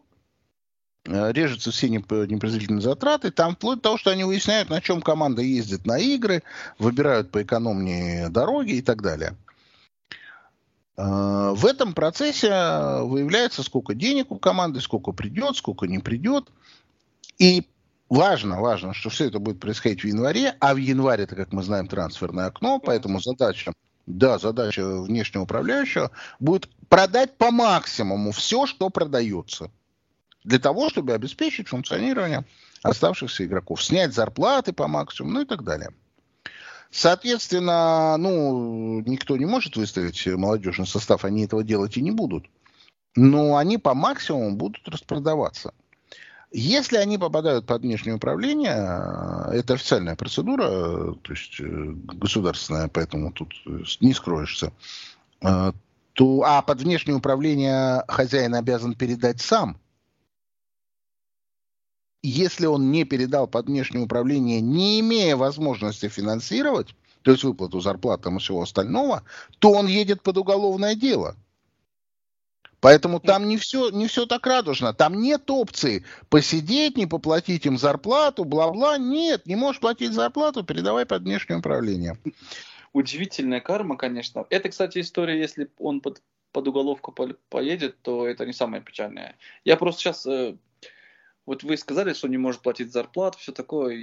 э, 1.06 1.32
режутся 1.32 1.72
все 1.72 1.90
непредвидительные 1.90 2.82
затраты, 2.82 3.32
там 3.32 3.56
вплоть 3.56 3.78
до 3.78 3.84
того, 3.84 3.98
что 3.98 4.12
они 4.12 4.24
выясняют, 4.24 4.70
на 4.70 4.82
чем 4.82 5.02
команда 5.02 5.42
ездит 5.42 5.86
на 5.86 5.98
игры, 5.98 6.44
выбирают 6.78 7.32
по 7.32 7.42
экономнее 7.42 8.30
дороги 8.30 8.74
и 8.74 8.82
так 8.82 9.02
далее. 9.02 9.36
Э, 10.98 11.54
в 11.56 11.66
этом 11.66 11.94
процессе 11.94 12.50
выявляется, 12.50 13.64
сколько 13.64 13.96
денег 13.96 14.32
у 14.32 14.38
команды, 14.38 14.80
сколько 14.80 15.12
придет, 15.12 15.58
сколько 15.58 15.88
не 15.88 16.00
придет. 16.00 16.52
И 17.40 17.68
важно, 18.10 18.62
важно, 18.62 18.94
что 18.94 19.10
все 19.10 19.26
это 19.26 19.40
будет 19.40 19.60
происходить 19.60 20.04
в 20.04 20.08
январе, 20.08 20.56
а 20.60 20.74
в 20.74 20.78
январе 20.78 21.24
это, 21.24 21.36
как 21.36 21.52
мы 21.52 21.64
знаем, 21.64 21.88
трансферное 21.88 22.46
окно, 22.46 22.80
поэтому 22.80 23.20
задача, 23.20 23.74
да, 24.06 24.38
задача 24.38 25.02
внешнего 25.02 25.44
управляющего 25.44 26.12
будет 26.40 26.70
продать 26.90 27.38
по 27.38 27.52
максимуму 27.52 28.32
все, 28.32 28.66
что 28.66 28.90
продается, 28.90 29.72
для 30.44 30.60
того, 30.60 30.90
чтобы 30.90 31.14
обеспечить 31.14 31.68
функционирование 31.68 32.46
оставшихся 32.84 33.46
игроков, 33.46 33.84
снять 33.84 34.14
зарплаты 34.14 34.74
по 34.74 34.88
максимуму, 34.88 35.36
ну 35.36 35.42
и 35.42 35.46
так 35.46 35.64
далее. 35.64 35.90
Соответственно, 36.92 38.16
ну, 38.18 39.02
никто 39.02 39.36
не 39.38 39.46
может 39.46 39.76
выставить 39.76 40.26
молодежный 40.28 40.86
состав, 40.86 41.26
они 41.26 41.46
этого 41.46 41.64
делать 41.64 41.98
и 41.98 42.02
не 42.02 42.12
будут. 42.12 42.46
Но 43.16 43.58
они 43.58 43.78
по 43.78 43.94
максимуму 43.94 44.56
будут 44.56 44.88
распродаваться. 44.88 45.74
Если 46.58 46.96
они 46.96 47.18
попадают 47.18 47.66
под 47.66 47.82
внешнее 47.82 48.16
управление, 48.16 48.72
это 49.52 49.74
официальная 49.74 50.16
процедура, 50.16 51.14
то 51.16 51.34
есть 51.34 51.60
э, 51.60 51.64
государственная, 51.66 52.88
поэтому 52.88 53.34
тут 53.34 53.54
не 54.00 54.14
скроешься, 54.14 54.72
э, 55.42 55.74
то, 56.14 56.44
а 56.46 56.62
под 56.62 56.80
внешнее 56.80 57.18
управление 57.18 58.06
хозяин 58.08 58.56
обязан 58.56 58.96
передать 58.96 59.42
сам. 59.42 59.78
Если 62.24 62.68
он 62.68 62.90
не 62.90 63.04
передал 63.04 63.48
под 63.48 63.66
внешнее 63.66 64.06
управление, 64.06 64.62
не 64.62 65.02
имея 65.02 65.36
возможности 65.36 66.08
финансировать, 66.08 66.96
то 67.24 67.32
есть 67.32 67.44
выплату 67.44 67.82
зарплат 67.82 68.26
и 68.28 68.38
всего 68.40 68.62
остального, 68.62 69.24
то 69.60 69.72
он 69.72 69.88
едет 69.88 70.22
под 70.22 70.38
уголовное 70.38 70.96
дело– 70.96 71.36
Поэтому 72.86 73.20
там 73.20 73.48
не 73.48 73.58
все, 73.58 73.90
не 73.90 74.06
все 74.06 74.28
так 74.28 74.46
радужно. 74.46 74.94
Там 74.94 75.20
нет 75.20 75.50
опции 75.50 76.06
посидеть, 76.30 76.98
не 76.98 77.08
поплатить 77.08 77.66
им 77.66 77.80
зарплату, 77.80 78.44
бла-бла. 78.44 79.00
Нет, 79.00 79.48
не 79.48 79.56
можешь 79.56 79.82
платить 79.82 80.14
зарплату, 80.14 80.64
передавай 80.64 81.08
под 81.08 81.24
внешнее 81.24 81.58
управление. 81.58 82.20
Удивительная 82.94 83.60
карма, 83.60 83.98
конечно. 83.98 84.46
Это, 84.52 84.70
кстати, 84.70 85.00
история, 85.00 85.40
если 85.40 85.68
он 85.80 86.00
под, 86.00 86.22
под 86.52 86.68
уголовку 86.68 87.12
поедет, 87.50 88.00
то 88.04 88.28
это 88.28 88.46
не 88.46 88.54
самое 88.54 88.84
печальное. 88.84 89.36
Я 89.64 89.78
просто 89.78 90.02
сейчас... 90.02 90.28
Э, 90.28 90.56
вот 91.48 91.64
вы 91.64 91.78
сказали, 91.78 92.14
что 92.14 92.28
не 92.28 92.38
может 92.38 92.62
платить 92.62 92.92
зарплату, 92.92 93.40
все 93.40 93.52
такое. 93.52 94.00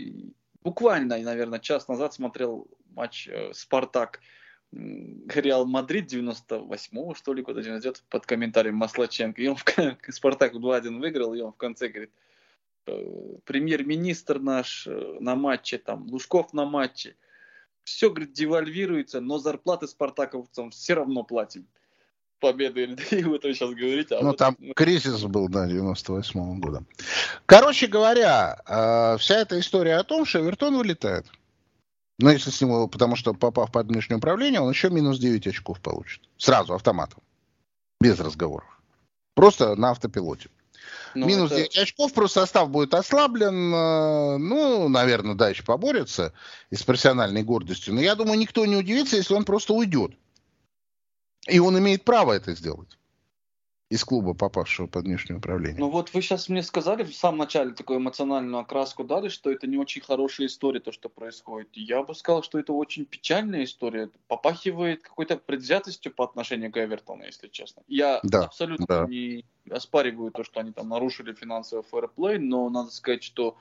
Буквально, 0.65 1.19
наверное, 1.19 1.61
час 1.61 1.87
назад 1.87 2.15
смотрел 2.15 2.67
матч 2.97 3.29
э, 3.29 3.53
«Спартак» 3.55 4.19
Реал 4.73 5.67
Мадрид 5.67 6.13
98-го, 6.13 7.15
что 7.15 7.35
ли, 7.35 7.43
года, 7.43 7.79
идет 7.79 8.03
под 8.09 8.25
комментарием 8.25 8.77
Маслаченко. 8.77 9.41
И 9.43 9.49
он 9.49 9.57
в 9.57 10.13
Спартак 10.13 10.55
2-1 10.55 10.99
выиграл, 10.99 11.35
и 11.35 11.41
он 11.41 11.53
в 11.53 11.57
конце 11.57 11.89
говорит, 11.89 12.11
«Э, 12.87 13.37
премьер-министр 13.45 14.39
наш 14.39 14.87
э, 14.87 15.19
на 15.21 15.37
матче, 15.37 15.79
там, 15.79 16.07
Лужков 16.11 16.55
на 16.55 16.65
матче. 16.65 17.17
Все, 17.85 18.09
говорит, 18.11 18.33
девальвируется, 18.33 19.21
но 19.21 19.39
зарплаты 19.39 19.87
спартаковцам 19.87 20.71
все 20.71 20.95
равно 20.95 21.23
платим. 21.23 21.67
Победы, 22.41 22.97
и 23.11 23.23
вы 23.25 23.37
это 23.37 23.53
сейчас 23.53 23.71
говорите. 23.71 24.15
А 24.17 24.21
ну, 24.23 24.29
вот... 24.29 24.39
там 24.39 24.57
кризис 24.75 25.23
был, 25.25 25.49
да, 25.49 25.67
98 25.67 26.41
-го 26.41 26.57
года. 26.59 26.83
Короче 27.45 27.89
говоря, 27.89 28.59
э, 28.67 29.19
вся 29.19 29.41
эта 29.41 29.61
история 29.61 29.97
о 29.97 30.05
том, 30.05 30.25
что 30.25 30.41
Эвертон 30.41 30.79
вылетает. 30.79 31.27
Но 32.19 32.31
если 32.31 32.51
с 32.51 32.61
него, 32.61 32.89
потому 32.89 33.17
что 33.17 33.35
попав 33.35 33.73
под 33.73 33.89
внешнее 33.89 34.19
управление, 34.19 34.61
он 34.61 34.71
еще 34.71 34.91
минус 34.91 35.19
9 35.19 35.47
очков 35.47 35.81
получит. 35.81 36.23
Сразу, 36.37 36.75
автоматом. 36.75 37.23
Без 38.01 38.21
разговоров. 38.21 38.69
Просто 39.35 39.75
на 39.77 39.91
автопилоте. 39.91 40.51
Ну, 41.15 41.27
минус 41.27 41.51
это... 41.51 41.63
9 41.63 41.79
очков, 41.79 42.13
просто 42.13 42.41
состав 42.41 42.71
будет 42.71 42.95
ослаблен. 42.95 43.75
Э, 43.75 44.37
ну, 44.39 44.89
наверное, 44.89 45.35
дальше 45.35 45.65
поборется 45.65 46.33
и 46.71 46.77
с 46.77 46.83
профессиональной 46.83 47.43
гордостью. 47.43 47.95
Но 47.95 48.01
я 48.01 48.15
думаю, 48.15 48.39
никто 48.39 48.65
не 48.67 48.77
удивится, 48.77 49.17
если 49.17 49.35
он 49.35 49.45
просто 49.45 49.73
уйдет. 49.73 50.13
И 51.49 51.59
он 51.59 51.79
имеет 51.79 52.05
право 52.05 52.33
это 52.33 52.55
сделать 52.55 52.99
из 53.93 54.05
клуба, 54.05 54.33
попавшего 54.33 54.87
под 54.87 55.05
внешнее 55.05 55.37
управление. 55.37 55.79
Ну 55.79 55.91
вот 55.91 56.15
вы 56.15 56.23
сейчас 56.23 56.49
мне 56.49 56.63
сказали 56.63 57.05
в 57.05 57.15
самом 57.15 57.41
начале 57.41 57.73
такую 57.73 57.99
эмоциональную 57.99 58.63
окраску 58.63 59.05
дали, 59.05 59.29
что 59.29 59.51
это 59.51 59.67
не 59.67 59.77
очень 59.77 60.01
хорошая 60.01 60.47
история, 60.47 60.81
то, 60.81 60.93
что 60.93 61.11
происходит. 61.11 61.69
Я 61.75 62.03
бы 62.03 62.15
сказал, 62.15 62.43
что 62.43 62.59
это 62.59 62.73
очень 62.73 63.05
печальная 63.05 63.65
история. 63.65 64.09
Попахивает 64.29 65.03
какой-то 65.03 65.37
предвзятостью 65.37 66.11
по 66.11 66.25
отношению 66.25 66.73
к 66.73 66.79
Эвертону, 66.79 67.25
если 67.25 67.49
честно. 67.49 67.83
Я 67.87 68.21
да, 68.23 68.45
абсолютно 68.45 68.87
да. 68.87 69.07
не 69.07 69.45
оспариваю 69.71 70.31
то, 70.31 70.43
что 70.43 70.61
они 70.61 70.73
там 70.73 70.89
нарушили 70.89 71.35
финансовый 71.35 71.83
фэрплей, 71.83 72.39
но 72.39 72.71
надо 72.71 72.91
сказать, 72.91 73.23
что 73.23 73.59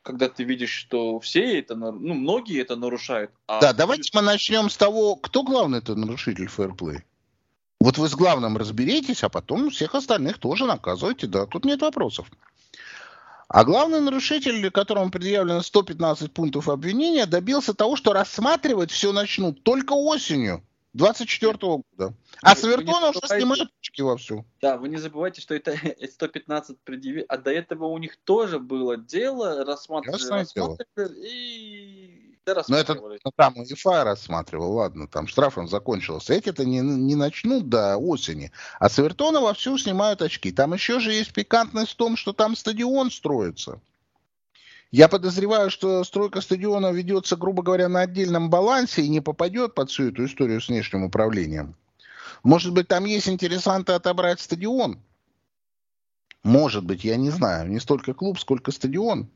когда 0.00 0.30
ты 0.30 0.44
видишь, 0.44 0.72
что 0.72 1.20
все 1.20 1.58
это, 1.58 1.74
ну, 1.76 1.92
многие 1.92 2.58
это 2.62 2.76
нарушают. 2.76 3.32
А 3.46 3.60
да, 3.60 3.74
давайте 3.74 4.10
мы 4.14 4.22
начнем 4.22 4.70
с 4.70 4.78
того, 4.78 5.16
кто 5.16 5.42
главный 5.42 5.80
это 5.80 5.94
нарушитель 5.94 6.48
фэрплей. 6.48 7.04
Вот 7.84 7.98
вы 7.98 8.08
с 8.08 8.14
главным 8.14 8.56
разберитесь, 8.56 9.24
а 9.24 9.28
потом 9.28 9.68
всех 9.68 9.94
остальных 9.94 10.38
тоже 10.38 10.64
наказывайте, 10.64 11.26
да, 11.26 11.44
тут 11.44 11.66
нет 11.66 11.82
вопросов. 11.82 12.30
А 13.46 13.62
главный 13.62 14.00
нарушитель, 14.00 14.70
которому 14.70 15.10
предъявлено 15.10 15.60
115 15.60 16.32
пунктов 16.32 16.70
обвинения, 16.70 17.26
добился 17.26 17.74
того, 17.74 17.96
что 17.96 18.14
рассматривать 18.14 18.90
все 18.90 19.12
начнут 19.12 19.62
только 19.64 19.92
осенью 19.92 20.64
24 20.94 21.58
года. 21.58 22.14
А 22.40 22.56
Савертона 22.56 23.10
уже 23.10 23.20
снимают 23.26 23.70
очки 23.78 24.00
вовсю. 24.00 24.46
Да, 24.62 24.78
вы 24.78 24.88
не 24.88 24.96
забывайте, 24.96 25.42
что 25.42 25.54
это 25.54 25.76
115 26.10 26.78
предъявили, 26.84 27.26
а 27.28 27.36
до 27.36 27.50
этого 27.50 27.84
у 27.84 27.98
них 27.98 28.16
тоже 28.16 28.60
было 28.60 28.96
дело, 28.96 29.62
рассматривали, 29.62 30.22
рассматривали 30.30 31.28
и 31.28 32.33
но 32.68 32.76
это 32.76 32.94
ну, 32.94 33.32
там 33.34 33.56
УЕФА 33.56 34.04
рассматривал, 34.04 34.72
ладно, 34.74 35.08
там 35.08 35.26
штрафом 35.26 35.66
закончилось. 35.66 36.28
Эти-то 36.28 36.64
не, 36.64 36.80
не 36.80 37.14
начнут 37.14 37.68
до 37.68 37.96
осени. 37.96 38.52
А 38.78 38.90
с 38.90 38.98
Эвертона 38.98 39.40
вовсю 39.40 39.78
снимают 39.78 40.20
очки. 40.20 40.52
Там 40.52 40.74
еще 40.74 41.00
же 41.00 41.12
есть 41.12 41.32
пикантность 41.32 41.92
в 41.92 41.96
том, 41.96 42.16
что 42.16 42.32
там 42.32 42.54
стадион 42.54 43.10
строится. 43.10 43.80
Я 44.90 45.08
подозреваю, 45.08 45.70
что 45.70 46.04
стройка 46.04 46.40
стадиона 46.40 46.92
ведется, 46.92 47.36
грубо 47.36 47.62
говоря, 47.62 47.88
на 47.88 48.02
отдельном 48.02 48.50
балансе 48.50 49.02
и 49.02 49.08
не 49.08 49.20
попадет 49.20 49.74
под 49.74 49.90
всю 49.90 50.10
эту 50.10 50.26
историю 50.26 50.60
с 50.60 50.68
внешним 50.68 51.04
управлением. 51.04 51.74
Может 52.42 52.72
быть, 52.72 52.88
там 52.88 53.06
есть 53.06 53.28
интересанты 53.28 53.92
отобрать 53.92 54.40
стадион? 54.40 55.00
Может 56.42 56.84
быть, 56.84 57.04
я 57.04 57.16
не 57.16 57.30
знаю. 57.30 57.70
Не 57.70 57.80
столько 57.80 58.12
клуб, 58.12 58.38
сколько 58.38 58.70
стадион. 58.70 59.28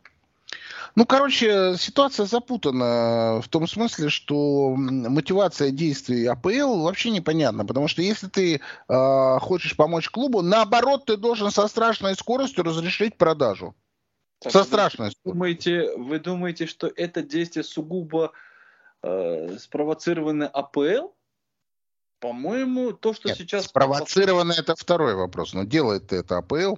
Ну, 0.98 1.06
короче, 1.06 1.76
ситуация 1.78 2.26
запутана 2.26 3.40
в 3.40 3.48
том 3.48 3.68
смысле, 3.68 4.08
что 4.08 4.74
мотивация 4.74 5.70
действий 5.70 6.26
АПЛ 6.26 6.82
вообще 6.82 7.10
непонятна, 7.10 7.64
потому 7.64 7.86
что 7.86 8.02
если 8.02 8.26
ты 8.26 8.56
э, 8.56 9.38
хочешь 9.38 9.76
помочь 9.76 10.08
клубу, 10.08 10.42
наоборот, 10.42 11.04
ты 11.04 11.16
должен 11.16 11.52
со 11.52 11.68
страшной 11.68 12.16
скоростью 12.16 12.64
разрешить 12.64 13.16
продажу. 13.16 13.76
Так, 14.40 14.50
со 14.50 14.64
страшной 14.64 15.12
скоростью. 15.12 15.32
Думаете, 15.34 15.96
вы 15.96 16.18
думаете, 16.18 16.66
что 16.66 16.88
это 16.88 17.22
действие 17.22 17.62
сугубо 17.62 18.32
э, 19.04 19.56
спровоцировано 19.56 20.48
АПЛ? 20.48 21.10
По-моему, 22.18 22.90
то, 22.92 23.14
что 23.14 23.28
Нет, 23.28 23.38
сейчас... 23.38 23.66
Спровоцировано 23.66 24.52
это 24.52 24.74
второй 24.74 25.14
вопрос, 25.14 25.54
но 25.54 25.62
делает 25.62 26.12
это 26.12 26.38
АПЛ? 26.38 26.74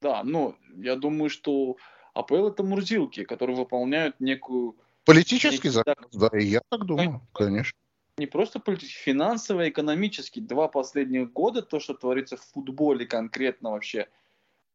Да, 0.00 0.22
но 0.22 0.54
я 0.76 0.94
думаю, 0.94 1.28
что 1.28 1.76
АПЛ 2.14 2.48
это 2.48 2.62
мурзилки, 2.62 3.24
которые 3.24 3.56
выполняют 3.56 4.20
некую... 4.20 4.76
Политический 5.04 5.68
заказ, 5.68 5.96
да, 6.12 6.28
и 6.32 6.44
я 6.44 6.60
так 6.68 6.84
думаю, 6.84 7.22
конечно. 7.32 7.76
Не 8.18 8.26
просто 8.26 8.60
политический, 8.60 9.12
финансово, 9.12 9.68
экономически. 9.68 10.40
Два 10.40 10.68
последних 10.68 11.32
года, 11.32 11.62
то, 11.62 11.80
что 11.80 11.94
творится 11.94 12.36
в 12.36 12.42
футболе 12.42 13.06
конкретно 13.06 13.70
вообще, 13.70 14.08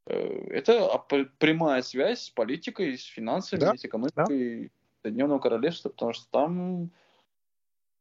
э, 0.08 0.48
это 0.50 0.98
прямая 1.38 1.84
связь 1.84 2.24
с 2.24 2.30
политикой, 2.30 2.98
с 2.98 3.04
финансами, 3.04 3.60
да, 3.60 3.76
с 3.76 3.86
экономикой 3.86 4.64
да. 4.64 4.70
Соединенного 5.04 5.40
Королевства, 5.40 5.90
потому 5.90 6.14
что 6.14 6.28
там 6.32 6.90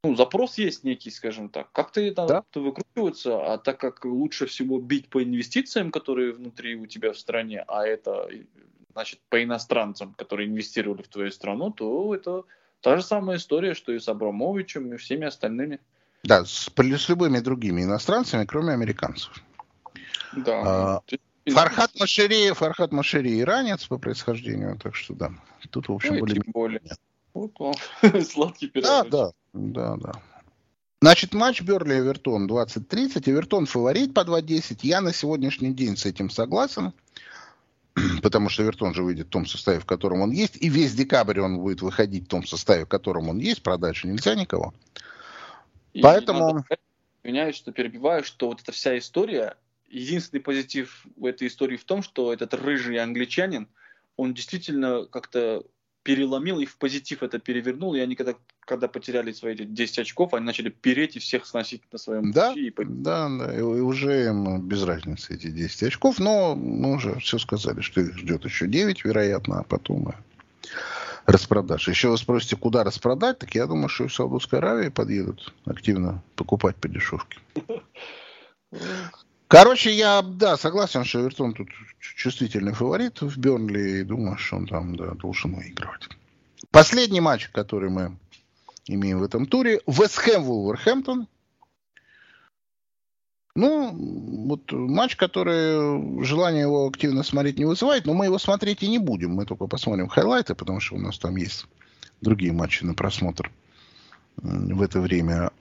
ну, 0.04 0.14
запрос 0.16 0.58
есть 0.58 0.84
некий, 0.84 1.10
скажем 1.10 1.48
так. 1.48 1.72
Как-то 1.72 2.00
это 2.00 2.26
да. 2.26 2.44
выкручиваться, 2.54 3.52
а 3.52 3.58
так 3.58 3.80
как 3.80 4.04
лучше 4.04 4.46
всего 4.46 4.78
бить 4.78 5.08
по 5.08 5.22
инвестициям, 5.22 5.90
которые 5.90 6.32
внутри 6.32 6.76
у 6.76 6.84
тебя 6.86 7.12
в 7.12 7.18
стране, 7.18 7.64
а 7.66 7.86
это 7.86 8.28
значит, 8.94 9.20
по 9.28 9.42
иностранцам, 9.42 10.14
которые 10.14 10.48
инвестировали 10.48 11.02
в 11.02 11.08
твою 11.08 11.30
страну, 11.30 11.70
то 11.70 12.14
это 12.14 12.44
та 12.80 12.96
же 12.96 13.02
самая 13.02 13.36
история, 13.36 13.74
что 13.74 13.92
и 13.92 13.98
с 13.98 14.08
Абрамовичем, 14.08 14.94
и 14.94 14.96
всеми 14.96 15.26
остальными. 15.26 15.80
Да, 16.22 16.44
с, 16.44 16.70
с 16.74 17.08
любыми 17.08 17.40
другими 17.40 17.82
иностранцами, 17.82 18.44
кроме 18.46 18.72
американцев. 18.72 19.32
Да. 20.36 20.62
А, 20.64 21.02
Фархат 21.50 21.98
Машери, 22.00 22.52
Фархат 22.52 22.92
Машери 22.92 23.40
иранец 23.40 23.86
по 23.86 23.98
происхождению, 23.98 24.78
так 24.78 24.94
что 24.94 25.14
да. 25.14 25.32
Тут, 25.70 25.88
в 25.88 25.92
общем, 25.92 26.14
ну, 26.14 26.20
более... 26.20 26.42
более. 26.46 26.80
Вот, 27.34 27.52
сладкий 28.30 28.68
пирог. 28.68 28.86
Да, 28.86 29.04
да, 29.04 29.32
да, 29.52 29.96
да. 29.96 30.12
Значит, 31.00 31.34
матч 31.34 31.60
Берли-Эвертон 31.60 32.48
20-30. 32.48 33.30
Эвертон 33.30 33.66
фаворит 33.66 34.14
по 34.14 34.20
2-10. 34.20 34.78
Я 34.82 35.02
на 35.02 35.12
сегодняшний 35.12 35.74
день 35.74 35.98
с 35.98 36.06
этим 36.06 36.30
согласен. 36.30 36.94
Потому 38.22 38.48
что 38.48 38.62
Эвертон 38.62 38.94
же 38.94 39.02
выйдет 39.02 39.26
в 39.28 39.30
том 39.30 39.46
составе, 39.46 39.80
в 39.80 39.86
котором 39.86 40.20
он 40.20 40.30
есть. 40.30 40.56
И 40.60 40.68
весь 40.68 40.94
декабрь 40.94 41.40
он 41.40 41.58
будет 41.58 41.82
выходить 41.82 42.24
в 42.24 42.28
том 42.28 42.46
составе, 42.46 42.84
в 42.84 42.88
котором 42.88 43.28
он 43.28 43.38
есть. 43.38 43.62
Продать 43.62 44.02
нельзя 44.04 44.34
никого. 44.34 44.74
И 45.92 46.00
Поэтому... 46.00 46.54
Надо... 46.54 46.64
Извиняюсь, 47.22 47.56
что 47.56 47.72
перебиваю, 47.72 48.22
что 48.22 48.48
вот 48.48 48.60
эта 48.60 48.72
вся 48.72 48.98
история, 48.98 49.56
единственный 49.88 50.40
позитив 50.40 51.06
в 51.16 51.24
этой 51.24 51.48
истории 51.48 51.78
в 51.78 51.84
том, 51.84 52.02
что 52.02 52.32
этот 52.32 52.52
рыжий 52.52 52.98
англичанин, 52.98 53.66
он 54.16 54.34
действительно 54.34 55.06
как-то 55.06 55.64
переломил 56.02 56.60
и 56.60 56.66
в 56.66 56.76
позитив 56.76 57.22
это 57.22 57.38
перевернул, 57.38 57.94
и 57.94 58.00
они 58.00 58.14
когда, 58.64 58.88
потеряли 58.88 59.32
свои 59.32 59.54
10 59.54 59.98
очков, 60.00 60.34
они 60.34 60.46
начали 60.46 60.68
переть 60.68 61.16
и 61.16 61.18
всех 61.18 61.46
сносить 61.46 61.82
на 61.92 61.98
своем 61.98 62.32
да, 62.32 62.50
пути. 62.50 62.68
И... 62.68 62.74
Да, 62.84 63.28
да, 63.28 63.56
и 63.56 63.60
уже 63.60 64.26
им 64.26 64.60
без 64.62 64.82
разницы 64.82 65.34
эти 65.34 65.48
10 65.48 65.84
очков, 65.84 66.18
но 66.18 66.54
мы 66.54 66.94
уже 66.94 67.18
все 67.20 67.38
сказали, 67.38 67.80
что 67.80 68.00
их 68.00 68.16
ждет 68.16 68.44
еще 68.44 68.66
9, 68.66 69.04
вероятно, 69.04 69.60
а 69.60 69.62
потом 69.62 70.14
распродаж. 71.26 71.88
Еще 71.88 72.08
вы 72.08 72.18
спросите, 72.18 72.56
куда 72.56 72.84
распродать, 72.84 73.38
так 73.38 73.54
я 73.54 73.66
думаю, 73.66 73.88
что 73.88 74.08
в 74.08 74.14
Саудовской 74.14 74.58
Аравии 74.58 74.88
подъедут 74.88 75.54
активно 75.64 76.22
покупать 76.36 76.76
по 76.76 76.88
дешевке. 76.88 77.38
Короче, 79.48 79.92
я, 79.92 80.22
да, 80.22 80.56
согласен, 80.56 81.04
что 81.04 81.20
Эвертон 81.20 81.54
тут 81.54 81.68
чувствительный 82.00 82.72
фаворит 82.72 83.20
в 83.20 83.38
Бернли, 83.38 84.00
и 84.00 84.02
думаю, 84.02 84.36
что 84.36 84.56
он 84.56 84.66
там, 84.66 84.96
да, 84.96 85.12
должен 85.12 85.54
выигрывать. 85.54 86.08
Последний 86.70 87.20
матч, 87.20 87.50
который 87.50 87.88
мы 87.88 88.16
имеем 88.86 89.18
в 89.18 89.24
этом 89.24 89.46
туре, 89.46 89.80
Вест 89.86 90.16
Хэм 90.16 90.42
Вулверхэмптон. 90.42 91.28
Ну, 93.56 94.46
вот 94.48 94.72
матч, 94.72 95.14
который 95.14 96.24
желание 96.24 96.62
его 96.62 96.88
активно 96.88 97.22
смотреть 97.22 97.58
не 97.58 97.64
вызывает, 97.64 98.04
но 98.04 98.12
мы 98.12 98.24
его 98.24 98.38
смотреть 98.38 98.82
и 98.82 98.88
не 98.88 98.98
будем. 98.98 99.34
Мы 99.34 99.46
только 99.46 99.68
посмотрим 99.68 100.08
хайлайты, 100.08 100.56
потому 100.56 100.80
что 100.80 100.96
у 100.96 100.98
нас 100.98 101.18
там 101.18 101.36
есть 101.36 101.66
другие 102.20 102.52
матчи 102.52 102.82
на 102.82 102.94
просмотр 102.94 103.52
в 104.36 104.82
это 104.82 105.00
время. 105.00 105.52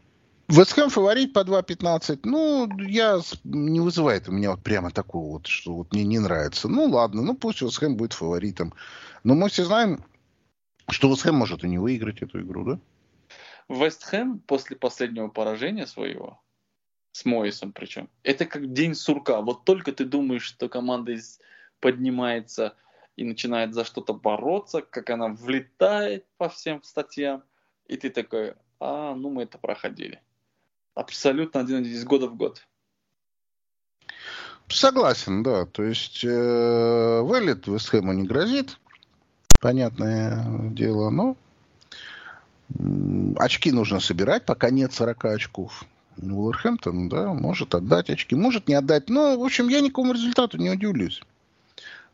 Вестхэм 0.48 0.90
фаворит 0.90 1.34
по 1.34 1.40
2.15. 1.40 2.22
Ну, 2.24 2.68
я 2.80 3.20
не 3.44 3.80
вызывает 3.80 4.28
у 4.28 4.32
меня 4.32 4.52
вот 4.52 4.64
прямо 4.64 4.90
такого 4.90 5.34
вот, 5.34 5.46
что 5.46 5.76
вот 5.76 5.94
мне 5.94 6.04
не 6.04 6.18
нравится. 6.18 6.68
Ну, 6.68 6.86
ладно, 6.86 7.22
ну 7.22 7.36
пусть 7.36 7.62
Вестхэм 7.62 7.96
будет 7.96 8.14
фаворитом. 8.14 8.74
Но 9.24 9.36
мы 9.36 9.50
все 9.50 9.66
знаем, 9.66 10.04
что 10.90 11.10
Вестхэм 11.10 11.36
может 11.36 11.64
и 11.64 11.70
не 11.70 11.78
выиграть 11.78 12.24
эту 12.24 12.42
игру, 12.42 12.66
да? 12.66 12.80
Вестхэм 13.70 14.40
после 14.40 14.76
последнего 14.76 15.28
поражения 15.28 15.88
своего, 15.88 16.42
с 17.12 17.26
Моисом 17.26 17.72
причем, 17.72 18.10
это 18.24 18.46
как 18.46 18.74
день 18.74 18.96
сурка. 18.96 19.42
Вот 19.42 19.66
только 19.66 19.92
ты 19.92 20.06
думаешь, 20.06 20.44
что 20.44 20.70
команда 20.70 21.16
поднимается 21.80 22.76
и 23.16 23.24
начинает 23.24 23.74
за 23.74 23.86
что-то 23.86 24.14
бороться, 24.14 24.82
как 24.82 25.10
она 25.10 25.28
влетает 25.30 26.26
по 26.38 26.50
всем 26.50 26.82
статьям, 26.84 27.44
и 27.88 27.98
ты 27.98 28.10
такой, 28.10 28.56
а, 28.80 29.14
ну 29.16 29.30
мы 29.30 29.44
это 29.44 29.58
проходили 29.58 30.22
абсолютно 30.96 31.62
один 31.62 31.84
из 31.84 32.04
года 32.06 32.28
в 32.28 32.36
год. 32.36 32.66
Согласен, 34.68 35.44
да. 35.44 35.66
То 35.66 35.84
есть 35.84 36.24
э, 36.24 37.22
вылет 37.22 37.68
Вестхэму 37.68 38.14
не 38.14 38.24
грозит, 38.24 38.80
понятное 39.60 40.46
дело, 40.70 41.10
но 41.10 41.36
очки 43.38 43.72
нужно 43.72 44.00
собирать, 44.00 44.46
пока 44.46 44.70
нет 44.70 44.94
40 44.94 45.26
очков. 45.26 45.86
Уолверхэмптон, 46.18 47.10
да, 47.10 47.34
может 47.34 47.74
отдать 47.76 48.10
очки, 48.10 48.36
может 48.36 48.68
не 48.68 48.76
отдать. 48.76 49.10
Но, 49.10 49.38
в 49.38 49.44
общем, 49.44 49.68
я 49.68 49.82
никакому 49.82 50.14
результату 50.14 50.58
не 50.58 50.70
удивлюсь. 50.70 51.22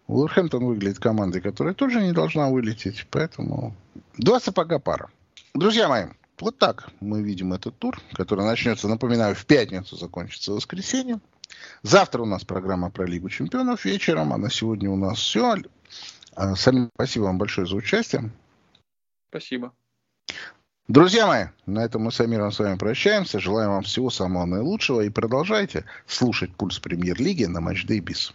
Уолверхэмптон 0.07 0.65
выглядит 0.65 0.99
командой, 0.99 1.41
которая 1.41 1.73
тоже 1.73 2.01
не 2.01 2.13
должна 2.13 2.49
вылететь, 2.49 3.05
поэтому 3.11 3.75
два 4.17 4.39
сапога 4.39 4.79
пара. 4.79 5.09
Друзья 5.53 5.87
мои, 5.87 6.05
вот 6.39 6.57
так 6.57 6.89
мы 6.99 7.21
видим 7.21 7.53
этот 7.53 7.77
тур, 7.77 7.99
который 8.13 8.45
начнется, 8.45 8.87
напоминаю, 8.87 9.35
в 9.35 9.45
пятницу, 9.45 9.95
закончится 9.97 10.51
в 10.51 10.55
воскресенье. 10.55 11.19
Завтра 11.83 12.21
у 12.21 12.25
нас 12.25 12.43
программа 12.43 12.89
про 12.89 13.05
Лигу 13.05 13.29
чемпионов 13.29 13.85
вечером, 13.85 14.33
а 14.33 14.37
на 14.37 14.49
сегодня 14.49 14.89
у 14.89 14.95
нас 14.95 15.19
все. 15.19 15.57
А, 16.35 16.55
Сами 16.55 16.89
спасибо 16.95 17.23
вам 17.23 17.37
большое 17.37 17.67
за 17.67 17.75
участие. 17.75 18.31
Спасибо. 19.29 19.73
Друзья 20.89 21.27
мои, 21.27 21.45
на 21.67 21.85
этом 21.85 22.01
мы 22.01 22.11
с 22.11 22.19
Амиром 22.19 22.51
с 22.51 22.57
вами 22.57 22.75
прощаемся. 22.75 23.39
Желаем 23.39 23.69
вам 23.69 23.83
всего 23.83 24.09
самого 24.09 24.45
наилучшего 24.45 25.01
и 25.01 25.09
продолжайте 25.09 25.85
слушать 26.07 26.51
«Пульс 26.55 26.79
премьер-лиги» 26.79 27.45
на 27.45 27.61
Матч 27.61 27.85
Day 27.85 27.99
Biz. 27.99 28.33